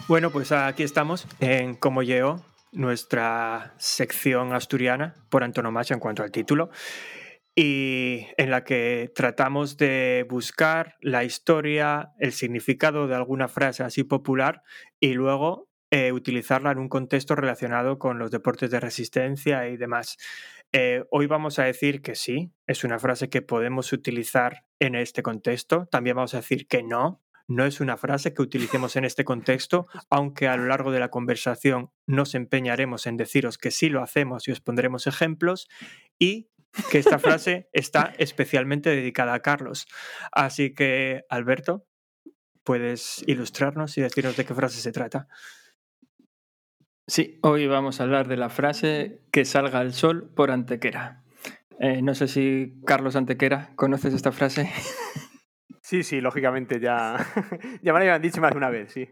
Bueno, 0.07 0.31
pues 0.31 0.53
aquí 0.53 0.85
estamos 0.85 1.26
en 1.41 1.74
Como 1.74 2.05
Llego, 2.05 2.45
nuestra 2.70 3.74
sección 3.79 4.53
asturiana 4.53 5.16
por 5.31 5.43
antonomasia 5.43 5.95
en 5.95 6.01
cuanto 6.01 6.22
al 6.22 6.31
título, 6.31 6.70
y 7.57 8.29
en 8.37 8.53
la 8.53 8.62
que 8.62 9.11
tratamos 9.16 9.79
de 9.79 10.26
buscar 10.31 10.97
la 11.01 11.24
historia, 11.24 12.12
el 12.20 12.33
significado 12.33 13.09
de 13.09 13.16
alguna 13.16 13.49
frase 13.49 13.83
así 13.83 14.05
popular 14.05 14.62
y 15.01 15.14
luego 15.14 15.68
eh, 15.91 16.12
utilizarla 16.12 16.70
en 16.70 16.79
un 16.79 16.91
contexto 16.91 17.35
relacionado 17.35 17.99
con 17.99 18.18
los 18.18 18.31
deportes 18.31 18.70
de 18.70 18.79
resistencia 18.79 19.68
y 19.68 19.79
demás. 19.79 20.18
Eh, 20.73 21.05
hoy 21.11 21.27
vamos 21.27 21.59
a 21.59 21.64
decir 21.64 22.03
que 22.03 22.14
sí, 22.14 22.53
es 22.66 22.85
una 22.85 22.99
frase 22.99 23.31
que 23.31 23.41
podemos 23.41 23.93
utilizar 23.93 24.66
en 24.79 24.95
este 24.95 25.23
contexto. 25.23 25.87
También 25.91 26.16
vamos 26.16 26.35
a 26.35 26.39
decir 26.39 26.66
que 26.66 26.83
no, 26.83 27.23
no 27.47 27.64
es 27.64 27.81
una 27.81 27.97
frase 27.97 28.35
que 28.35 28.43
utilicemos 28.43 28.97
en 28.97 29.07
este 29.07 29.25
contexto, 29.25 29.87
aunque 30.11 30.47
a 30.47 30.57
lo 30.57 30.66
largo 30.66 30.93
de 30.93 31.01
la 31.01 31.09
conversación 31.09 31.91
nos 32.07 32.35
empeñaremos 32.35 33.07
en 33.07 33.16
deciros 33.16 33.57
que 33.57 33.71
sí 33.71 33.89
lo 33.89 34.03
hacemos 34.03 34.47
y 34.47 34.53
os 34.53 34.61
pondremos 34.61 35.07
ejemplos 35.07 35.69
y 36.19 36.51
que 36.91 36.99
esta 36.99 37.19
frase 37.19 37.69
está 37.73 38.12
especialmente 38.19 38.91
dedicada 38.91 39.33
a 39.33 39.41
Carlos. 39.41 39.87
Así 40.33 40.75
que, 40.75 41.23
Alberto, 41.31 41.87
puedes 42.62 43.25
ilustrarnos 43.27 43.97
y 43.97 44.03
decirnos 44.03 44.37
de 44.37 44.45
qué 44.45 44.55
frase 44.55 44.83
se 44.83 44.93
trata. 44.93 45.29
Sí, 47.09 47.39
hoy 47.41 47.67
vamos 47.67 48.01
a 48.01 48.03
hablar 48.03 48.29
de 48.29 48.37
la 48.37 48.51
frase 48.51 49.23
que 49.31 49.47
salga 49.47 49.81
el 49.81 49.95
sol 49.95 50.29
por 50.35 50.51
Antequera. 50.51 51.23
Eh, 51.81 52.03
no 52.03 52.15
sé 52.15 52.29
si 52.29 52.75
Carlos 52.85 53.17
Antequera, 53.17 53.71
¿conoces 53.77 54.13
esta 54.13 54.31
frase? 54.31 54.71
Sí, 55.89 56.03
sí, 56.03 56.20
lógicamente 56.20 56.80
ya, 56.80 57.16
ya 57.82 57.95
me 57.95 58.01
lo 58.01 58.05
habían 58.05 58.20
dicho 58.20 58.43
más 58.43 58.51
de 58.51 58.59
una 58.59 58.68
vez, 58.68 58.93
sí. 58.93 59.09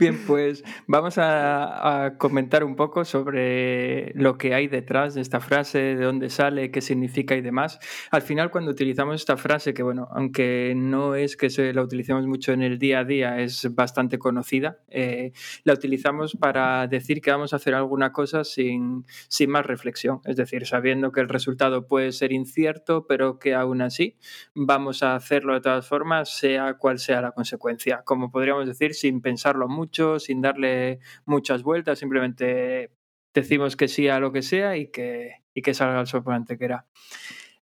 Bien, 0.00 0.18
pues 0.26 0.64
vamos 0.88 1.14
a, 1.16 2.14
comentar 2.18 2.64
un 2.64 2.74
poco 2.74 3.04
sobre 3.04 4.12
lo 4.14 4.36
que 4.36 4.52
hay 4.52 4.66
detrás 4.66 5.14
de 5.14 5.20
esta 5.20 5.38
frase, 5.38 5.78
de 5.78 6.04
dónde 6.04 6.28
sale, 6.28 6.72
qué 6.72 6.80
significa 6.80 7.36
y 7.36 7.40
demás. 7.40 7.78
Al 8.10 8.22
final, 8.22 8.50
cuando 8.50 8.72
utilizamos 8.72 9.14
esta 9.14 9.36
frase, 9.36 9.72
que 9.74 9.84
bueno, 9.84 10.08
aunque 10.10 10.72
no 10.74 11.14
es 11.14 11.36
que 11.36 11.50
se 11.50 11.72
la 11.72 11.82
utilicemos 11.82 12.26
mucho 12.26 12.52
en 12.52 12.64
el 12.64 12.80
día 12.80 12.98
a 12.98 13.04
día, 13.04 13.38
es 13.38 13.72
bastante 13.76 14.18
conocida, 14.18 14.78
eh, 14.88 15.30
la 15.62 15.72
utilizamos 15.72 16.34
para 16.34 16.88
decir 16.88 17.20
que 17.20 17.30
vamos 17.30 17.52
a 17.52 17.56
hacer 17.56 17.74
alguna 17.74 18.10
cosa 18.10 18.42
sin, 18.42 19.04
sin 19.28 19.50
más 19.50 19.64
reflexión, 19.64 20.20
es 20.24 20.34
decir, 20.34 20.66
sabiendo 20.66 21.12
que 21.12 21.20
el 21.20 21.28
resultado 21.28 21.86
puede 21.86 22.10
ser 22.10 22.32
incierto, 22.32 23.06
pero 23.06 23.38
que 23.38 23.54
aún 23.54 23.82
así 23.82 24.16
vamos 24.56 25.04
a 25.04 25.14
hacerlo 25.14 25.54
de 25.54 25.60
todas 25.60 25.86
formas, 25.86 26.07
sea 26.24 26.74
cual 26.74 26.98
sea 26.98 27.20
la 27.20 27.32
consecuencia. 27.32 28.02
Como 28.04 28.30
podríamos 28.30 28.66
decir, 28.66 28.94
sin 28.94 29.20
pensarlo 29.20 29.68
mucho, 29.68 30.18
sin 30.18 30.40
darle 30.40 31.00
muchas 31.24 31.62
vueltas, 31.62 31.98
simplemente 31.98 32.90
decimos 33.34 33.76
que 33.76 33.88
sí 33.88 34.08
a 34.08 34.20
lo 34.20 34.32
que 34.32 34.42
sea 34.42 34.76
y 34.76 34.90
que, 34.90 35.42
y 35.54 35.62
que 35.62 35.74
salga 35.74 36.00
el 36.00 36.06
sol 36.06 36.22
por 36.22 36.34
antequera. 36.34 36.86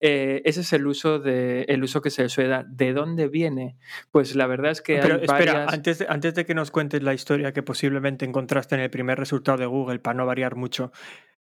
Eh, 0.02 0.40
ese 0.46 0.62
es 0.62 0.72
el 0.72 0.86
uso, 0.86 1.18
de, 1.18 1.62
el 1.68 1.82
uso 1.82 2.00
que 2.00 2.10
se 2.10 2.22
le 2.22 2.28
suele 2.30 2.48
dar. 2.48 2.66
¿De 2.66 2.94
dónde 2.94 3.28
viene? 3.28 3.76
Pues 4.10 4.34
la 4.34 4.46
verdad 4.46 4.70
es 4.70 4.80
que 4.80 4.98
Pero 4.98 5.16
hay 5.16 5.20
espera, 5.20 5.52
varias... 5.52 5.72
antes, 5.72 5.98
de, 5.98 6.06
antes 6.08 6.34
de 6.34 6.46
que 6.46 6.54
nos 6.54 6.70
cuentes 6.70 7.02
la 7.02 7.12
historia 7.12 7.52
que 7.52 7.62
posiblemente 7.62 8.24
encontraste 8.24 8.74
en 8.74 8.80
el 8.80 8.90
primer 8.90 9.18
resultado 9.18 9.58
de 9.58 9.66
Google, 9.66 9.98
para 9.98 10.14
no 10.14 10.24
variar 10.24 10.56
mucho, 10.56 10.90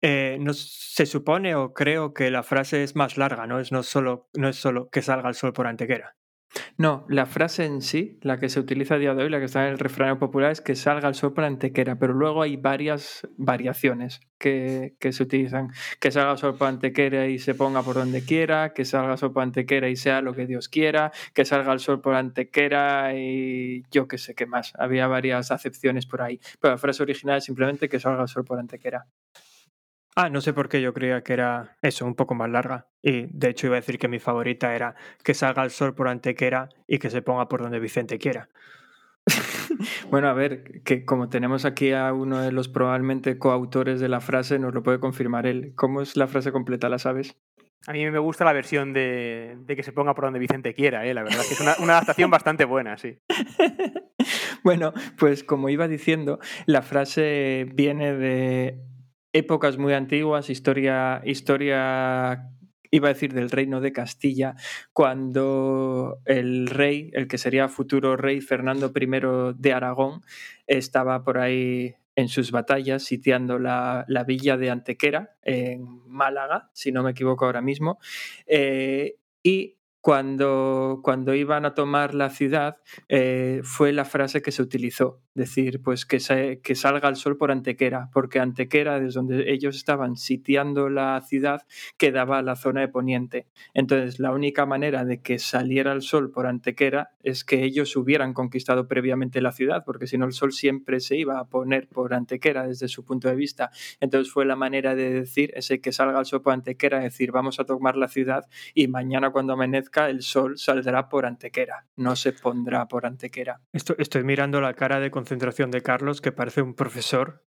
eh, 0.02 0.38
se 0.52 1.06
supone 1.06 1.54
o 1.54 1.72
creo 1.72 2.12
que 2.12 2.30
la 2.30 2.42
frase 2.42 2.82
es 2.82 2.94
más 2.94 3.16
larga, 3.16 3.46
¿no? 3.46 3.58
Es 3.58 3.72
no 3.72 3.82
solo, 3.82 4.28
no 4.34 4.48
es 4.48 4.56
solo 4.56 4.90
que 4.90 5.00
salga 5.00 5.28
el 5.28 5.34
sol 5.34 5.52
por 5.52 5.66
antequera. 5.66 6.16
No, 6.76 7.06
la 7.08 7.26
frase 7.26 7.64
en 7.64 7.80
sí, 7.80 8.18
la 8.22 8.38
que 8.38 8.48
se 8.48 8.60
utiliza 8.60 8.96
a 8.96 8.98
día 8.98 9.14
de 9.14 9.24
hoy, 9.24 9.30
la 9.30 9.38
que 9.38 9.46
está 9.46 9.66
en 9.66 9.72
el 9.72 9.78
refrán 9.78 10.18
popular, 10.18 10.50
es 10.50 10.60
que 10.60 10.74
salga 10.74 11.08
el 11.08 11.14
sol 11.14 11.32
por 11.32 11.44
antequera, 11.44 11.98
pero 11.98 12.12
luego 12.12 12.42
hay 12.42 12.56
varias 12.56 13.26
variaciones 13.36 14.20
que, 14.38 14.94
que, 14.98 15.12
se 15.12 15.22
utilizan. 15.22 15.70
Que 16.00 16.10
salga 16.10 16.32
el 16.32 16.38
sol 16.38 16.56
por 16.56 16.68
antequera 16.68 17.26
y 17.28 17.38
se 17.38 17.54
ponga 17.54 17.82
por 17.82 17.94
donde 17.94 18.24
quiera, 18.24 18.72
que 18.74 18.84
salga 18.84 19.12
el 19.12 19.18
sol 19.18 19.32
por 19.32 19.42
antequera 19.42 19.88
y 19.88 19.96
sea 19.96 20.20
lo 20.20 20.34
que 20.34 20.46
Dios 20.46 20.68
quiera, 20.68 21.12
que 21.34 21.44
salga 21.44 21.72
el 21.72 21.80
sol 21.80 22.00
por 22.00 22.14
antequera 22.14 23.14
y 23.14 23.82
yo 23.90 24.08
qué 24.08 24.18
sé 24.18 24.34
qué 24.34 24.46
más. 24.46 24.72
Había 24.78 25.06
varias 25.06 25.50
acepciones 25.50 26.06
por 26.06 26.22
ahí, 26.22 26.40
pero 26.60 26.74
la 26.74 26.78
frase 26.78 27.02
original 27.02 27.38
es 27.38 27.44
simplemente 27.44 27.88
que 27.88 28.00
salga 28.00 28.22
el 28.22 28.28
sol 28.28 28.44
por 28.44 28.58
antequera. 28.58 29.06
Ah, 30.14 30.28
no 30.28 30.42
sé 30.42 30.52
por 30.52 30.68
qué 30.68 30.82
yo 30.82 30.92
creía 30.92 31.22
que 31.22 31.32
era 31.32 31.78
eso, 31.80 32.04
un 32.04 32.14
poco 32.14 32.34
más 32.34 32.50
larga. 32.50 32.86
Y 33.00 33.28
de 33.30 33.48
hecho 33.48 33.66
iba 33.66 33.76
a 33.76 33.80
decir 33.80 33.98
que 33.98 34.08
mi 34.08 34.18
favorita 34.18 34.74
era 34.74 34.94
que 35.24 35.32
salga 35.32 35.64
el 35.64 35.70
sol 35.70 35.94
por 35.94 36.08
antequera 36.08 36.68
y 36.86 36.98
que 36.98 37.08
se 37.08 37.22
ponga 37.22 37.48
por 37.48 37.62
donde 37.62 37.80
Vicente 37.80 38.18
quiera. 38.18 38.50
bueno, 40.10 40.28
a 40.28 40.34
ver, 40.34 40.82
que 40.82 41.06
como 41.06 41.30
tenemos 41.30 41.64
aquí 41.64 41.92
a 41.92 42.12
uno 42.12 42.42
de 42.42 42.52
los 42.52 42.68
probablemente 42.68 43.38
coautores 43.38 44.00
de 44.00 44.08
la 44.08 44.20
frase, 44.20 44.58
nos 44.58 44.74
lo 44.74 44.82
puede 44.82 45.00
confirmar 45.00 45.46
él. 45.46 45.72
¿Cómo 45.76 46.02
es 46.02 46.14
la 46.16 46.26
frase 46.26 46.52
completa? 46.52 46.90
¿La 46.90 46.98
sabes? 46.98 47.38
A 47.86 47.92
mí 47.92 48.08
me 48.10 48.18
gusta 48.18 48.44
la 48.44 48.52
versión 48.52 48.92
de, 48.92 49.56
de 49.60 49.76
que 49.76 49.82
se 49.82 49.92
ponga 49.92 50.14
por 50.14 50.24
donde 50.24 50.38
Vicente 50.38 50.74
quiera, 50.74 51.04
¿eh? 51.04 51.14
la 51.14 51.24
verdad, 51.24 51.40
que 51.48 51.54
es 51.54 51.60
una, 51.60 51.74
una 51.80 51.94
adaptación 51.94 52.30
bastante 52.30 52.64
buena, 52.64 52.96
sí. 52.96 53.18
bueno, 54.62 54.92
pues 55.18 55.42
como 55.42 55.68
iba 55.68 55.88
diciendo, 55.88 56.38
la 56.66 56.82
frase 56.82 57.66
viene 57.74 58.14
de 58.14 58.78
épocas 59.32 59.78
muy 59.78 59.94
antiguas, 59.94 60.50
historia, 60.50 61.22
historia, 61.24 62.50
iba 62.90 63.08
a 63.08 63.12
decir 63.12 63.32
del 63.32 63.50
reino 63.50 63.80
de 63.80 63.92
Castilla, 63.92 64.54
cuando 64.92 66.18
el 66.26 66.66
rey, 66.66 67.10
el 67.14 67.26
que 67.26 67.38
sería 67.38 67.68
futuro 67.68 68.16
rey 68.16 68.40
Fernando 68.40 68.92
I 68.94 69.54
de 69.56 69.72
Aragón, 69.72 70.22
estaba 70.66 71.24
por 71.24 71.38
ahí 71.38 71.94
en 72.14 72.28
sus 72.28 72.50
batallas 72.50 73.02
sitiando 73.02 73.58
la, 73.58 74.04
la 74.08 74.24
villa 74.24 74.56
de 74.58 74.70
Antequera, 74.70 75.36
en 75.42 76.02
Málaga, 76.06 76.70
si 76.74 76.92
no 76.92 77.02
me 77.02 77.12
equivoco 77.12 77.46
ahora 77.46 77.62
mismo, 77.62 77.98
eh, 78.46 79.16
y 79.42 79.78
cuando, 80.02 81.00
cuando 81.02 81.32
iban 81.32 81.64
a 81.64 81.74
tomar 81.74 82.12
la 82.12 82.28
ciudad, 82.28 82.78
eh, 83.08 83.60
fue 83.62 83.92
la 83.92 84.04
frase 84.04 84.42
que 84.42 84.50
se 84.50 84.60
utilizó, 84.60 85.22
decir, 85.34 85.82
pues 85.82 86.04
que, 86.06 86.20
se, 86.20 86.60
que 86.60 86.74
salga 86.74 87.08
el 87.08 87.16
sol 87.16 87.36
por 87.36 87.50
Antequera, 87.50 88.10
porque 88.12 88.38
Antequera, 88.38 89.00
desde 89.00 89.18
donde 89.18 89.52
ellos 89.52 89.76
estaban 89.76 90.16
sitiando 90.16 90.88
la 90.88 91.20
ciudad, 91.22 91.62
quedaba 91.96 92.42
la 92.42 92.56
zona 92.56 92.80
de 92.80 92.88
Poniente. 92.88 93.46
Entonces, 93.74 94.18
la 94.20 94.32
única 94.32 94.66
manera 94.66 95.04
de 95.04 95.20
que 95.20 95.38
saliera 95.38 95.92
el 95.92 96.02
sol 96.02 96.30
por 96.30 96.46
Antequera 96.46 97.10
es 97.22 97.44
que 97.44 97.64
ellos 97.64 97.96
hubieran 97.96 98.34
conquistado 98.34 98.88
previamente 98.88 99.40
la 99.40 99.52
ciudad, 99.52 99.84
porque 99.84 100.06
si 100.06 100.18
no 100.18 100.26
el 100.26 100.32
sol 100.32 100.52
siempre 100.52 101.00
se 101.00 101.16
iba 101.16 101.38
a 101.38 101.44
poner 101.44 101.88
por 101.88 102.14
Antequera 102.14 102.66
desde 102.66 102.88
su 102.88 103.04
punto 103.04 103.28
de 103.28 103.34
vista. 103.34 103.70
Entonces 104.00 104.32
fue 104.32 104.44
la 104.44 104.56
manera 104.56 104.94
de 104.94 105.12
decir, 105.12 105.52
ese 105.54 105.80
que 105.80 105.92
salga 105.92 106.18
el 106.18 106.26
sol 106.26 106.42
por 106.42 106.52
Antequera, 106.52 107.00
decir, 107.00 107.32
vamos 107.32 107.60
a 107.60 107.64
tomar 107.64 107.96
la 107.96 108.08
ciudad 108.08 108.46
y 108.74 108.88
mañana 108.88 109.30
cuando 109.30 109.54
amanezca 109.54 110.10
el 110.10 110.22
sol 110.22 110.58
saldrá 110.58 111.08
por 111.08 111.26
Antequera, 111.26 111.86
no 111.96 112.16
se 112.16 112.32
pondrá 112.32 112.86
por 112.86 113.06
Antequera. 113.06 113.60
Estoy, 113.72 113.96
estoy 113.98 114.24
mirando 114.24 114.60
la 114.60 114.74
cara 114.74 115.00
de 115.00 115.10
concentración 115.22 115.70
de 115.70 115.82
Carlos, 115.82 116.20
que 116.20 116.32
parece 116.32 116.62
un 116.62 116.74
profesor 116.74 117.44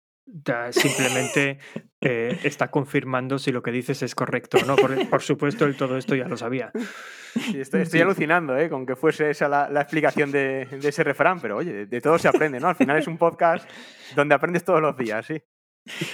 Simplemente 0.71 1.59
eh, 2.01 2.39
está 2.43 2.71
confirmando 2.71 3.37
si 3.37 3.51
lo 3.51 3.61
que 3.61 3.71
dices 3.71 4.01
es 4.01 4.15
correcto 4.15 4.57
o 4.57 4.65
no. 4.65 4.75
Por, 4.75 5.07
por 5.07 5.21
supuesto, 5.21 5.65
él 5.65 5.77
todo 5.77 5.97
esto 5.97 6.15
ya 6.15 6.27
lo 6.27 6.35
sabía. 6.35 6.71
Sí, 7.35 7.59
estoy, 7.59 7.81
estoy 7.81 8.01
alucinando 8.01 8.57
¿eh? 8.57 8.69
con 8.69 8.85
que 8.85 8.95
fuese 8.95 9.29
esa 9.29 9.47
la, 9.47 9.69
la 9.69 9.81
explicación 9.81 10.31
de, 10.31 10.65
de 10.65 10.89
ese 10.89 11.03
refrán, 11.03 11.39
pero 11.41 11.57
oye, 11.57 11.73
de, 11.73 11.85
de 11.85 12.01
todo 12.01 12.17
se 12.17 12.27
aprende, 12.27 12.59
¿no? 12.59 12.69
Al 12.69 12.75
final 12.75 12.97
es 12.97 13.07
un 13.07 13.17
podcast 13.17 13.69
donde 14.15 14.33
aprendes 14.33 14.63
todos 14.63 14.81
los 14.81 14.97
días, 14.97 15.25
sí. 15.25 15.41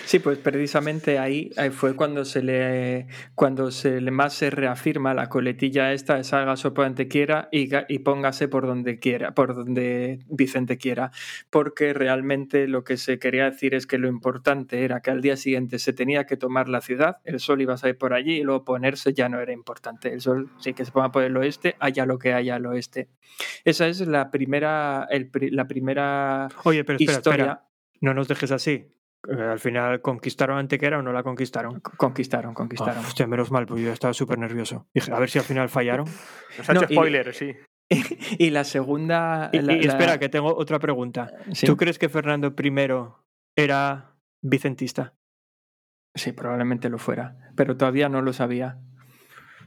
Sí, 0.05 0.19
pues 0.19 0.37
precisamente 0.37 1.17
ahí, 1.17 1.49
ahí 1.55 1.69
fue 1.69 1.95
cuando 1.95 2.25
se 2.25 2.43
le 2.43 3.07
cuando 3.35 3.71
se 3.71 4.01
le 4.01 4.11
más 4.11 4.33
se 4.33 4.49
reafirma 4.49 5.13
la 5.13 5.29
coletilla 5.29 5.93
esta 5.93 6.15
de 6.17 6.25
salga 6.25 6.57
sopa 6.57 6.83
donde 6.83 7.07
quiera 7.07 7.47
y, 7.53 7.69
ga- 7.69 7.85
y 7.87 7.99
póngase 7.99 8.49
por 8.49 8.67
donde 8.67 8.99
quiera, 8.99 9.33
por 9.33 9.55
donde 9.55 10.19
Vicente 10.27 10.77
quiera, 10.77 11.11
porque 11.49 11.93
realmente 11.93 12.67
lo 12.67 12.83
que 12.83 12.97
se 12.97 13.17
quería 13.17 13.45
decir 13.45 13.73
es 13.73 13.87
que 13.87 13.97
lo 13.97 14.09
importante 14.09 14.83
era 14.83 14.99
que 15.01 15.09
al 15.11 15.21
día 15.21 15.37
siguiente 15.37 15.79
se 15.79 15.93
tenía 15.93 16.25
que 16.25 16.35
tomar 16.35 16.67
la 16.67 16.81
ciudad, 16.81 17.17
el 17.23 17.39
sol 17.39 17.61
iba 17.61 17.75
a 17.75 17.77
salir 17.77 17.97
por 17.97 18.13
allí 18.13 18.39
y 18.39 18.43
luego 18.43 18.65
ponerse 18.65 19.13
ya 19.13 19.29
no 19.29 19.39
era 19.39 19.53
importante, 19.53 20.11
el 20.11 20.19
sol 20.19 20.49
sí 20.59 20.73
que 20.73 20.83
se 20.83 20.91
ponga 20.91 21.13
por 21.13 21.23
el 21.23 21.37
oeste, 21.37 21.75
haya 21.79 22.05
lo 22.05 22.19
que 22.19 22.33
haya 22.33 22.55
al 22.55 22.65
oeste. 22.65 23.07
Esa 23.63 23.87
es 23.87 24.01
la 24.01 24.31
primera, 24.31 25.07
el 25.09 25.29
la 25.51 25.65
primera 25.67 26.49
Oye, 26.65 26.83
pero 26.83 26.97
espera, 26.99 27.17
historia. 27.19 27.43
espera. 27.45 27.67
No 28.01 28.13
nos 28.13 28.27
dejes 28.27 28.51
así. 28.51 28.87
Eh, 29.27 29.41
Al 29.41 29.59
final, 29.59 30.01
¿conquistaron 30.01 30.57
Antequera 30.57 30.97
o 30.99 31.01
no 31.01 31.13
la 31.13 31.21
conquistaron? 31.23 31.79
Conquistaron, 31.79 32.53
conquistaron. 32.53 32.97
Ah, 33.03 33.07
hostia, 33.07 33.27
menos 33.27 33.51
mal, 33.51 33.65
porque 33.67 33.83
yo 33.83 33.91
estaba 33.93 34.13
súper 34.13 34.39
nervioso. 34.39 34.87
Dije, 34.93 35.11
a 35.11 35.19
ver 35.19 35.29
si 35.29 35.37
al 35.39 35.45
final 35.45 35.69
fallaron. 35.69 36.05
Nos 36.57 36.69
ha 36.69 36.73
No, 36.73 36.81
hecho 36.81 36.93
y- 36.93 36.95
spoiler, 36.95 37.33
sí. 37.33 37.53
y 38.39 38.49
la 38.49 38.63
segunda... 38.63 39.49
Y, 39.53 39.59
la- 39.61 39.73
y 39.73 39.83
la- 39.83 39.91
espera, 39.93 40.17
que 40.19 40.29
tengo 40.29 40.55
otra 40.55 40.79
pregunta. 40.79 41.31
Sí. 41.53 41.67
¿Tú 41.67 41.77
crees 41.77 41.99
que 41.99 42.09
Fernando 42.09 42.55
I 42.57 42.71
era 43.55 44.15
vicentista? 44.41 45.13
Sí, 46.15 46.31
probablemente 46.31 46.89
lo 46.89 46.97
fuera, 46.97 47.37
pero 47.55 47.77
todavía 47.77 48.09
no 48.09 48.21
lo 48.21 48.33
sabía. 48.33 48.79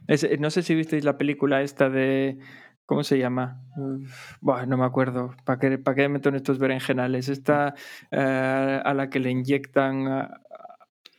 Es- 0.08 0.28
no 0.40 0.50
sé 0.50 0.62
si 0.62 0.74
visteis 0.74 1.04
la 1.04 1.16
película 1.16 1.62
esta 1.62 1.88
de... 1.90 2.38
¿Cómo 2.86 3.02
se 3.02 3.18
llama? 3.18 3.62
Uf, 3.76 4.66
no 4.66 4.76
me 4.76 4.84
acuerdo. 4.84 5.34
¿Para 5.44 5.58
qué, 5.58 5.78
para 5.78 5.94
qué 5.94 6.08
meto 6.08 6.28
en 6.28 6.34
estos 6.34 6.58
berenjenales? 6.58 7.28
Esta 7.28 7.74
eh, 8.10 8.80
a 8.84 8.92
la 8.94 9.08
que 9.08 9.20
le 9.20 9.30
inyectan 9.30 10.06
ah, 10.08 10.40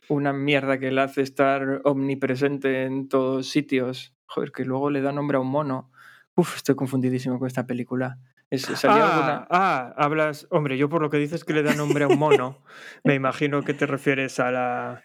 una 0.08 0.32
mierda 0.32 0.78
que 0.78 0.92
le 0.92 1.00
hace 1.00 1.22
estar 1.22 1.80
omnipresente 1.84 2.84
en 2.84 3.08
todos 3.08 3.48
sitios. 3.48 4.14
Joder, 4.26 4.52
que 4.52 4.64
luego 4.64 4.90
le 4.90 5.00
da 5.02 5.10
nombre 5.12 5.38
a 5.38 5.40
un 5.40 5.48
mono. 5.50 5.90
Uf, 6.36 6.56
estoy 6.56 6.76
confundidísimo 6.76 7.38
con 7.38 7.48
esta 7.48 7.66
película. 7.66 8.18
Es, 8.48 8.62
¿salía 8.62 9.04
Ah, 9.04 9.14
alguna- 9.16 9.46
ah, 9.50 9.94
hablas. 9.96 10.46
Hombre, 10.50 10.78
yo 10.78 10.88
por 10.88 11.02
lo 11.02 11.10
que 11.10 11.16
dices 11.16 11.42
que 11.44 11.52
le 11.52 11.64
da 11.64 11.74
nombre 11.74 12.04
a 12.04 12.08
un 12.08 12.18
mono, 12.18 12.62
me 13.02 13.14
imagino 13.16 13.62
que 13.62 13.74
te 13.74 13.86
refieres 13.86 14.38
a 14.38 14.52
la. 14.52 15.02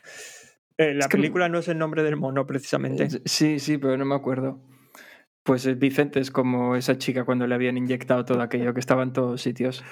eh, 0.78 0.94
la 0.94 1.00
Es 1.00 1.08
que- 1.08 1.18
película 1.18 1.50
no 1.50 1.58
es 1.58 1.68
el 1.70 1.80
nombre 1.80 2.04
del 2.04 2.18
mono, 2.18 2.46
precisamente. 2.46 3.10
Sí, 3.26 3.58
sí, 3.58 3.80
pero 3.80 3.98
no 3.98 4.06
me 4.06 4.14
acuerdo. 4.14 4.62
Pues 5.44 5.66
eh, 5.66 5.74
Vicente 5.74 6.20
es 6.20 6.32
como 6.32 6.76
esa 6.76 6.98
chica 6.98 7.26
cuando 7.26 7.48
le 7.48 7.56
habían 7.56 7.78
inyectado 7.78 8.26
todo 8.26 8.42
aquello 8.42 8.74
que 8.74 8.80
estaba 8.80 9.04
en 9.04 9.14
todos 9.14 9.42
sitios. 9.42 9.84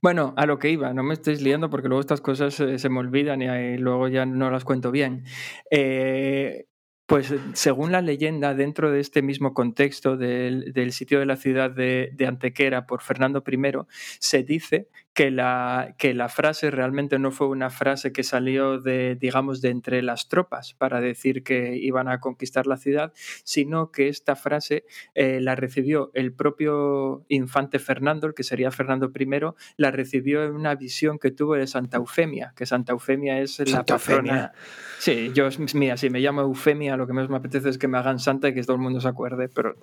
Bueno, 0.00 0.32
a 0.36 0.46
lo 0.46 0.58
que 0.58 0.70
iba, 0.70 0.94
no 0.94 1.02
me 1.02 1.14
estéis 1.14 1.42
liando 1.42 1.68
porque 1.68 1.88
luego 1.88 2.00
estas 2.00 2.22
cosas 2.22 2.58
eh, 2.60 2.78
se 2.78 2.88
me 2.88 2.98
olvidan 3.00 3.42
y 3.42 3.76
luego 3.76 4.08
ya 4.08 4.24
no 4.24 4.50
las 4.50 4.64
cuento 4.64 4.90
bien. 4.90 5.24
Eh, 5.70 6.66
pues 7.06 7.32
según 7.52 7.92
la 7.92 8.00
leyenda, 8.00 8.54
dentro 8.54 8.90
de 8.90 9.00
este 9.00 9.22
mismo 9.22 9.54
contexto 9.54 10.16
del, 10.16 10.92
sitio 10.92 11.20
de 11.20 11.26
la 11.26 11.36
ciudad 11.36 11.70
de 11.70 12.26
Antequera 12.26 12.86
por 12.86 13.02
Fernando 13.02 13.44
I, 13.46 13.72
se 14.18 14.42
dice 14.42 14.88
que 15.16 15.30
la, 15.30 15.94
que 15.96 16.12
la 16.12 16.28
frase 16.28 16.70
realmente 16.70 17.18
no 17.18 17.30
fue 17.30 17.46
una 17.48 17.70
frase 17.70 18.12
que 18.12 18.22
salió 18.22 18.78
de, 18.78 19.16
digamos, 19.18 19.62
de 19.62 19.70
entre 19.70 20.02
las 20.02 20.28
tropas 20.28 20.74
para 20.74 21.00
decir 21.00 21.42
que 21.42 21.74
iban 21.74 22.06
a 22.06 22.20
conquistar 22.20 22.66
la 22.66 22.76
ciudad, 22.76 23.14
sino 23.42 23.90
que 23.90 24.08
esta 24.08 24.36
frase 24.36 24.84
eh, 25.14 25.40
la 25.40 25.54
recibió 25.54 26.10
el 26.12 26.34
propio 26.34 27.24
infante 27.28 27.78
Fernando, 27.78 28.26
el 28.26 28.34
que 28.34 28.42
sería 28.42 28.70
Fernando 28.70 29.10
I, 29.18 29.26
la 29.78 29.90
recibió 29.90 30.44
en 30.44 30.52
una 30.52 30.74
visión 30.74 31.18
que 31.18 31.30
tuvo 31.30 31.54
de 31.54 31.66
Santa 31.66 31.96
Eufemia, 31.96 32.52
que 32.54 32.66
Santa 32.66 32.92
Eufemia 32.92 33.40
es 33.40 33.58
la 33.60 33.64
Santa 33.64 33.96
patrona. 33.96 34.18
Eufemia. 34.18 34.52
Sí, 34.98 35.30
yo, 35.32 35.48
mira, 35.72 35.96
si 35.96 36.10
me 36.10 36.20
llamo 36.20 36.42
Eufemia, 36.42 36.98
lo 36.98 37.06
que 37.06 37.14
más 37.14 37.30
me 37.30 37.38
apetece 37.38 37.70
es 37.70 37.78
que 37.78 37.88
me 37.88 37.96
hagan 37.96 38.18
santa 38.18 38.50
y 38.50 38.54
que 38.54 38.62
todo 38.64 38.76
el 38.76 38.82
mundo 38.82 39.00
se 39.00 39.08
acuerde, 39.08 39.48
pero 39.48 39.76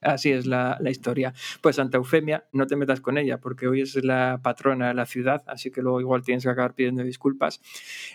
así 0.00 0.30
es 0.30 0.46
la, 0.46 0.76
la 0.80 0.90
historia. 0.90 1.32
Pues 1.60 1.76
Santa 1.76 1.98
Eufemia, 1.98 2.46
no 2.52 2.66
te 2.66 2.76
metas 2.76 3.00
con 3.00 3.18
ella, 3.18 3.40
porque 3.40 3.66
hoy 3.66 3.82
es 3.82 4.02
la 4.04 4.40
patrona 4.42 4.88
de 4.88 4.94
la 4.94 5.06
ciudad, 5.06 5.42
así 5.46 5.70
que 5.70 5.82
luego 5.82 6.00
igual 6.00 6.22
tienes 6.22 6.44
que 6.44 6.50
acabar 6.50 6.74
pidiendo 6.74 7.02
disculpas. 7.02 7.60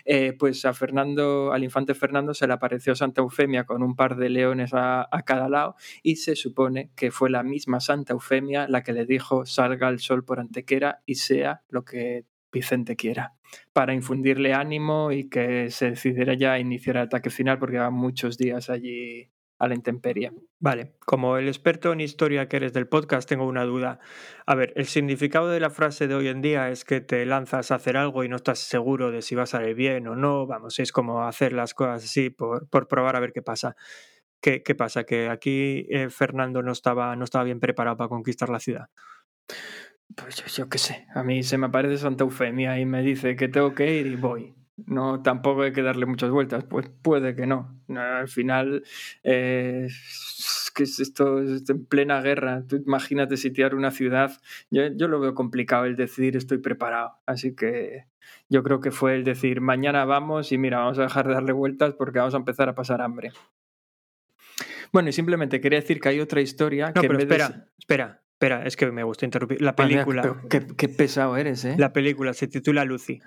Eh, 0.04 0.34
pues 0.38 0.64
a 0.64 0.74
Fernando, 0.74 1.52
al 1.52 1.64
infante 1.64 1.94
Fernando 1.94 2.34
se 2.34 2.46
le 2.46 2.52
apareció 2.52 2.94
Santa 2.94 3.20
Eufemia 3.20 3.64
con 3.64 3.82
un 3.82 3.96
par 3.96 4.16
de 4.16 4.30
leones 4.30 4.74
a, 4.74 5.08
a 5.10 5.22
cada 5.22 5.48
lado 5.48 5.76
y 6.02 6.16
se 6.16 6.36
supone 6.36 6.90
que 6.96 7.10
fue 7.10 7.30
la 7.30 7.42
misma 7.42 7.80
Santa 7.80 8.12
Eufemia 8.12 8.66
la 8.68 8.82
que 8.82 8.92
le 8.92 9.06
dijo 9.06 9.46
salga 9.46 9.88
el 9.88 9.98
sol 9.98 10.24
por 10.24 10.40
Antequera 10.40 11.02
y 11.06 11.16
sea 11.16 11.62
lo 11.68 11.84
que 11.84 12.24
Vicente 12.52 12.94
quiera, 12.94 13.34
para 13.72 13.94
infundirle 13.94 14.54
ánimo 14.54 15.10
y 15.10 15.28
que 15.28 15.70
se 15.70 15.90
decidiera 15.90 16.34
ya 16.34 16.58
iniciar 16.58 16.96
el 16.96 17.02
ataque 17.02 17.28
final 17.28 17.58
porque 17.58 17.74
lleva 17.74 17.90
muchos 17.90 18.38
días 18.38 18.70
allí 18.70 19.28
a 19.64 19.68
la 19.68 19.74
intemperie. 19.74 20.32
Vale, 20.60 20.94
como 21.04 21.36
el 21.36 21.48
experto 21.48 21.92
en 21.92 22.00
historia 22.00 22.48
que 22.48 22.56
eres 22.56 22.72
del 22.72 22.88
podcast, 22.88 23.28
tengo 23.28 23.46
una 23.46 23.64
duda. 23.64 23.98
A 24.46 24.54
ver, 24.54 24.72
el 24.76 24.86
significado 24.86 25.48
de 25.48 25.60
la 25.60 25.70
frase 25.70 26.06
de 26.06 26.14
hoy 26.14 26.28
en 26.28 26.42
día 26.42 26.70
es 26.70 26.84
que 26.84 27.00
te 27.00 27.24
lanzas 27.26 27.70
a 27.70 27.76
hacer 27.76 27.96
algo 27.96 28.24
y 28.24 28.28
no 28.28 28.36
estás 28.36 28.58
seguro 28.60 29.10
de 29.10 29.22
si 29.22 29.34
va 29.34 29.44
a 29.44 29.46
salir 29.46 29.74
bien 29.74 30.06
o 30.06 30.16
no. 30.16 30.46
Vamos, 30.46 30.78
es 30.78 30.92
como 30.92 31.24
hacer 31.24 31.52
las 31.52 31.74
cosas 31.74 32.04
así 32.04 32.30
por, 32.30 32.68
por 32.68 32.88
probar 32.88 33.16
a 33.16 33.20
ver 33.20 33.32
qué 33.32 33.42
pasa. 33.42 33.76
¿Qué, 34.40 34.62
qué 34.62 34.74
pasa? 34.74 35.04
Que 35.04 35.28
aquí 35.30 35.86
eh, 35.88 36.10
Fernando 36.10 36.62
no 36.62 36.72
estaba, 36.72 37.16
no 37.16 37.24
estaba 37.24 37.44
bien 37.44 37.60
preparado 37.60 37.96
para 37.96 38.08
conquistar 38.08 38.50
la 38.50 38.60
ciudad. 38.60 38.88
Pues 40.14 40.36
yo, 40.36 40.46
yo 40.46 40.68
qué 40.68 40.78
sé, 40.78 41.06
a 41.14 41.22
mí 41.22 41.42
se 41.42 41.58
me 41.58 41.66
aparece 41.66 41.98
Santa 41.98 42.24
Eufemia 42.24 42.78
y 42.78 42.84
me 42.84 43.02
dice 43.02 43.36
que 43.36 43.48
tengo 43.48 43.74
que 43.74 43.96
ir 43.96 44.06
y 44.06 44.16
voy. 44.16 44.54
No, 44.76 45.22
tampoco 45.22 45.62
hay 45.62 45.72
que 45.72 45.82
darle 45.82 46.04
muchas 46.04 46.30
vueltas, 46.30 46.64
pues 46.64 46.88
puede 47.02 47.36
que 47.36 47.46
no. 47.46 47.80
Al 47.96 48.26
final, 48.26 48.82
eh, 49.22 49.84
es 49.86 50.72
que 50.74 50.82
es 50.82 50.98
esto 50.98 51.40
es 51.40 51.70
en 51.70 51.86
plena 51.86 52.20
guerra. 52.20 52.64
Tú 52.66 52.76
imagínate 52.76 53.36
sitiar 53.36 53.76
una 53.76 53.92
ciudad. 53.92 54.32
Yo, 54.70 54.88
yo 54.88 55.06
lo 55.06 55.20
veo 55.20 55.34
complicado 55.34 55.84
el 55.84 55.94
decidir 55.94 56.36
estoy 56.36 56.58
preparado. 56.58 57.12
Así 57.24 57.54
que 57.54 58.06
yo 58.48 58.64
creo 58.64 58.80
que 58.80 58.90
fue 58.90 59.14
el 59.14 59.22
decir 59.22 59.60
mañana 59.60 60.04
vamos 60.06 60.50
y 60.50 60.58
mira, 60.58 60.78
vamos 60.78 60.98
a 60.98 61.02
dejar 61.02 61.28
de 61.28 61.34
darle 61.34 61.52
vueltas 61.52 61.94
porque 61.94 62.18
vamos 62.18 62.34
a 62.34 62.38
empezar 62.38 62.68
a 62.68 62.74
pasar 62.74 63.00
hambre. 63.00 63.30
Bueno, 64.92 65.08
y 65.08 65.12
simplemente 65.12 65.60
quería 65.60 65.80
decir 65.80 66.00
que 66.00 66.08
hay 66.08 66.20
otra 66.20 66.40
historia 66.40 66.88
No, 66.88 67.00
que 67.00 67.06
en 67.06 67.12
pero 67.12 67.18
de 67.18 67.24
espera, 67.24 67.68
espera, 67.78 68.22
espera, 68.32 68.66
es 68.66 68.76
que 68.76 68.90
me 68.90 69.02
gusta 69.02 69.24
interrumpir. 69.24 69.60
La 69.62 69.70
Ah, 69.70 69.86
mira, 69.86 70.04
película, 70.04 70.42
qué- 70.48 70.66
qué 70.76 70.88
pesado 70.88 71.36
eres, 71.36 71.64
¿eh? 71.64 71.74
la 71.78 71.92
película 71.92 72.32
se 72.34 72.46
titula 72.48 72.84
Lucy. 72.84 73.20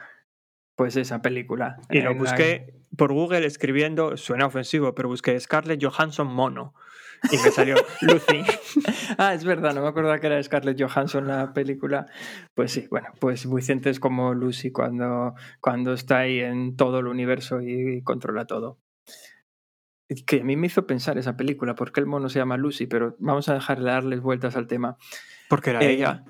Pues 0.78 0.96
esa 0.96 1.22
película. 1.22 1.78
Y 1.90 2.00
lo 2.02 2.14
la- 2.14 2.18
busqué 2.18 2.74
por 2.96 3.12
Google 3.12 3.46
escribiendo, 3.46 4.16
suena 4.16 4.46
ofensivo, 4.46 4.96
pero 4.96 5.10
busqué 5.10 5.38
Scarlett 5.38 5.84
Johansson 5.84 6.28
mono. 6.28 6.74
Y 7.32 7.38
me 7.38 7.50
salió 7.52 7.76
Lucy. 8.02 8.44
Ah, 9.18 9.34
es 9.34 9.44
verdad, 9.44 9.74
no 9.74 9.82
me 9.82 9.88
acordaba 9.88 10.20
que 10.20 10.28
era 10.28 10.42
Scarlett 10.44 10.80
Johansson 10.80 11.28
la 11.28 11.52
película. 11.52 12.06
Pues 12.54 12.72
sí, 12.72 12.88
bueno, 12.92 13.08
pues 13.20 13.52
Vicente 13.52 13.90
es 13.90 14.00
como 14.00 14.34
Lucy 14.36 14.72
cuando, 14.72 15.34
cuando 15.60 15.94
está 15.94 16.20
ahí 16.20 16.40
en 16.42 16.76
todo 16.76 17.00
el 17.00 17.08
universo 17.08 17.60
y 17.62 18.04
controla 18.04 18.46
todo. 18.46 18.78
Que 20.28 20.42
a 20.42 20.44
mí 20.44 20.56
me 20.56 20.68
hizo 20.68 20.86
pensar 20.88 21.18
esa 21.18 21.36
película, 21.36 21.74
¿por 21.76 21.92
qué 21.92 22.00
el 22.00 22.06
mono 22.06 22.30
se 22.30 22.40
llama 22.40 22.56
Lucy? 22.56 22.86
Pero 22.86 23.16
vamos 23.20 23.50
a 23.50 23.56
dejar 23.56 23.80
de 23.80 23.86
darles 23.90 24.22
vueltas 24.22 24.56
al 24.56 24.68
tema. 24.68 24.96
Porque 25.50 25.72
era 25.72 25.82
Eh, 25.84 25.92
ella. 25.94 26.24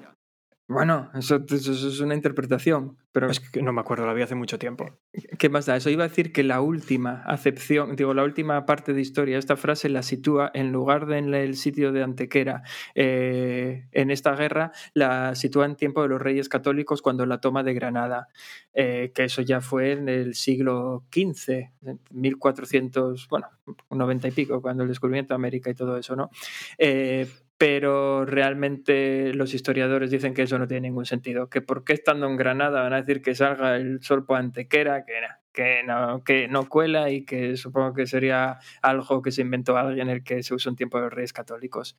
Bueno, 0.70 1.10
eso, 1.14 1.40
eso 1.50 1.72
es 1.72 2.00
una 2.02 2.14
interpretación, 2.14 2.98
pero 3.14 3.30
Es 3.30 3.40
que 3.40 3.62
no 3.62 3.72
me 3.72 3.80
acuerdo, 3.80 4.06
la 4.06 4.14
vi 4.14 4.22
hace 4.22 4.36
mucho 4.36 4.60
tiempo. 4.60 5.00
¿Qué 5.40 5.48
más 5.48 5.66
da? 5.66 5.78
Eso 5.78 5.90
iba 5.90 6.04
a 6.04 6.10
decir 6.10 6.34
que 6.34 6.44
la 6.44 6.60
última 6.60 7.24
acepción, 7.26 7.96
digo, 7.96 8.14
la 8.14 8.24
última 8.26 8.66
parte 8.66 8.92
de 8.94 9.00
historia, 9.00 9.38
esta 9.38 9.56
frase 9.56 9.88
la 9.88 10.04
sitúa 10.04 10.52
en 10.54 10.74
lugar 10.74 11.06
de 11.06 11.20
en 11.20 11.34
el 11.34 11.56
sitio 11.56 11.94
de 11.94 12.04
Antequera 12.04 12.64
eh, 12.96 13.88
en 13.94 14.12
esta 14.12 14.36
guerra, 14.36 14.74
la 14.94 15.36
sitúa 15.36 15.66
en 15.66 15.78
tiempo 15.78 16.02
de 16.02 16.10
los 16.10 16.22
reyes 16.22 16.50
católicos 16.50 17.02
cuando 17.02 17.26
la 17.26 17.40
toma 17.40 17.64
de 17.64 17.74
Granada, 17.74 18.28
eh, 18.74 19.14
que 19.16 19.24
eso 19.24 19.42
ya 19.42 19.62
fue 19.62 19.94
en 19.94 20.10
el 20.10 20.36
siglo 20.36 21.06
XV, 21.14 21.72
en 21.84 22.02
1400, 22.12 23.30
bueno, 23.30 23.48
90 23.90 24.28
y 24.28 24.32
pico, 24.32 24.62
cuando 24.62 24.84
el 24.84 24.90
descubrimiento 24.90 25.34
de 25.34 25.36
América 25.36 25.70
y 25.70 25.76
todo 25.76 25.98
eso, 25.98 26.18
¿no? 26.18 26.30
Eh, 26.78 27.26
pero 27.58 28.26
realmente 28.26 29.34
los 29.34 29.54
historiadores 29.54 30.12
dicen 30.12 30.34
que 30.34 30.44
eso 30.44 30.60
no 30.60 30.68
tiene 30.68 30.90
ningún 30.90 31.06
sentido, 31.06 31.50
que 31.50 31.62
por 31.62 31.84
qué 31.84 31.94
estando 31.94 32.28
en 32.28 32.38
Granada 32.38 32.82
van 32.82 32.94
a 32.94 33.02
decir 33.02 33.22
que 33.22 33.34
salga 33.34 33.76
el 33.76 34.02
sol 34.04 34.26
por 34.26 34.38
Antequera, 34.38 35.06
que, 35.54 35.84
no, 35.84 36.24
que 36.24 36.48
no 36.48 36.70
cuela 36.70 37.10
y 37.10 37.26
que 37.26 37.58
supongo 37.58 37.94
que 37.94 38.06
sería 38.06 38.60
algo 38.84 39.24
que 39.24 39.32
se 39.32 39.42
inventó 39.42 39.76
alguien 39.76 40.10
el 40.10 40.24
que 40.24 40.44
se 40.44 40.54
usó 40.54 40.70
en 40.70 40.76
tiempo 40.76 40.98
de 40.98 41.06
los 41.06 41.14
reyes 41.14 41.34
católicos. 41.34 41.98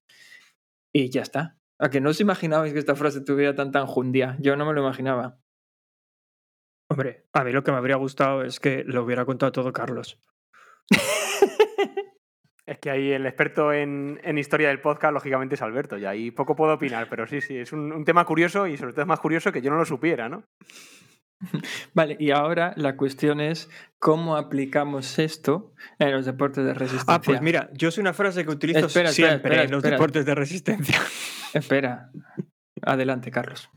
Y 0.92 1.10
ya 1.10 1.22
está. 1.22 1.56
¿A 1.80 1.90
que 1.90 2.00
no 2.00 2.10
os 2.10 2.20
imaginabais 2.20 2.72
que 2.72 2.78
esta 2.78 2.94
frase 2.94 3.20
tuviera 3.20 3.54
tanta 3.54 3.80
enjundia? 3.80 4.36
Yo 4.40 4.56
no 4.56 4.64
me 4.64 4.74
lo 4.74 4.80
imaginaba. 4.80 5.38
Hombre, 6.88 7.26
a 7.32 7.44
mí 7.44 7.52
lo 7.52 7.62
que 7.62 7.72
me 7.72 7.78
habría 7.78 7.96
gustado 7.96 8.42
es 8.42 8.60
que 8.60 8.84
lo 8.84 9.04
hubiera 9.04 9.24
contado 9.24 9.52
todo 9.52 9.72
Carlos. 9.72 10.20
Es 12.68 12.78
que 12.78 12.90
ahí 12.90 13.12
el 13.12 13.24
experto 13.24 13.72
en, 13.72 14.20
en 14.22 14.36
historia 14.36 14.68
del 14.68 14.80
podcast, 14.80 15.14
lógicamente, 15.14 15.54
es 15.54 15.62
Alberto, 15.62 15.96
y 15.96 16.04
ahí 16.04 16.30
poco 16.30 16.54
puedo 16.54 16.74
opinar, 16.74 17.06
pero 17.08 17.26
sí, 17.26 17.40
sí, 17.40 17.56
es 17.56 17.72
un, 17.72 17.92
un 17.92 18.04
tema 18.04 18.26
curioso 18.26 18.66
y 18.66 18.76
sobre 18.76 18.92
todo 18.92 19.02
es 19.02 19.08
más 19.08 19.20
curioso 19.20 19.50
que 19.52 19.62
yo 19.62 19.70
no 19.70 19.78
lo 19.78 19.86
supiera, 19.86 20.28
¿no? 20.28 20.44
Vale, 21.94 22.16
y 22.18 22.30
ahora 22.30 22.74
la 22.76 22.96
cuestión 22.96 23.40
es 23.40 23.70
cómo 23.98 24.36
aplicamos 24.36 25.18
esto 25.18 25.72
en 25.98 26.12
los 26.12 26.26
deportes 26.26 26.64
de 26.64 26.74
resistencia. 26.74 27.14
Ah, 27.14 27.20
pues 27.22 27.40
mira, 27.40 27.70
yo 27.72 27.88
es 27.88 27.96
una 27.96 28.12
frase 28.12 28.44
que 28.44 28.50
utilizo 28.50 28.86
Espera, 28.86 29.08
espera, 29.08 29.28
siempre 29.30 29.50
espera, 29.50 29.62
en 29.64 29.70
los 29.70 29.78
espera. 29.78 29.96
deportes 29.96 30.26
de 30.26 30.34
resistencia. 30.34 31.00
Espera. 31.54 32.10
Adelante, 32.82 33.30
Carlos. 33.30 33.70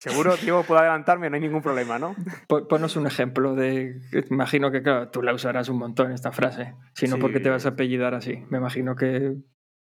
Seguro, 0.00 0.34
Diego, 0.38 0.64
puedo 0.64 0.80
adelantarme, 0.80 1.28
no 1.28 1.36
hay 1.36 1.42
ningún 1.42 1.60
problema, 1.60 1.98
¿no? 1.98 2.16
Po- 2.48 2.66
Ponos 2.66 2.96
un 2.96 3.06
ejemplo 3.06 3.54
de. 3.54 4.00
Imagino 4.30 4.70
que, 4.70 4.82
claro, 4.82 5.10
tú 5.10 5.22
la 5.22 5.34
usarás 5.34 5.68
un 5.68 5.78
montón 5.78 6.10
esta 6.12 6.32
frase. 6.32 6.74
Si 6.94 7.06
no, 7.06 7.16
Sí. 7.16 7.20
¿por 7.20 7.32
qué 7.32 7.40
te 7.40 7.50
vas 7.50 7.66
a 7.66 7.70
apellidar 7.70 8.14
así? 8.14 8.42
Me 8.48 8.58
imagino 8.58 8.96
que. 8.96 9.34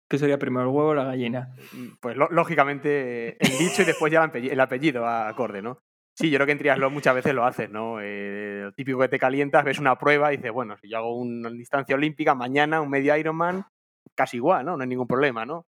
¿Qué 0.10 0.18
sería 0.18 0.38
primero, 0.40 0.64
el 0.64 0.76
huevo 0.76 0.90
o 0.90 0.96
la 0.96 1.04
gallina? 1.06 1.54
Pues 2.02 2.18
lo- 2.18 2.28
lógicamente 2.32 3.38
el 3.44 3.58
dicho 3.60 3.84
y 3.84 3.86
después 3.86 4.12
ya 4.12 4.20
el 4.20 4.26
apellido, 4.30 4.54
el 4.54 4.60
apellido 4.60 5.08
acorde, 5.08 5.62
¿no? 5.62 5.80
Sí, 6.16 6.30
yo 6.30 6.38
creo 6.38 6.48
que 6.48 6.52
en 6.52 6.58
triatlón 6.58 6.92
muchas 6.92 7.16
veces 7.16 7.34
lo 7.34 7.46
haces, 7.46 7.70
¿no? 7.70 8.00
Eh, 8.02 8.62
lo 8.64 8.74
típico 8.74 9.00
que 9.00 9.08
te 9.08 9.20
calientas, 9.20 9.64
ves 9.64 9.80
una 9.80 9.98
prueba 9.98 10.34
y 10.34 10.38
dices, 10.38 10.52
bueno, 10.52 10.76
si 10.82 10.90
yo 10.90 10.98
hago 10.98 11.16
una 11.16 11.50
distancia 11.52 11.96
olímpica, 11.96 12.36
mañana 12.36 12.82
un 12.82 12.90
medio 12.90 13.16
Ironman, 13.16 13.64
casi 14.16 14.38
igual, 14.38 14.66
¿no? 14.66 14.76
No 14.76 14.82
hay 14.84 14.90
ningún 14.90 15.08
problema, 15.08 15.46
¿no? 15.46 15.66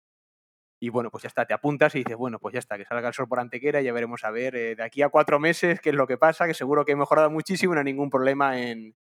Y 0.83 0.89
bueno, 0.89 1.11
pues 1.11 1.21
ya 1.21 1.27
está, 1.27 1.45
te 1.45 1.53
apuntas 1.53 1.93
y 1.93 1.99
dices, 1.99 2.17
bueno, 2.17 2.39
pues 2.39 2.53
ya 2.53 2.59
está, 2.59 2.75
que 2.75 2.85
salga 2.85 3.07
el 3.09 3.13
sol 3.13 3.27
por 3.27 3.39
Antequera 3.39 3.81
y 3.81 3.83
ya 3.85 3.93
veremos 3.93 4.23
a 4.23 4.31
ver 4.31 4.55
eh, 4.55 4.75
de 4.75 4.81
aquí 4.83 5.03
a 5.03 5.09
cuatro 5.09 5.39
meses 5.39 5.79
qué 5.79 5.91
es 5.91 5.95
lo 5.95 6.07
que 6.07 6.17
pasa, 6.17 6.47
que 6.47 6.55
seguro 6.55 6.85
que 6.85 6.93
he 6.93 6.95
mejorado 6.95 7.29
muchísimo 7.29 7.73
y 7.73 7.75
no 7.75 7.79
hay 7.81 7.85
ningún 7.85 8.09
problema 8.09 8.59
en, 8.59 8.95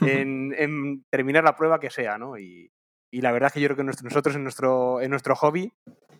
en, 0.00 0.54
en 0.56 1.04
terminar 1.10 1.44
la 1.44 1.56
prueba 1.56 1.78
que 1.78 1.90
sea, 1.90 2.16
¿no? 2.16 2.38
Y, 2.38 2.70
y 3.12 3.20
la 3.20 3.32
verdad 3.32 3.48
es 3.48 3.52
que 3.52 3.60
yo 3.60 3.68
creo 3.68 3.76
que 3.76 3.84
nosotros 4.02 4.34
en 4.34 4.44
nuestro, 4.44 5.02
en 5.02 5.10
nuestro 5.10 5.36
hobby 5.36 5.70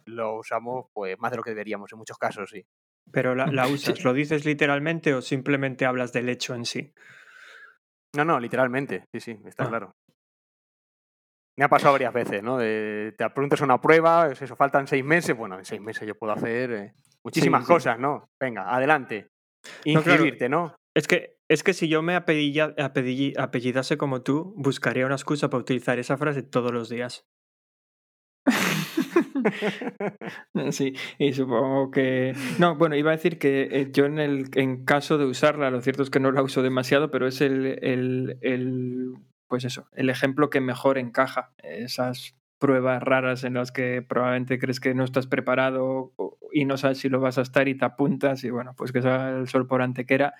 lo 0.04 0.34
usamos 0.36 0.86
pues 0.92 1.18
más 1.18 1.30
de 1.30 1.38
lo 1.38 1.42
que 1.42 1.50
deberíamos 1.50 1.90
en 1.92 1.98
muchos 1.98 2.18
casos, 2.18 2.50
sí. 2.50 2.66
Pero 3.10 3.34
la, 3.34 3.46
la 3.46 3.66
usas. 3.68 4.04
¿lo 4.04 4.12
dices 4.12 4.44
literalmente 4.44 5.14
o 5.14 5.22
simplemente 5.22 5.86
hablas 5.86 6.12
del 6.12 6.28
hecho 6.28 6.54
en 6.54 6.66
sí? 6.66 6.92
No, 8.14 8.24
no, 8.26 8.38
literalmente, 8.38 9.04
sí, 9.12 9.20
sí, 9.20 9.38
está 9.46 9.64
Ah. 9.64 9.68
claro. 9.68 9.94
Me 11.56 11.64
ha 11.64 11.68
pasado 11.68 11.92
varias 11.92 12.12
veces, 12.12 12.42
¿no? 12.42 12.58
De- 12.58 13.14
te 13.16 13.30
preguntas 13.30 13.60
una 13.60 13.80
prueba, 13.80 14.30
es 14.32 14.42
eso, 14.42 14.56
faltan 14.56 14.86
seis 14.88 15.04
meses, 15.04 15.36
bueno, 15.36 15.58
en 15.58 15.64
seis 15.64 15.80
meses 15.80 16.06
yo 16.06 16.14
puedo 16.16 16.32
hacer 16.32 16.72
eh, 16.72 16.92
muchísimas 17.24 17.64
sí. 17.64 17.72
cosas, 17.72 17.98
¿no? 17.98 18.28
Venga, 18.40 18.74
adelante. 18.74 19.28
No, 19.86 20.02
claro. 20.02 20.10
Inscribirte, 20.24 20.48
¿no? 20.48 20.74
Es 20.96 21.06
que, 21.06 21.36
es 21.48 21.62
que 21.62 21.72
si 21.74 21.88
yo 21.88 22.02
me 22.02 22.16
apellilla- 22.16 22.74
apelli- 22.76 23.34
apellidase 23.38 23.96
como 23.96 24.22
tú, 24.22 24.52
buscaría 24.56 25.06
una 25.06 25.14
excusa 25.14 25.48
para 25.50 25.60
utilizar 25.60 25.98
esa 25.98 26.16
frase 26.16 26.42
todos 26.42 26.72
los 26.72 26.88
días. 26.88 27.24
Sí, 30.70 30.94
y 31.18 31.32
supongo 31.32 31.90
que... 31.90 32.34
No, 32.58 32.76
bueno, 32.76 32.96
iba 32.96 33.10
a 33.10 33.16
decir 33.16 33.38
que 33.38 33.68
eh, 33.70 33.88
yo 33.92 34.06
en 34.06 34.18
el 34.18 34.46
en 34.54 34.84
caso 34.84 35.18
de 35.18 35.26
usarla, 35.26 35.70
lo 35.70 35.80
cierto 35.80 36.02
es 36.02 36.10
que 36.10 36.20
no 36.20 36.32
la 36.32 36.42
uso 36.42 36.62
demasiado, 36.62 37.10
pero 37.10 37.26
es 37.26 37.40
el, 37.40 37.78
el, 37.82 38.38
el- 38.40 39.14
pues 39.54 39.64
eso, 39.64 39.86
el 39.92 40.10
ejemplo 40.10 40.50
que 40.50 40.60
mejor 40.60 40.98
encaja. 40.98 41.52
Esas 41.62 42.34
pruebas 42.58 43.00
raras 43.00 43.44
en 43.44 43.54
las 43.54 43.70
que 43.70 44.02
probablemente 44.02 44.58
crees 44.58 44.80
que 44.80 44.94
no 44.94 45.04
estás 45.04 45.28
preparado 45.28 46.12
y 46.52 46.64
no 46.64 46.76
sabes 46.76 46.98
si 46.98 47.08
lo 47.08 47.20
vas 47.20 47.38
a 47.38 47.42
estar 47.42 47.68
y 47.68 47.76
te 47.76 47.84
apuntas 47.84 48.42
y 48.42 48.50
bueno, 48.50 48.74
pues 48.76 48.90
que 48.90 49.00
salga 49.00 49.38
el 49.38 49.46
sol 49.46 49.68
por 49.68 49.80
antequera 49.80 50.34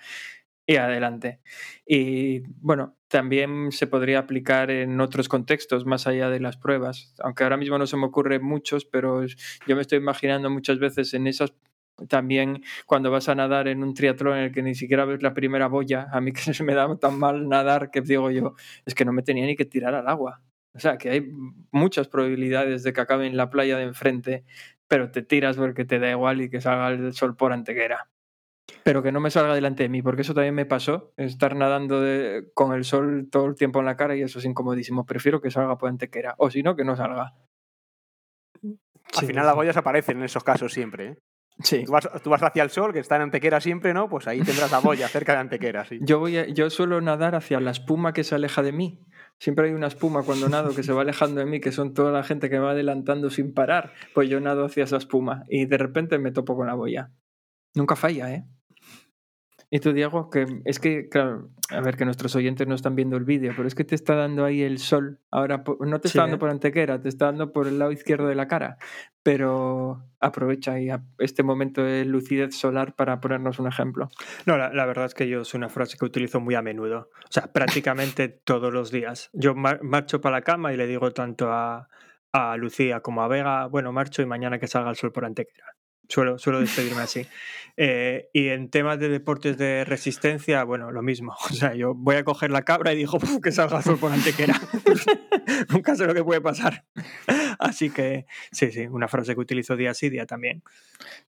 y 0.65 0.75
adelante. 0.75 1.39
Y 1.85 2.41
bueno, 2.59 2.97
también 3.07 3.71
se 3.71 3.87
podría 3.87 4.19
aplicar 4.19 4.69
en 4.69 4.99
otros 4.99 5.29
contextos 5.29 5.85
más 5.85 6.07
allá 6.07 6.29
de 6.29 6.41
las 6.41 6.57
pruebas, 6.57 7.15
aunque 7.19 7.43
ahora 7.43 7.55
mismo 7.55 7.77
no 7.77 7.87
se 7.87 7.95
me 7.95 8.07
ocurren 8.07 8.43
muchos, 8.43 8.83
pero 8.83 9.25
yo 9.25 9.75
me 9.77 9.81
estoy 9.81 9.99
imaginando 9.99 10.49
muchas 10.49 10.77
veces 10.77 11.13
en 11.13 11.27
esas 11.27 11.53
también 12.09 12.63
cuando 12.85 13.11
vas 13.11 13.29
a 13.29 13.35
nadar 13.35 13.67
en 13.67 13.83
un 13.83 13.93
triatlón 13.93 14.37
en 14.37 14.43
el 14.45 14.51
que 14.51 14.61
ni 14.63 14.75
siquiera 14.75 15.05
ves 15.05 15.21
la 15.21 15.33
primera 15.33 15.67
boya, 15.67 16.07
a 16.11 16.21
mí 16.21 16.31
que 16.33 16.53
se 16.53 16.63
me 16.63 16.73
da 16.73 16.95
tan 16.97 17.17
mal 17.19 17.47
nadar 17.47 17.91
que 17.91 18.01
digo 18.01 18.31
yo, 18.31 18.55
es 18.85 18.95
que 18.95 19.05
no 19.05 19.13
me 19.13 19.23
tenía 19.23 19.45
ni 19.45 19.55
que 19.55 19.65
tirar 19.65 19.95
al 19.95 20.07
agua. 20.07 20.41
O 20.73 20.79
sea, 20.79 20.97
que 20.97 21.09
hay 21.09 21.31
muchas 21.71 22.07
probabilidades 22.09 22.83
de 22.83 22.91
que 22.91 23.01
acabe 23.01 23.27
en 23.27 23.37
la 23.37 23.49
playa 23.49 23.77
de 23.77 23.83
enfrente, 23.83 24.43
pero 24.87 25.09
te 25.09 25.21
tiras 25.21 25.55
porque 25.55 25.85
te 25.85 25.99
da 25.99 26.09
igual 26.11 26.41
y 26.41 26.49
que 26.49 26.59
salga 26.61 26.89
el 26.89 27.13
sol 27.13 27.35
por 27.37 27.53
antequera. 27.53 28.09
Pero 28.83 29.03
que 29.03 29.11
no 29.11 29.19
me 29.19 29.31
salga 29.31 29.53
delante 29.55 29.83
de 29.83 29.89
mí, 29.89 30.01
porque 30.01 30.23
eso 30.23 30.33
también 30.33 30.55
me 30.55 30.65
pasó, 30.65 31.13
estar 31.17 31.55
nadando 31.55 32.01
de- 32.01 32.49
con 32.53 32.73
el 32.73 32.83
sol 32.83 33.27
todo 33.31 33.45
el 33.47 33.55
tiempo 33.55 33.79
en 33.79 33.85
la 33.85 33.95
cara 33.97 34.15
y 34.15 34.21
eso 34.21 34.39
es 34.39 34.45
incomodísimo. 34.45 35.05
Prefiero 35.05 35.41
que 35.41 35.51
salga 35.51 35.77
por 35.77 35.89
antequera, 35.89 36.35
o 36.37 36.49
si 36.51 36.63
no, 36.63 36.75
que 36.75 36.83
no 36.83 36.95
salga. 36.95 37.33
Al 38.63 38.73
Sí, 39.13 39.27
final 39.27 39.45
las 39.45 39.55
boyas 39.55 39.77
aparecen 39.77 40.17
en 40.17 40.23
esos 40.25 40.43
casos 40.43 40.73
siempre, 40.73 41.07
¿eh? 41.07 41.17
Sí. 41.61 41.83
Tú 41.85 41.91
vas, 41.93 42.09
tú 42.21 42.29
vas 42.29 42.43
hacia 42.43 42.63
el 42.63 42.69
sol, 42.69 42.91
que 42.91 42.99
está 42.99 43.15
en 43.15 43.23
Antequera 43.23 43.61
siempre, 43.61 43.93
¿no? 43.93 44.09
Pues 44.09 44.27
ahí 44.27 44.41
tendrás 44.41 44.71
la 44.71 44.79
boya 44.79 45.07
cerca 45.07 45.33
de 45.33 45.39
Antequera, 45.39 45.85
sí. 45.85 45.99
Yo, 46.01 46.19
voy 46.19 46.37
a- 46.37 46.47
yo 46.47 46.69
suelo 46.69 46.99
nadar 46.99 47.33
hacia 47.35 47.59
la 47.61 47.71
espuma 47.71 48.11
que 48.13 48.23
se 48.25 48.35
aleja 48.35 48.61
de 48.61 48.73
mí. 48.73 48.99
Siempre 49.39 49.67
hay 49.67 49.73
una 49.73 49.87
espuma 49.87 50.23
cuando 50.23 50.49
nado 50.49 50.75
que 50.75 50.83
se 50.83 50.91
va 50.93 51.01
alejando 51.01 51.39
de 51.39 51.45
mí, 51.45 51.59
que 51.61 51.71
son 51.71 51.93
toda 51.93 52.11
la 52.11 52.23
gente 52.23 52.49
que 52.49 52.55
me 52.57 52.65
va 52.65 52.71
adelantando 52.71 53.29
sin 53.29 53.53
parar. 53.53 53.93
Pues 54.13 54.29
yo 54.29 54.39
nado 54.41 54.65
hacia 54.65 54.83
esa 54.83 54.97
espuma 54.97 55.43
y 55.49 55.65
de 55.65 55.77
repente 55.77 56.17
me 56.19 56.31
topo 56.31 56.55
con 56.55 56.67
la 56.67 56.73
boya. 56.73 57.11
Nunca 57.73 57.95
falla, 57.95 58.33
¿eh? 58.33 58.45
Y 59.75 59.79
tú, 59.81 59.91
Diego, 59.91 60.29
que 60.29 60.45
es 60.63 60.79
que, 60.79 61.09
claro, 61.09 61.49
a 61.69 61.81
ver, 61.81 61.97
que 61.97 62.05
nuestros 62.05 62.33
oyentes 62.37 62.65
no 62.65 62.75
están 62.75 62.95
viendo 62.95 63.17
el 63.17 63.25
vídeo, 63.25 63.51
pero 63.57 63.67
es 63.67 63.75
que 63.75 63.83
te 63.83 63.93
está 63.95 64.15
dando 64.15 64.45
ahí 64.45 64.61
el 64.61 64.77
sol. 64.77 65.19
Ahora, 65.31 65.65
no 65.81 65.99
te 65.99 66.07
está 66.07 66.11
Sí, 66.11 66.17
dando 66.19 66.39
por 66.39 66.49
antequera, 66.49 67.01
te 67.01 67.09
está 67.09 67.25
dando 67.25 67.51
por 67.51 67.67
el 67.67 67.77
lado 67.77 67.91
izquierdo 67.91 68.27
de 68.27 68.35
la 68.35 68.47
cara. 68.47 68.77
Pero 69.21 70.01
aprovecha 70.21 70.73
ahí 70.73 70.87
este 71.17 71.43
momento 71.43 71.83
de 71.83 72.05
lucidez 72.05 72.55
solar 72.55 72.95
para 72.95 73.19
ponernos 73.19 73.59
un 73.59 73.67
ejemplo. 73.67 74.07
No, 74.45 74.57
la, 74.57 74.71
la 74.71 74.85
verdad 74.85 75.05
es 75.07 75.13
que 75.13 75.27
yo 75.27 75.41
es 75.41 75.53
una 75.53 75.67
frase 75.67 75.97
que 75.97 76.05
utilizo 76.05 76.39
muy 76.39 76.55
a 76.55 76.61
menudo. 76.61 77.09
O 77.25 77.31
sea, 77.31 77.51
prácticamente 77.51 78.29
todos 78.45 78.71
los 78.71 78.91
días. 78.91 79.29
Yo 79.33 79.55
mar- 79.55 79.83
marcho 79.83 80.21
para 80.21 80.37
la 80.37 80.41
cama 80.41 80.71
y 80.73 80.77
le 80.77 80.87
digo 80.87 81.11
tanto 81.11 81.51
a, 81.51 81.89
a 82.31 82.55
Lucía 82.55 83.01
como 83.01 83.23
a 83.23 83.27
Vega, 83.27 83.65
bueno, 83.65 83.91
marcho 83.91 84.21
y 84.21 84.25
mañana 84.25 84.57
que 84.57 84.67
salga 84.67 84.89
el 84.89 84.95
sol 84.95 85.11
por 85.11 85.25
Antequera. 85.25 85.65
Suelo, 86.07 86.37
suelo 86.37 86.59
despedirme 86.59 87.01
así. 87.01 87.25
Eh, 87.77 88.29
y 88.31 88.47
en 88.49 88.69
temas 88.69 88.99
de 88.99 89.09
deportes 89.09 89.57
de 89.57 89.83
resistencia, 89.83 90.63
bueno, 90.63 90.91
lo 90.91 91.01
mismo. 91.01 91.35
O 91.49 91.53
sea, 91.53 91.73
yo 91.75 91.93
voy 91.93 92.15
a 92.15 92.23
coger 92.23 92.51
la 92.51 92.63
cabra 92.63 92.93
y 92.93 92.97
digo 92.97 93.19
"Puf, 93.19 93.39
que 93.41 93.51
salga 93.51 93.81
sol 93.81 93.97
por 93.97 94.11
Antequera. 94.11 94.55
Nunca 95.69 95.95
sé 95.95 96.05
lo 96.05 96.13
que 96.13 96.23
puede 96.23 96.41
pasar. 96.41 96.85
Así 97.59 97.89
que, 97.89 98.25
sí, 98.51 98.71
sí, 98.71 98.87
una 98.87 99.07
frase 99.07 99.33
que 99.35 99.41
utilizo 99.41 99.75
día 99.75 99.93
sí, 99.93 100.09
día 100.09 100.25
también. 100.25 100.63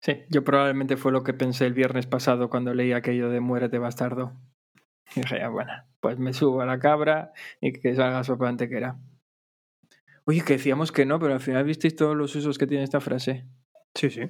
Sí, 0.02 0.24
yo 0.30 0.44
probablemente 0.44 0.98
fue 0.98 1.12
lo 1.12 1.24
que 1.24 1.34
pensé 1.34 1.66
el 1.66 1.74
viernes 1.74 2.08
pasado 2.08 2.50
cuando 2.50 2.74
leí 2.74 2.94
aquello 2.94 3.30
de 3.30 3.40
muérete 3.40 3.80
bastardo. 3.80 4.34
Y 5.16 5.22
dije, 5.22 5.42
"Ah, 5.42 5.50
bueno, 5.50 5.72
pues 6.02 6.20
me 6.20 6.34
subo 6.34 6.62
a 6.62 6.66
la 6.66 6.80
cabra 6.80 7.32
y 7.62 7.74
que 7.74 7.96
salga 7.96 8.24
sopa 8.24 8.50
antequera. 8.50 8.98
Oye, 10.26 10.44
que 10.44 10.54
decíamos 10.54 10.92
que 10.92 11.06
no, 11.06 11.20
pero 11.20 11.34
al 11.34 11.40
final 11.40 11.64
visteis 11.64 11.96
todos 11.96 12.16
los 12.16 12.36
usos 12.36 12.58
que 12.58 12.68
tiene 12.68 12.84
esta 12.84 13.00
frase. 13.00 13.46
Sí, 13.96 14.10
sí. 14.10 14.30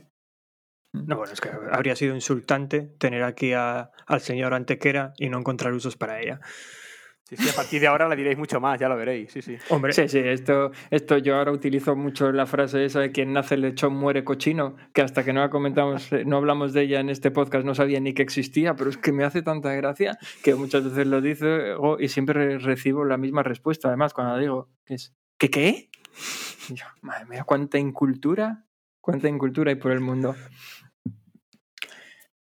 No, 1.05 1.17
bueno, 1.17 1.33
es 1.33 1.41
que 1.41 1.49
habría 1.71 1.95
sido 1.95 2.15
insultante 2.15 2.81
tener 2.97 3.23
aquí 3.23 3.53
a- 3.53 3.91
al 4.05 4.21
señor 4.21 4.53
Antequera 4.53 5.13
y 5.17 5.29
no 5.29 5.37
encontrar 5.39 5.73
usos 5.73 5.95
para 5.97 6.19
ella. 6.21 6.39
Sí, 7.23 7.35
sí, 7.35 7.49
a 7.49 7.53
partir 7.53 7.81
de 7.81 7.87
ahora 7.87 8.07
la 8.07 8.15
diréis 8.15 8.37
mucho 8.37 8.61
más, 8.61 8.79
ya 8.79 8.87
lo 8.87 8.95
veréis, 8.95 9.29
sí, 9.33 9.41
sí. 9.41 9.57
Hombre, 9.67 9.91
Sí, 9.91 10.07
sí, 10.07 10.17
esto, 10.19 10.71
esto 10.91 11.17
yo 11.17 11.35
ahora 11.35 11.51
utilizo 11.51 11.93
mucho 11.93 12.31
la 12.31 12.45
frase 12.45 12.85
esa 12.85 13.01
de 13.01 13.11
quien 13.11 13.33
nace 13.33 13.57
lechón 13.57 13.93
muere 13.93 14.23
cochino, 14.23 14.77
que 14.93 15.01
hasta 15.01 15.25
que 15.25 15.33
no 15.33 15.41
la 15.41 15.49
comentamos, 15.49 16.09
eh, 16.13 16.23
no 16.25 16.37
hablamos 16.37 16.71
de 16.71 16.83
ella 16.83 17.01
en 17.01 17.09
este 17.09 17.29
podcast, 17.29 17.65
no 17.65 17.75
sabía 17.75 17.99
ni 17.99 18.13
que 18.13 18.21
existía, 18.21 18.75
pero 18.77 18.89
es 18.89 18.95
que 18.97 19.11
me 19.11 19.25
hace 19.25 19.41
tanta 19.41 19.73
gracia 19.73 20.17
que 20.41 20.55
muchas 20.55 20.85
veces 20.85 21.05
lo 21.05 21.19
digo 21.19 21.99
y 21.99 22.07
siempre 22.07 22.59
recibo 22.59 23.03
la 23.03 23.17
misma 23.17 23.43
respuesta, 23.43 23.89
además, 23.89 24.13
cuando 24.13 24.37
digo, 24.37 24.69
que 24.85 24.93
es, 24.93 25.13
¿qué 25.37 25.49
qué? 25.49 25.89
Y 26.69 26.75
yo, 26.75 26.85
madre 27.01 27.25
mía, 27.25 27.43
cuánta 27.43 27.77
incultura, 27.77 28.63
cuánta 29.01 29.27
incultura 29.27 29.69
hay 29.71 29.75
por 29.75 29.91
el 29.91 29.99
mundo. 29.99 30.33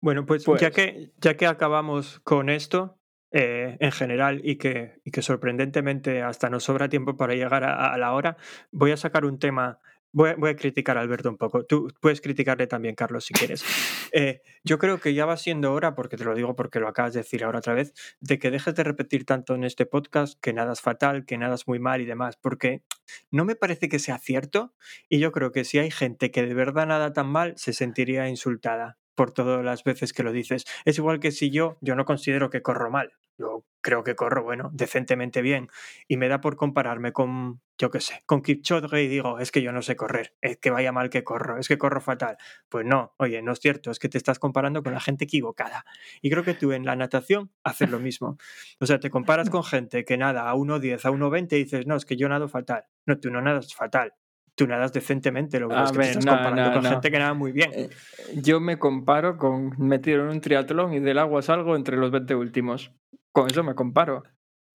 Bueno, 0.01 0.25
pues, 0.25 0.43
Pues- 0.45 0.61
Ya, 0.61 0.71
que, 0.71 1.11
ya 1.17 1.35
que 1.35 1.45
acabamos 1.47 2.19
con 2.21 2.49
esto, 2.49 2.99
eh, 3.31 3.77
en 3.79 3.91
general, 3.91 4.41
y 4.43 4.55
que, 4.57 5.01
y 5.03 5.11
que 5.11 5.21
sorprendentemente 5.21 6.21
hasta 6.23 6.49
nos 6.49 6.63
sobra 6.63 6.89
tiempo 6.89 7.15
para 7.17 7.35
llegar 7.35 7.63
a, 7.63 7.93
a 7.93 7.97
la 7.97 8.13
hora, 8.13 8.37
voy 8.71 8.91
a 8.91 8.97
sacar 8.97 9.25
un 9.25 9.39
tema. 9.39 9.79
Voy 10.11 10.31
a, 10.31 10.35
voy 10.37 10.49
a 10.49 10.55
criticar 10.55 10.97
a 10.97 11.01
Alberto 11.01 11.29
un 11.29 11.37
poco. 11.37 11.65
Tú 11.65 11.93
puedes 12.01 12.19
criticarle 12.19 12.65
también, 12.65 12.95
Carlos, 12.95 13.25
si 13.25 13.33
quieres. 13.35 13.63
Eh, 14.11 14.41
yo 14.63 14.79
creo 14.79 14.99
que 14.99 15.13
ya 15.13 15.27
va 15.27 15.37
siendo 15.37 15.71
hora, 15.71 15.93
porque 15.93 16.17
te 16.17 16.23
lo 16.25 16.33
digo 16.33 16.55
porque 16.55 16.79
lo 16.79 16.87
acabas 16.87 17.13
de 17.13 17.19
decir 17.19 17.43
ahora 17.43 17.59
otra 17.59 17.75
vez, 17.75 17.93
de 18.19 18.39
que 18.39 18.49
dejes 18.49 18.73
de 18.73 18.83
repetir 18.83 19.23
tanto 19.25 19.53
en 19.53 19.63
este 19.63 19.85
podcast 19.85 20.39
que 20.41 20.51
nada 20.51 20.73
es 20.73 20.81
fatal, 20.81 21.27
que 21.27 21.37
nada 21.37 21.53
es 21.53 21.67
muy 21.67 21.77
mal 21.77 22.01
y 22.01 22.05
demás, 22.05 22.37
porque 22.41 22.81
no 23.29 23.45
me 23.45 23.55
parece 23.55 23.87
que 23.87 23.99
sea 23.99 24.17
cierto 24.17 24.73
y 25.09 25.19
yo 25.19 25.31
creo 25.31 25.51
que 25.51 25.63
si 25.63 25.77
hay 25.77 25.91
gente 25.91 26.31
que 26.31 26.41
de 26.43 26.55
verdad 26.55 26.87
nada 26.87 27.13
tan 27.13 27.27
mal, 27.27 27.53
se 27.57 27.73
sentiría 27.73 28.27
insultada 28.29 28.97
por 29.19 29.33
todas 29.33 29.65
las 29.65 29.83
veces 29.83 30.13
que 30.13 30.23
lo 30.23 30.31
dices. 30.31 30.63
Es 30.85 30.97
igual 30.97 31.19
que 31.19 31.33
si 31.33 31.49
yo, 31.49 31.77
yo 31.81 31.93
no 31.97 32.05
considero 32.05 32.49
que 32.49 32.61
corro 32.61 32.89
mal. 32.89 33.11
Yo 33.37 33.65
creo 33.81 34.01
que 34.05 34.15
corro, 34.15 34.43
bueno, 34.43 34.69
decentemente 34.71 35.41
bien. 35.41 35.67
Y 36.07 36.15
me 36.15 36.29
da 36.29 36.39
por 36.39 36.55
compararme 36.55 37.11
con, 37.11 37.59
yo 37.77 37.91
qué 37.91 37.99
sé, 37.99 38.23
con 38.25 38.41
Kipchoge 38.41 39.03
y 39.03 39.09
digo, 39.09 39.39
es 39.39 39.51
que 39.51 39.61
yo 39.61 39.73
no 39.73 39.81
sé 39.81 39.97
correr, 39.97 40.35
es 40.39 40.55
que 40.59 40.69
vaya 40.69 40.93
mal 40.93 41.09
que 41.09 41.25
corro, 41.25 41.59
es 41.59 41.67
que 41.67 41.77
corro 41.77 41.99
fatal. 41.99 42.37
Pues 42.69 42.85
no, 42.85 43.13
oye, 43.17 43.41
no 43.41 43.51
es 43.51 43.59
cierto, 43.59 43.91
es 43.91 43.99
que 43.99 44.07
te 44.07 44.17
estás 44.17 44.39
comparando 44.39 44.83
con 44.83 44.93
la 44.93 45.01
gente 45.01 45.25
equivocada. 45.25 45.83
Y 46.21 46.29
creo 46.29 46.45
que 46.45 46.53
tú 46.53 46.71
en 46.71 46.85
la 46.85 46.95
natación 46.95 47.51
haces 47.65 47.89
lo 47.89 47.99
mismo. 47.99 48.37
O 48.79 48.85
sea, 48.85 49.01
te 49.01 49.09
comparas 49.09 49.49
con 49.49 49.65
gente 49.65 50.05
que 50.05 50.15
nada 50.15 50.49
a 50.49 50.55
1.10, 50.55 51.03
a 51.03 51.11
1.20 51.11 51.53
y 51.57 51.63
dices, 51.65 51.87
no, 51.87 51.97
es 51.97 52.05
que 52.05 52.15
yo 52.15 52.29
nado 52.29 52.47
fatal. 52.47 52.85
No, 53.05 53.19
tú 53.19 53.31
no 53.31 53.41
nadas 53.41 53.75
fatal. 53.75 54.13
Tú 54.59 54.67
nadas 54.67 54.91
decentemente, 54.91 55.57
lo 55.57 55.69
que 55.69 55.75
A 55.75 55.85
es 55.85 55.91
que 55.93 55.97
ver, 55.99 56.07
te 56.07 56.19
estás 56.19 56.25
no, 56.25 56.33
comparando 56.33 56.65
no, 56.65 56.73
con 56.73 56.83
no. 56.83 56.89
gente 56.89 57.09
que 57.11 57.17
nada 57.17 57.33
muy 57.33 57.53
bien. 57.53 57.71
Eh, 57.73 57.89
Yo 58.35 58.59
me 58.59 58.77
comparo 58.77 59.37
con 59.37 59.71
metido 59.77 60.21
en 60.23 60.27
un 60.27 60.41
triatlón 60.41 60.93
y 60.93 60.99
del 60.99 61.17
agua 61.17 61.41
salgo 61.41 61.77
entre 61.77 61.95
los 61.95 62.11
20 62.11 62.35
últimos. 62.35 62.91
Con 63.31 63.49
eso 63.49 63.63
me 63.63 63.73
comparo. 63.73 64.23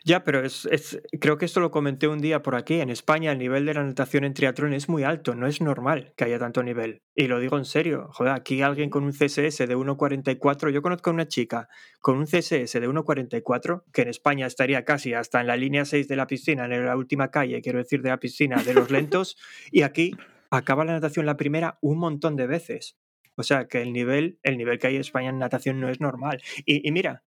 Ya, 0.06 0.22
pero 0.22 0.44
es, 0.44 0.66
es- 0.66 1.00
creo 1.18 1.38
que 1.38 1.46
esto 1.46 1.60
lo 1.60 1.70
comenté 1.70 2.06
un 2.08 2.18
día 2.20 2.42
por 2.42 2.56
aquí. 2.56 2.74
En 2.80 2.90
España 2.90 3.32
el 3.32 3.38
nivel 3.38 3.64
de 3.64 3.72
la 3.72 3.82
natación 3.82 4.24
en 4.24 4.34
triatlón 4.34 4.74
es 4.74 4.86
muy 4.90 5.02
alto, 5.02 5.34
no 5.34 5.46
es 5.46 5.62
normal 5.62 6.12
que 6.14 6.24
haya 6.24 6.38
tanto 6.38 6.62
nivel. 6.62 7.00
Y 7.14 7.26
lo 7.26 7.40
digo 7.40 7.56
en 7.56 7.64
serio. 7.64 8.08
Joder, 8.12 8.34
aquí 8.34 8.60
alguien 8.60 8.90
con 8.90 9.04
un 9.04 9.12
CSS 9.12 9.66
de 9.66 9.74
1.44, 9.74 10.70
yo 10.70 10.82
conozco 10.82 11.08
a 11.08 11.14
una 11.14 11.26
chica 11.26 11.68
con 12.00 12.18
un 12.18 12.26
CSS 12.26 12.80
de 12.80 12.86
1.44, 12.88 13.84
que 13.94 14.02
en 14.02 14.08
España 14.08 14.46
estaría 14.46 14.84
casi 14.84 15.14
hasta 15.14 15.40
en 15.40 15.46
la 15.46 15.56
línea 15.56 15.86
6 15.86 16.06
de 16.06 16.16
la 16.16 16.26
piscina, 16.26 16.66
en 16.66 16.84
la 16.84 16.96
última 16.98 17.30
calle, 17.30 17.62
quiero 17.62 17.78
decir, 17.78 18.02
de 18.02 18.10
la 18.10 18.20
piscina 18.20 18.62
de 18.62 18.74
los 18.74 18.90
lentos, 18.90 19.38
y 19.72 19.82
aquí 19.82 20.10
acaba 20.50 20.84
la 20.84 20.92
natación 20.92 21.24
la 21.24 21.38
primera 21.38 21.78
un 21.80 21.98
montón 21.98 22.36
de 22.36 22.46
veces. 22.46 22.98
O 23.36 23.42
sea 23.42 23.66
que 23.68 23.80
el 23.80 23.92
nivel, 23.94 24.38
el 24.42 24.58
nivel 24.58 24.78
que 24.78 24.86
hay 24.88 24.96
en 24.96 25.00
España 25.00 25.30
en 25.30 25.38
natación 25.38 25.80
no 25.80 25.88
es 25.88 25.98
normal. 26.00 26.42
Y, 26.66 26.86
y 26.86 26.92
mira, 26.92 27.24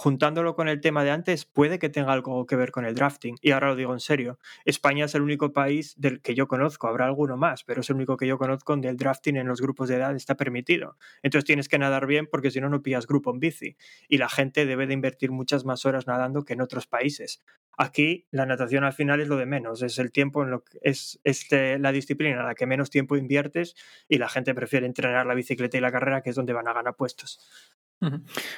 juntándolo 0.00 0.54
con 0.54 0.66
el 0.66 0.80
tema 0.80 1.04
de 1.04 1.10
antes, 1.10 1.44
puede 1.44 1.78
que 1.78 1.90
tenga 1.90 2.14
algo 2.14 2.46
que 2.46 2.56
ver 2.56 2.70
con 2.70 2.86
el 2.86 2.94
drafting. 2.94 3.36
Y 3.42 3.50
ahora 3.50 3.68
lo 3.68 3.76
digo 3.76 3.92
en 3.92 4.00
serio. 4.00 4.38
España 4.64 5.04
es 5.04 5.14
el 5.14 5.20
único 5.20 5.52
país 5.52 5.94
del 5.98 6.22
que 6.22 6.34
yo 6.34 6.48
conozco, 6.48 6.88
habrá 6.88 7.04
alguno 7.04 7.36
más, 7.36 7.64
pero 7.64 7.82
es 7.82 7.90
el 7.90 7.96
único 7.96 8.16
que 8.16 8.26
yo 8.26 8.38
conozco 8.38 8.72
donde 8.72 8.88
el 8.88 8.96
drafting 8.96 9.36
en 9.36 9.46
los 9.46 9.60
grupos 9.60 9.90
de 9.90 9.96
edad 9.96 10.16
está 10.16 10.36
permitido. 10.36 10.96
Entonces 11.22 11.44
tienes 11.44 11.68
que 11.68 11.78
nadar 11.78 12.06
bien 12.06 12.26
porque 12.26 12.50
si 12.50 12.62
no, 12.62 12.70
no 12.70 12.80
pillas 12.80 13.06
grupo 13.06 13.30
en 13.30 13.40
bici. 13.40 13.76
Y 14.08 14.16
la 14.16 14.30
gente 14.30 14.64
debe 14.64 14.86
de 14.86 14.94
invertir 14.94 15.32
muchas 15.32 15.66
más 15.66 15.84
horas 15.84 16.06
nadando 16.06 16.46
que 16.46 16.54
en 16.54 16.62
otros 16.62 16.86
países. 16.86 17.42
Aquí 17.76 18.26
la 18.30 18.46
natación 18.46 18.84
al 18.84 18.94
final 18.94 19.20
es 19.20 19.28
lo 19.28 19.36
de 19.36 19.44
menos, 19.44 19.82
es 19.82 19.98
el 19.98 20.12
tiempo 20.12 20.42
en 20.42 20.50
lo 20.50 20.64
que 20.64 20.78
es 20.80 21.20
este, 21.24 21.78
la 21.78 21.92
disciplina 21.92 22.40
en 22.40 22.46
la 22.46 22.54
que 22.54 22.64
menos 22.64 22.88
tiempo 22.88 23.18
inviertes 23.18 23.74
y 24.08 24.16
la 24.16 24.30
gente 24.30 24.54
prefiere 24.54 24.86
entrenar 24.86 25.26
la 25.26 25.34
bicicleta 25.34 25.76
y 25.76 25.82
la 25.82 25.92
carrera, 25.92 26.22
que 26.22 26.30
es 26.30 26.36
donde 26.36 26.54
van 26.54 26.68
a 26.68 26.72
ganar 26.72 26.96
puestos. 26.96 27.38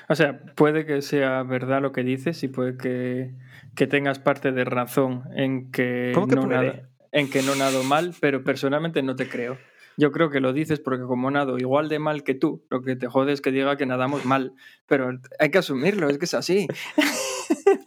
O 0.09 0.14
sea, 0.14 0.40
puede 0.55 0.86
que 0.86 1.03
sea 1.03 1.43
verdad 1.43 1.82
lo 1.82 1.93
que 1.93 2.03
dices 2.05 2.43
y 2.45 2.49
puede 2.49 2.76
que, 2.76 3.34
que 3.74 3.86
tengas 3.86 4.18
parte 4.18 4.53
de 4.53 4.64
razón 4.64 5.24
en 5.34 5.70
que, 5.72 6.12
¿Cómo 6.14 6.28
que 6.28 6.36
no 6.36 6.47
nado- 6.47 6.82
en 7.11 7.28
que 7.30 7.43
no 7.43 7.55
nado 7.57 7.82
mal, 7.82 8.14
pero 8.20 8.43
personalmente 8.45 9.03
no 9.03 9.16
te 9.16 9.28
creo. 9.28 9.59
Yo 9.99 10.11
creo 10.12 10.30
que 10.30 10.40
lo 10.40 10.53
dices 10.55 10.80
porque 10.80 11.03
como 11.05 11.30
nado 11.30 11.59
igual 11.59 11.88
de 11.90 11.99
mal 11.99 12.22
que 12.24 12.34
tú, 12.34 12.64
lo 12.70 12.80
que 12.82 12.97
te 12.97 13.09
jode 13.09 13.32
es 13.32 13.40
que 13.43 13.51
diga 13.51 13.76
que 13.76 13.84
nadamos 13.84 14.24
mal, 14.24 14.55
pero 14.86 15.11
hay 15.38 15.51
que 15.51 15.59
asumirlo, 15.59 16.09
es 16.09 16.18
que 16.18 16.24
es 16.24 16.34
así. 16.34 16.66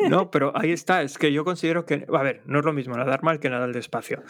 No, 0.09 0.29
pero 0.29 0.51
ahí 0.55 0.71
está, 0.71 1.01
es 1.01 1.17
que 1.17 1.31
yo 1.33 1.43
considero 1.43 1.85
que, 1.85 2.05
a 2.13 2.21
ver, 2.23 2.41
no 2.45 2.59
es 2.59 2.65
lo 2.65 2.73
mismo 2.73 2.95
nadar 2.95 3.23
mal 3.23 3.39
que 3.39 3.49
nadar 3.49 3.73
despacio. 3.73 4.21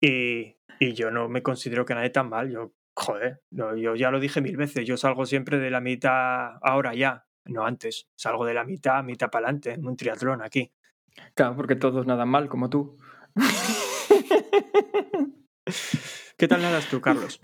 Y, 0.00 0.56
y 0.80 0.92
yo 0.94 1.10
no 1.12 1.28
me 1.28 1.42
considero 1.42 1.84
que 1.84 1.94
nade 1.94 2.10
tan 2.10 2.28
mal, 2.28 2.50
yo, 2.50 2.72
joder, 3.00 3.40
no, 3.50 3.74
yo 3.76 3.94
ya 3.96 4.10
lo 4.10 4.20
dije 4.20 4.40
mil 4.40 4.56
veces, 4.56 4.86
yo 4.86 4.96
salgo 4.96 5.24
siempre 5.26 5.58
de 5.58 5.70
la 5.70 5.80
mitad, 5.80 6.56
ahora 6.62 6.94
ya, 6.94 7.24
no 7.46 7.64
antes, 7.64 8.08
salgo 8.14 8.44
de 8.44 8.54
la 8.54 8.64
mitad, 8.64 9.02
mitad 9.02 9.30
para 9.30 9.46
adelante, 9.46 9.72
en 9.72 9.86
un 9.86 9.96
triatlón 9.96 10.42
aquí. 10.42 10.70
Claro, 11.34 11.56
porque 11.56 11.76
todos 11.76 12.06
nadan 12.06 12.28
mal, 12.28 12.48
como 12.48 12.68
tú. 12.70 12.96
¿Qué 16.36 16.48
tal 16.48 16.62
nadas 16.62 16.88
tú, 16.88 17.00
Carlos? 17.00 17.40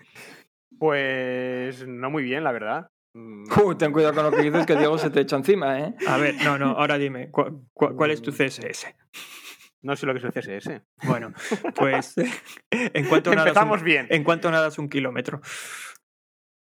Pues 0.78 1.86
no 1.86 2.10
muy 2.10 2.22
bien, 2.22 2.44
la 2.44 2.52
verdad. 2.52 2.90
Mm, 3.14 3.44
Uh, 3.64 3.74
ten 3.76 3.92
cuidado 3.92 4.14
con 4.14 4.24
lo 4.24 4.30
que 4.32 4.42
dices, 4.42 4.66
que 4.66 4.76
Diego 4.76 4.98
se 4.98 5.10
te 5.10 5.20
echa 5.20 5.36
encima, 5.36 5.80
¿eh? 5.80 5.94
A 6.06 6.18
ver, 6.18 6.34
no, 6.44 6.58
no, 6.58 6.70
ahora 6.72 6.98
dime, 6.98 7.30
¿cu- 7.30 7.66
cu- 7.72 7.94
cuál 7.96 8.10
es 8.10 8.20
tu 8.20 8.30
CSS? 8.32 8.94
No 9.82 9.94
sé 9.96 10.06
lo 10.06 10.12
que 10.14 10.18
es 10.18 10.24
el 10.24 10.32
CSS. 10.32 10.82
Bueno, 11.06 11.32
pues, 11.76 12.14
¿en 12.70 13.06
un- 13.06 13.14
Empezamos 13.38 13.82
bien. 13.82 14.06
¿En 14.10 14.24
cuánto 14.24 14.50
nadas 14.50 14.78
un 14.78 14.88
kilómetro? 14.88 15.40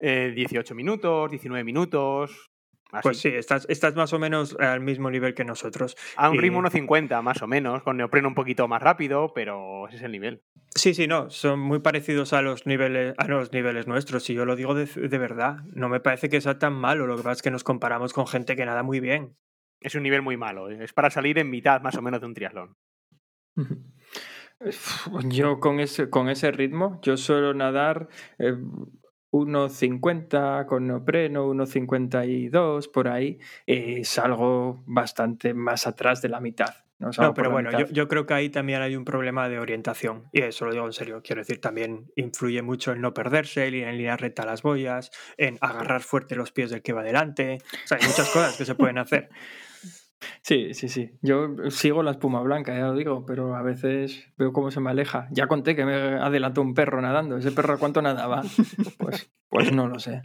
Eh, 0.00 0.32
18 0.34 0.74
minutos, 0.74 1.30
19 1.30 1.64
minutos. 1.64 2.46
Así. 2.92 3.02
Pues 3.04 3.18
sí, 3.20 3.28
estás, 3.28 3.66
estás 3.68 3.94
más 3.94 4.12
o 4.12 4.18
menos 4.18 4.56
al 4.58 4.80
mismo 4.80 5.10
nivel 5.10 5.34
que 5.34 5.44
nosotros. 5.44 5.96
A 6.16 6.28
un 6.30 6.36
y- 6.36 6.38
ritmo 6.40 6.60
1.50 6.60 7.22
más 7.22 7.40
o 7.42 7.46
menos, 7.46 7.82
con 7.84 7.96
neopreno 7.96 8.26
un 8.28 8.34
poquito 8.34 8.66
más 8.66 8.82
rápido, 8.82 9.32
pero 9.32 9.86
ese 9.86 9.98
es 9.98 10.02
el 10.02 10.10
nivel. 10.12 10.42
Sí, 10.74 10.94
sí, 10.94 11.06
no, 11.06 11.30
son 11.30 11.60
muy 11.60 11.80
parecidos 11.80 12.32
a 12.32 12.42
los 12.42 12.66
niveles, 12.66 13.14
a 13.18 13.26
los 13.26 13.52
niveles 13.52 13.86
nuestros. 13.86 14.28
Y 14.30 14.34
yo 14.34 14.44
lo 14.44 14.56
digo 14.56 14.74
de, 14.74 14.86
de 14.86 15.18
verdad, 15.18 15.58
no 15.72 15.88
me 15.88 16.00
parece 16.00 16.28
que 16.28 16.40
sea 16.40 16.58
tan 16.58 16.72
malo. 16.72 17.06
Lo 17.06 17.16
que 17.16 17.22
pasa 17.22 17.32
es 17.34 17.42
que 17.42 17.50
nos 17.52 17.62
comparamos 17.64 18.12
con 18.12 18.26
gente 18.26 18.56
que 18.56 18.64
nada 18.66 18.82
muy 18.82 18.98
bien. 18.98 19.36
Es 19.80 19.94
un 19.94 20.02
nivel 20.02 20.22
muy 20.22 20.36
malo. 20.36 20.68
Es 20.68 20.92
para 20.92 21.10
salir 21.10 21.38
en 21.38 21.48
mitad 21.50 21.80
más 21.82 21.94
o 21.96 22.02
menos 22.02 22.20
de 22.20 22.26
un 22.26 22.34
triatlón. 22.34 22.74
Yo 25.24 25.58
con 25.58 25.80
ese, 25.80 26.10
con 26.10 26.28
ese 26.28 26.50
ritmo, 26.50 27.00
yo 27.02 27.16
suelo 27.16 27.54
nadar 27.54 28.08
eh, 28.38 28.54
1.50 29.32 30.66
con 30.66 30.86
neopreno, 30.86 31.48
1.52 31.48 32.90
por 32.90 33.08
ahí, 33.08 33.38
y 33.64 34.04
salgo 34.04 34.82
bastante 34.86 35.54
más 35.54 35.86
atrás 35.86 36.20
de 36.20 36.28
la 36.28 36.40
mitad. 36.40 36.74
No, 36.98 37.10
No, 37.18 37.32
pero 37.32 37.50
bueno, 37.50 37.70
yo, 37.90 38.08
creo 38.08 38.26
que 38.26 38.34
ahí 38.34 38.50
también 38.50 38.82
hay 38.82 38.94
un 38.94 39.06
problema 39.06 39.48
de 39.48 39.58
orientación. 39.58 40.24
Y 40.32 40.42
eso 40.42 40.66
lo 40.66 40.72
digo 40.72 40.84
en 40.84 40.92
serio. 40.92 41.22
Quiero 41.24 41.40
decir, 41.40 41.58
también 41.58 42.12
influye 42.14 42.60
mucho 42.60 42.92
en 42.92 43.00
no 43.00 43.14
perderse, 43.14 43.66
en 43.66 43.74
ir 43.74 43.84
en 43.84 43.96
línea 43.96 44.18
recta 44.18 44.42
a 44.42 44.46
las 44.46 44.60
boyas, 44.60 45.10
en 45.38 45.56
agarrar 45.62 46.02
fuerte 46.02 46.36
los 46.36 46.52
pies 46.52 46.68
del 46.68 46.82
que 46.82 46.92
va 46.92 47.02
delante. 47.02 47.62
O 47.84 47.86
sea, 47.86 47.96
hay 47.98 48.06
muchas 48.06 48.28
cosas 48.28 48.54
que 48.58 48.66
se 48.66 48.74
pueden 48.74 48.98
hacer. 48.98 49.30
Sí, 50.42 50.74
sí, 50.74 50.88
sí. 50.88 51.12
Yo 51.22 51.48
sigo 51.70 52.02
la 52.02 52.12
espuma 52.12 52.42
blanca, 52.42 52.74
ya 52.74 52.86
lo 52.86 52.94
digo, 52.94 53.24
pero 53.26 53.54
a 53.54 53.62
veces 53.62 54.30
veo 54.36 54.52
cómo 54.52 54.70
se 54.70 54.80
me 54.80 54.90
aleja. 54.90 55.28
Ya 55.30 55.46
conté 55.46 55.74
que 55.74 55.84
me 55.84 55.94
adelantó 55.94 56.60
un 56.62 56.74
perro 56.74 57.00
nadando. 57.00 57.36
¿Ese 57.36 57.52
perro 57.52 57.78
cuánto 57.78 58.02
nadaba? 58.02 58.42
Pues, 58.98 59.32
pues 59.48 59.72
no 59.72 59.88
lo 59.88 59.98
sé. 59.98 60.22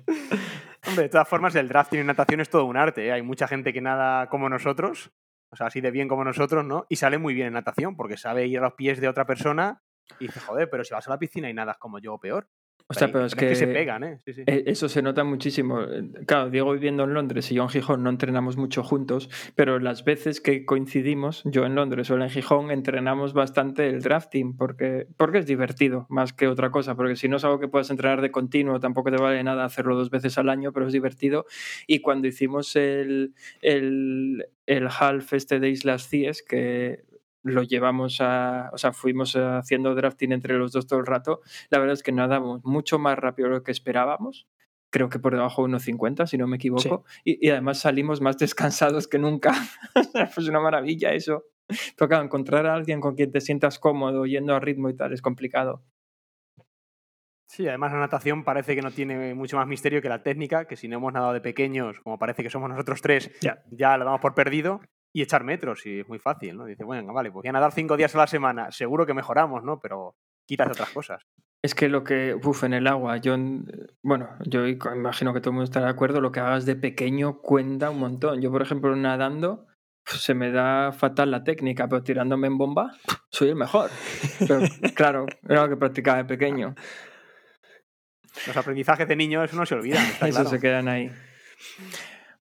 Hombre, 0.85 1.03
de 1.03 1.09
todas 1.09 1.27
formas, 1.27 1.55
el 1.55 1.69
drafting 1.69 2.01
en 2.01 2.07
natación 2.07 2.41
es 2.41 2.49
todo 2.49 2.65
un 2.65 2.77
arte. 2.77 3.07
¿eh? 3.07 3.11
Hay 3.11 3.21
mucha 3.21 3.47
gente 3.47 3.73
que 3.73 3.81
nada 3.81 4.27
como 4.27 4.49
nosotros, 4.49 5.11
o 5.49 5.55
sea, 5.55 5.67
así 5.67 5.81
de 5.81 5.91
bien 5.91 6.07
como 6.07 6.23
nosotros, 6.23 6.65
¿no? 6.65 6.85
Y 6.89 6.97
sale 6.97 7.17
muy 7.17 7.33
bien 7.33 7.47
en 7.47 7.53
natación, 7.53 7.95
porque 7.95 8.17
sabe 8.17 8.47
ir 8.47 8.59
a 8.59 8.63
los 8.63 8.73
pies 8.73 8.99
de 8.99 9.07
otra 9.07 9.25
persona 9.25 9.81
y 10.19 10.27
dice, 10.27 10.39
joder, 10.41 10.69
pero 10.69 10.83
si 10.83 10.93
vas 10.93 11.07
a 11.07 11.11
la 11.11 11.19
piscina 11.19 11.49
y 11.49 11.53
nadas 11.53 11.77
como 11.77 11.99
yo 11.99 12.13
o 12.13 12.19
peor. 12.19 12.49
O 12.88 12.93
sea, 12.93 13.07
pero 13.11 13.25
es 13.25 13.33
diferencias 13.33 13.59
que, 13.59 13.65
se 13.65 13.73
pegan, 13.73 14.03
¿eh? 14.03 14.19
Sí, 14.25 14.33
sí. 14.33 14.43
eh, 14.45 14.63
eso 14.67 14.88
se 14.88 15.01
nota 15.01 15.23
muchísimo. 15.23 15.79
Claro, 16.27 16.51
Diego 16.51 16.71
viviendo 16.71 17.03
en 17.03 17.15
Londres 17.15 17.51
y 17.51 17.55
yo 17.55 17.63
en 17.63 17.69
Gijón 17.69 18.03
no 18.03 18.11
entrenamos 18.11 18.57
mucho 18.57 18.83
juntos, 18.83 19.29
pero 19.55 19.79
las 19.79 20.05
veces 20.05 20.39
que 20.39 20.65
coincidimos, 20.65 21.41
yo 21.45 21.65
en 21.65 21.73
Londres 21.73 22.11
o 22.11 22.15
en 22.15 22.29
Gijón, 22.29 22.69
entrenamos 22.69 23.33
bastante 23.33 23.89
el 23.89 24.01
drafting 24.01 24.55
porque, 24.55 25.07
porque 25.17 25.39
es 25.39 25.47
divertido 25.47 26.05
más 26.09 26.31
que 26.31 26.47
otra 26.47 26.69
cosa, 26.69 26.95
porque 26.95 27.15
si 27.15 27.27
no 27.27 27.38
es 27.38 27.43
algo 27.43 27.59
que 27.59 27.67
puedas 27.67 27.89
entrenar 27.89 28.21
de 28.21 28.31
continuo, 28.31 28.79
tampoco 28.79 29.09
te 29.09 29.17
vale 29.17 29.43
nada 29.43 29.65
hacerlo 29.65 29.95
dos 29.95 30.11
veces 30.11 30.38
al 30.38 30.49
año, 30.49 30.71
pero 30.71 30.86
es 30.86 30.93
divertido. 30.93 31.45
Y 31.88 32.01
cuando 32.01 32.27
hicimos 32.27 32.75
el, 32.75 33.33
el, 33.61 34.45
el 34.67 34.88
half 34.88 35.33
este 35.33 35.59
de 35.59 35.69
Islas 35.69 36.03
Cies, 36.07 36.43
que 36.43 37.03
lo 37.45 37.63
llevamos 37.63 38.19
a, 38.21 38.69
o 38.73 38.77
sea, 38.77 38.91
fuimos 38.91 39.35
haciendo 39.35 39.93
drafting 39.95 40.31
entre 40.31 40.57
los 40.57 40.71
dos 40.71 40.87
todo 40.87 40.99
el 40.99 41.05
rato, 41.05 41.41
la 41.69 41.79
verdad 41.79 41.93
es 41.93 42.03
que 42.03 42.11
nadamos 42.11 42.61
mucho 42.65 42.99
más 42.99 43.17
rápido 43.17 43.47
de 43.49 43.55
lo 43.55 43.63
que 43.63 43.71
esperábamos. 43.71 44.47
Creo 44.91 45.09
que 45.09 45.19
por 45.19 45.33
debajo 45.33 45.67
de 45.67 45.73
1.50, 45.73 46.25
si 46.25 46.37
no 46.37 46.47
me 46.47 46.55
equivoco. 46.55 47.03
Y, 47.23 47.45
y 47.45 47.49
además 47.51 47.79
salimos 47.79 48.21
más 48.21 48.37
descansados 48.39 49.07
que 49.07 49.19
nunca. 49.19 49.51
pues 50.33 50.47
una 50.47 50.59
maravilla 50.59 51.13
eso. 51.13 51.43
Claro, 51.97 52.23
encontrar 52.23 52.65
a 52.65 52.73
alguien 52.75 53.01
con 53.01 53.15
quien 53.15 53.31
te 53.31 53.41
sientas 53.41 53.77
cómodo 53.79 54.25
yendo 54.25 54.55
a 54.55 54.59
ritmo 54.59 54.89
y 54.89 54.95
tal 54.95 55.13
es 55.13 55.21
complicado. 55.21 55.83
Sí, 57.47 57.67
además 57.67 57.91
la 57.93 57.99
natación 57.99 58.43
parece 58.43 58.75
que 58.75 58.81
no 58.81 58.91
tiene 58.91 59.33
mucho 59.33 59.55
más 59.57 59.67
misterio 59.67 60.01
que 60.01 60.09
la 60.09 60.23
técnica, 60.23 60.65
que 60.65 60.75
si 60.75 60.87
no 60.87 60.97
hemos 60.97 61.13
nadado 61.13 61.33
de 61.33 61.41
pequeños, 61.41 61.99
como 62.01 62.17
parece 62.17 62.43
que 62.43 62.49
somos 62.49 62.69
nosotros 62.69 63.01
tres, 63.01 63.31
Ya. 63.41 63.63
ya 63.71 63.97
la 63.97 64.05
damos 64.05 64.19
por 64.21 64.33
perdido. 64.33 64.81
Y 65.16 65.22
echar 65.22 65.45
metros, 65.45 65.86
y 65.86 66.01
es 66.01 66.09
muy 66.09 66.20
fácil, 66.20 66.57
¿no? 66.57 66.66
Dice, 66.66 66.84
bueno, 66.84 67.13
vale, 67.13 67.32
pues 67.32 67.43
voy 67.43 67.49
a 67.49 67.53
nadar 67.53 67.72
cinco 67.72 67.95
días 67.95 68.13
a 68.16 68.18
la 68.18 68.28
semana, 68.28 68.70
seguro 68.72 69.05
que 69.05 69.13
mejoramos, 69.13 69.63
¿no? 69.63 69.80
Pero 69.80 70.18
quítate 70.45 70.72
otras 70.72 70.89
cosas. 70.89 71.24
Es 71.63 71.74
que 71.74 71.88
lo 71.88 72.03
que, 72.03 72.36
uff, 72.36 72.66
en 72.66 72.74
el 72.74 72.86
agua, 72.86 73.16
yo, 73.16 73.38
bueno, 74.03 74.30
yo 74.45 74.68
imagino 74.68 75.34
que 75.34 75.39
todo 75.39 75.51
el 75.51 75.53
mundo 75.53 75.63
estará 75.63 75.86
de 75.86 75.93
acuerdo, 75.93 76.20
lo 76.20 76.34
que 76.34 76.41
hagas 76.41 76.66
de 76.66 76.76
pequeño 76.76 77.39
cuenta 77.39 77.91
un 77.91 77.99
montón. 77.99 78.41
Yo, 78.41 78.51
por 78.51 78.61
ejemplo, 78.61 78.93
nadando, 78.97 79.68
se 80.05 80.34
me 80.34 80.51
da 80.51 80.91
fatal 80.91 81.32
la 81.32 81.45
técnica, 81.45 81.88
pero 81.88 82.03
tirándome 82.03 82.47
en 82.47 82.57
bomba, 82.57 82.91
soy 83.32 83.47
el 83.47 83.55
mejor. 83.55 83.91
Pero 84.39 84.59
claro, 84.95 85.28
era 85.47 85.63
lo 85.63 85.70
que 85.70 85.78
practicaba 85.78 86.18
de 86.18 86.26
pequeño. 86.26 86.76
Los 88.47 88.57
aprendizajes 88.57 89.07
de 89.07 89.16
niños 89.16 89.53
no 89.53 89.66
se 89.66 89.76
olvidan, 89.76 90.05
está 90.05 90.28
Eso 90.28 90.39
claro. 90.41 90.49
se 90.49 90.59
quedan 90.59 90.89
ahí. 90.89 91.09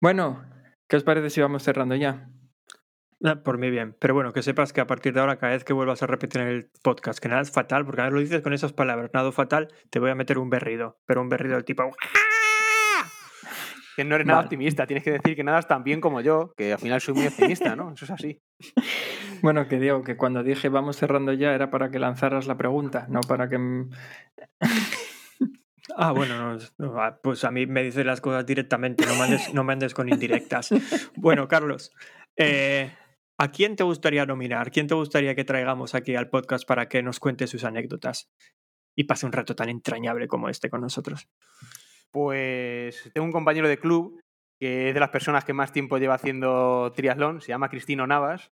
Bueno, 0.02 0.44
¿qué 0.86 0.96
os 0.96 1.02
parece 1.02 1.30
si 1.30 1.40
vamos 1.40 1.62
cerrando 1.62 1.96
ya? 1.96 2.28
Ah, 3.24 3.36
Por 3.42 3.58
mí 3.58 3.70
bien. 3.70 3.96
Pero 3.98 4.14
bueno, 4.14 4.32
que 4.32 4.42
sepas 4.42 4.72
que 4.72 4.80
a 4.80 4.86
partir 4.86 5.12
de 5.12 5.20
ahora, 5.20 5.38
cada 5.38 5.52
vez 5.52 5.64
que 5.64 5.72
vuelvas 5.72 6.02
a 6.02 6.06
repetir 6.06 6.40
en 6.40 6.48
el 6.48 6.70
podcast 6.82 7.18
que 7.18 7.28
nada 7.28 7.40
es 7.42 7.50
fatal, 7.50 7.84
porque 7.84 8.00
a 8.00 8.04
ver 8.04 8.12
lo 8.12 8.20
dices 8.20 8.42
con 8.42 8.52
esas 8.52 8.72
palabras, 8.72 9.10
nada 9.12 9.32
fatal, 9.32 9.68
te 9.90 9.98
voy 9.98 10.10
a 10.10 10.14
meter 10.14 10.38
un 10.38 10.50
berrido. 10.50 10.98
Pero 11.06 11.20
un 11.20 11.28
berrido 11.28 11.56
del 11.56 11.64
tipo. 11.64 11.90
Que 13.96 14.04
no 14.04 14.14
eres 14.14 14.28
nada 14.28 14.36
Vale. 14.38 14.46
optimista, 14.46 14.86
tienes 14.86 15.02
que 15.02 15.10
decir 15.10 15.34
que 15.34 15.42
nadas 15.42 15.66
tan 15.66 15.82
bien 15.82 16.00
como 16.00 16.20
yo, 16.20 16.54
que 16.56 16.72
al 16.72 16.78
final 16.78 17.00
soy 17.00 17.14
muy 17.14 17.26
optimista, 17.26 17.74
¿no? 17.74 17.92
Eso 17.92 18.04
es 18.04 18.10
así. 18.10 18.40
Bueno, 19.40 19.68
que 19.68 19.78
digo 19.78 20.02
que 20.02 20.16
cuando 20.16 20.42
dije 20.42 20.68
vamos 20.68 20.96
cerrando 20.96 21.32
ya 21.32 21.54
era 21.54 21.70
para 21.70 21.92
que 21.92 22.00
lanzaras 22.00 22.48
la 22.48 22.56
pregunta, 22.56 23.06
no 23.08 23.20
para 23.20 23.48
que... 23.48 23.56
Ah, 25.96 26.12
bueno, 26.12 26.36
no, 26.36 26.58
no, 26.78 27.00
ah, 27.02 27.18
pues 27.22 27.44
a 27.44 27.50
mí 27.50 27.66
me 27.66 27.82
dices 27.82 28.04
las 28.04 28.20
cosas 28.20 28.44
directamente, 28.46 29.04
no 29.06 29.14
me 29.14 29.22
andes, 29.22 29.54
no 29.54 29.64
me 29.64 29.72
andes 29.72 29.94
con 29.94 30.08
indirectas. 30.08 30.70
Bueno, 31.16 31.48
Carlos, 31.48 31.92
eh, 32.36 32.92
¿a 33.38 33.50
quién 33.50 33.76
te 33.76 33.84
gustaría 33.84 34.26
nominar? 34.26 34.70
¿Quién 34.70 34.86
te 34.86 34.94
gustaría 34.94 35.34
que 35.34 35.44
traigamos 35.44 35.94
aquí 35.94 36.14
al 36.16 36.28
podcast 36.28 36.66
para 36.66 36.88
que 36.88 37.02
nos 37.02 37.20
cuente 37.20 37.46
sus 37.46 37.64
anécdotas 37.64 38.28
y 38.96 39.04
pase 39.04 39.26
un 39.26 39.32
rato 39.32 39.54
tan 39.54 39.68
entrañable 39.68 40.28
como 40.28 40.48
este 40.48 40.68
con 40.68 40.80
nosotros? 40.80 41.28
Pues 42.10 43.10
tengo 43.14 43.26
un 43.26 43.32
compañero 43.32 43.68
de 43.68 43.78
club 43.78 44.20
que 44.60 44.88
es 44.88 44.94
de 44.94 45.00
las 45.00 45.10
personas 45.10 45.44
que 45.44 45.52
más 45.52 45.72
tiempo 45.72 45.98
lleva 45.98 46.14
haciendo 46.14 46.92
triatlón, 46.94 47.40
se 47.40 47.48
llama 47.48 47.68
Cristino 47.68 48.06
Navas. 48.06 48.50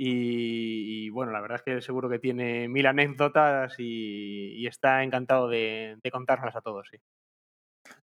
Y, 0.00 1.08
bueno, 1.10 1.32
la 1.32 1.40
verdad 1.40 1.56
es 1.56 1.62
que 1.62 1.80
seguro 1.80 2.08
que 2.08 2.20
tiene 2.20 2.68
mil 2.68 2.86
anécdotas 2.86 3.74
y, 3.78 4.64
está 4.66 5.02
encantado 5.02 5.48
de, 5.48 5.96
de 6.00 6.12
a 6.14 6.60
todos. 6.60 6.88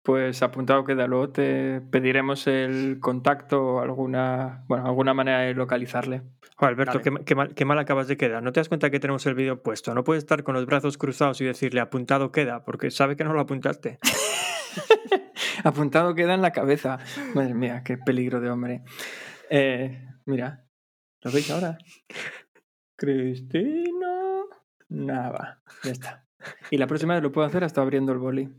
Pues 0.07 0.41
apuntado 0.41 0.85
queda, 0.85 1.05
luego 1.05 1.31
te 1.31 1.81
pediremos 1.81 2.47
el 2.47 2.97
contacto 3.01 3.61
o 3.61 3.79
alguna, 3.81 4.63
bueno, 4.69 4.85
alguna 4.85 5.13
manera 5.13 5.39
de 5.39 5.53
localizarle. 5.53 6.21
Alberto, 6.59 7.01
qué, 7.01 7.11
ma- 7.11 7.19
qué 7.25 7.35
mal, 7.35 7.53
qué 7.53 7.65
mal 7.65 7.77
acabas 7.77 8.07
de 8.07 8.15
quedar. 8.15 8.41
¿No 8.41 8.53
te 8.53 8.61
das 8.61 8.69
cuenta 8.69 8.89
que 8.89 9.01
tenemos 9.01 9.25
el 9.25 9.35
vídeo 9.35 9.61
puesto? 9.61 9.93
No 9.93 10.05
puedes 10.05 10.23
estar 10.23 10.43
con 10.43 10.55
los 10.55 10.65
brazos 10.65 10.97
cruzados 10.97 11.41
y 11.41 11.43
decirle 11.43 11.81
apuntado 11.81 12.31
queda, 12.31 12.63
porque 12.63 12.89
sabe 12.89 13.17
que 13.17 13.25
no 13.25 13.33
lo 13.33 13.41
apuntaste. 13.41 13.99
Apuntado 15.65 16.15
queda 16.15 16.35
en 16.35 16.41
la 16.41 16.51
cabeza. 16.53 16.99
Madre 17.35 17.53
mía, 17.53 17.81
qué 17.83 17.97
peligro 17.97 18.39
de 18.39 18.49
hombre. 18.49 18.83
Eh, 19.49 20.07
mira, 20.25 20.63
¿lo 21.21 21.31
veis 21.31 21.51
ahora? 21.51 21.77
Cristina 22.95 24.43
Nava. 24.87 25.59
Ya 25.83 25.91
está. 25.91 26.25
Y 26.71 26.77
la 26.77 26.87
próxima 26.87 27.15
vez 27.15 27.23
lo 27.23 27.31
puedo 27.33 27.45
hacer 27.45 27.65
hasta 27.65 27.81
abriendo 27.81 28.13
el 28.13 28.19
boli. 28.19 28.49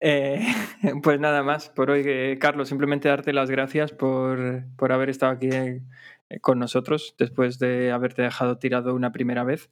Eh, 0.00 0.40
pues 1.02 1.20
nada 1.20 1.42
más 1.42 1.70
por 1.70 1.90
hoy, 1.90 2.02
eh, 2.06 2.38
Carlos. 2.40 2.68
Simplemente 2.68 3.08
darte 3.08 3.32
las 3.32 3.50
gracias 3.50 3.92
por, 3.92 4.64
por 4.76 4.92
haber 4.92 5.10
estado 5.10 5.32
aquí 5.32 5.48
eh, 5.50 6.40
con 6.40 6.58
nosotros 6.58 7.14
después 7.18 7.58
de 7.58 7.90
haberte 7.90 8.22
dejado 8.22 8.58
tirado 8.58 8.94
una 8.94 9.12
primera 9.12 9.44
vez. 9.44 9.70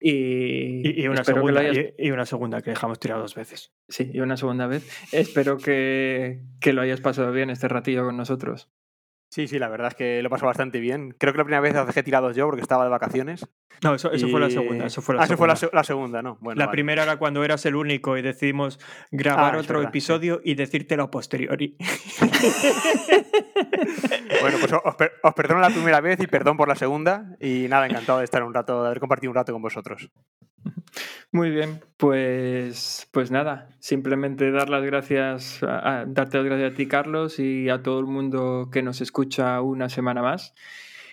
Y, 0.00 0.86
Y, 0.88 1.02
y 1.02 1.08
una 1.08 1.24
segunda, 1.24 1.60
hayas 1.60 1.76
y, 1.98 2.06
y 2.06 2.10
una 2.10 2.26
segunda 2.26 2.60
que 2.62 2.70
dejamos 2.70 2.98
tirado 2.98 3.22
dos 3.22 3.34
veces. 3.34 3.72
Sí, 3.88 4.10
y 4.12 4.20
una 4.20 4.36
segunda 4.36 4.66
vez. 4.66 4.86
Espero 5.12 5.58
que, 5.58 6.40
que 6.60 6.72
lo 6.72 6.82
hayas 6.82 7.00
pasado 7.00 7.32
bien 7.32 7.50
este 7.50 7.68
ratillo 7.68 8.04
con 8.04 8.16
nosotros. 8.16 8.70
Sí, 9.34 9.48
sí, 9.48 9.58
la 9.58 9.68
verdad 9.68 9.88
es 9.88 9.94
que 9.94 10.22
lo 10.22 10.30
pasó 10.30 10.46
bastante 10.46 10.78
bien. 10.80 11.14
Creo 11.18 11.32
que 11.32 11.38
la 11.38 11.44
primera 11.44 11.60
vez 11.60 11.74
las 11.74 11.86
dejé 11.86 12.02
tirados 12.02 12.36
yo 12.36 12.46
porque 12.46 12.62
estaba 12.62 12.84
de 12.84 12.90
vacaciones. 12.90 13.46
No, 13.82 13.94
eso, 13.94 14.12
eso 14.12 14.28
fue 14.28 14.38
la 14.40 14.48
segunda. 14.50 14.86
Eso 14.86 15.02
fue 15.02 15.14
la 15.16 15.22
ah, 15.22 15.24
eso 15.24 15.34
segunda. 15.34 15.36
fue 15.36 15.48
la, 15.48 15.56
se- 15.56 15.76
la 15.76 15.84
segunda, 15.84 16.22
¿no? 16.22 16.38
Bueno, 16.40 16.58
La 16.58 16.66
vale. 16.66 16.74
primera 16.76 17.02
era 17.02 17.16
cuando 17.16 17.42
eras 17.44 17.66
el 17.66 17.74
único 17.74 18.16
y 18.16 18.22
decidimos 18.22 18.78
grabar 19.10 19.56
Ah, 19.56 19.58
otro 19.58 19.78
verdad, 19.78 19.90
sí. 19.92 19.98
episodio 19.98 20.40
y 20.44 20.54
decírtelo 20.54 21.02
a 21.02 21.10
posteriori. 21.10 21.76
Bueno, 24.40 24.58
pues 24.60 24.72
os, 24.84 24.94
per- 24.96 25.12
os 25.22 25.34
perdono 25.34 25.60
la 25.60 25.68
primera 25.70 26.00
vez 26.00 26.20
y 26.20 26.26
perdón 26.26 26.56
por 26.56 26.68
la 26.68 26.74
segunda. 26.74 27.36
Y 27.40 27.66
nada, 27.68 27.86
encantado 27.86 28.18
de 28.18 28.24
estar 28.24 28.42
un 28.42 28.52
rato, 28.52 28.80
de 28.82 28.86
haber 28.88 29.00
compartido 29.00 29.30
un 29.30 29.34
rato 29.36 29.52
con 29.52 29.62
vosotros. 29.62 30.10
Muy 31.32 31.50
bien, 31.50 31.80
pues, 31.96 33.08
pues 33.12 33.30
nada, 33.30 33.68
simplemente 33.80 34.50
dar 34.52 34.68
las 34.70 34.84
gracias, 34.84 35.62
a- 35.62 36.00
a- 36.00 36.04
darte 36.06 36.36
las 36.38 36.46
gracias 36.46 36.72
a 36.72 36.74
ti, 36.74 36.86
Carlos, 36.86 37.38
y 37.38 37.68
a 37.68 37.82
todo 37.82 37.98
el 38.00 38.06
mundo 38.06 38.68
que 38.72 38.82
nos 38.82 39.00
escucha 39.00 39.60
una 39.60 39.88
semana 39.88 40.22
más. 40.22 40.54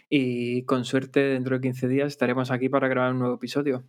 Y 0.09 0.63
con 0.63 0.85
suerte, 0.85 1.21
dentro 1.21 1.55
de 1.55 1.61
15 1.61 1.87
días 1.87 2.07
estaremos 2.07 2.51
aquí 2.51 2.69
para 2.69 2.87
grabar 2.87 3.13
un 3.13 3.19
nuevo 3.19 3.35
episodio. 3.35 3.83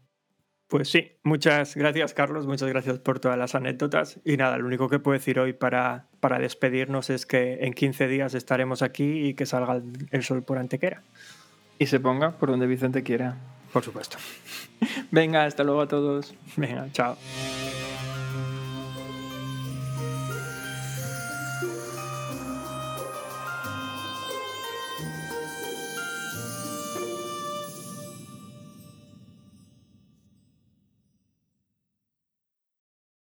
Pues 0.69 0.89
sí, 0.89 1.13
muchas 1.23 1.77
gracias 1.77 2.15
Carlos, 2.15 2.47
muchas 2.47 2.69
gracias 2.71 2.99
por 2.99 3.21
todas 3.21 3.37
las 3.37 3.55
anécdotas. 3.55 4.21
Y 4.25 4.39
nada, 4.39 4.57
lo 4.57 4.67
único 4.67 4.89
que 4.89 4.99
puedo 4.99 5.19
decir 5.19 5.39
hoy 5.39 5.53
para, 5.53 6.07
para 6.21 6.39
despedirnos 6.39 7.11
es 7.11 7.27
que 7.27 7.59
en 7.65 7.75
15 7.75 8.09
días 8.09 8.33
estaremos 8.35 8.81
aquí 8.81 9.27
y 9.29 9.35
que 9.35 9.45
salga 9.45 9.75
el- 9.77 10.09
el 10.11 10.23
sol 10.23 10.43
por 10.45 10.57
Antequera. 10.57 11.03
Y 11.79 11.87
se 11.87 12.01
ponga 12.01 12.39
por 12.39 12.49
donde 12.51 12.67
Vicente 12.67 13.03
quiera. 13.03 13.37
Por 13.73 13.83
supuesto. 13.83 14.19
Venga, 15.11 15.45
hasta 15.45 15.65
luego 15.65 15.81
a 15.83 15.89
todos. 15.89 16.35
Venga, 16.57 16.89
chao. 16.93 17.17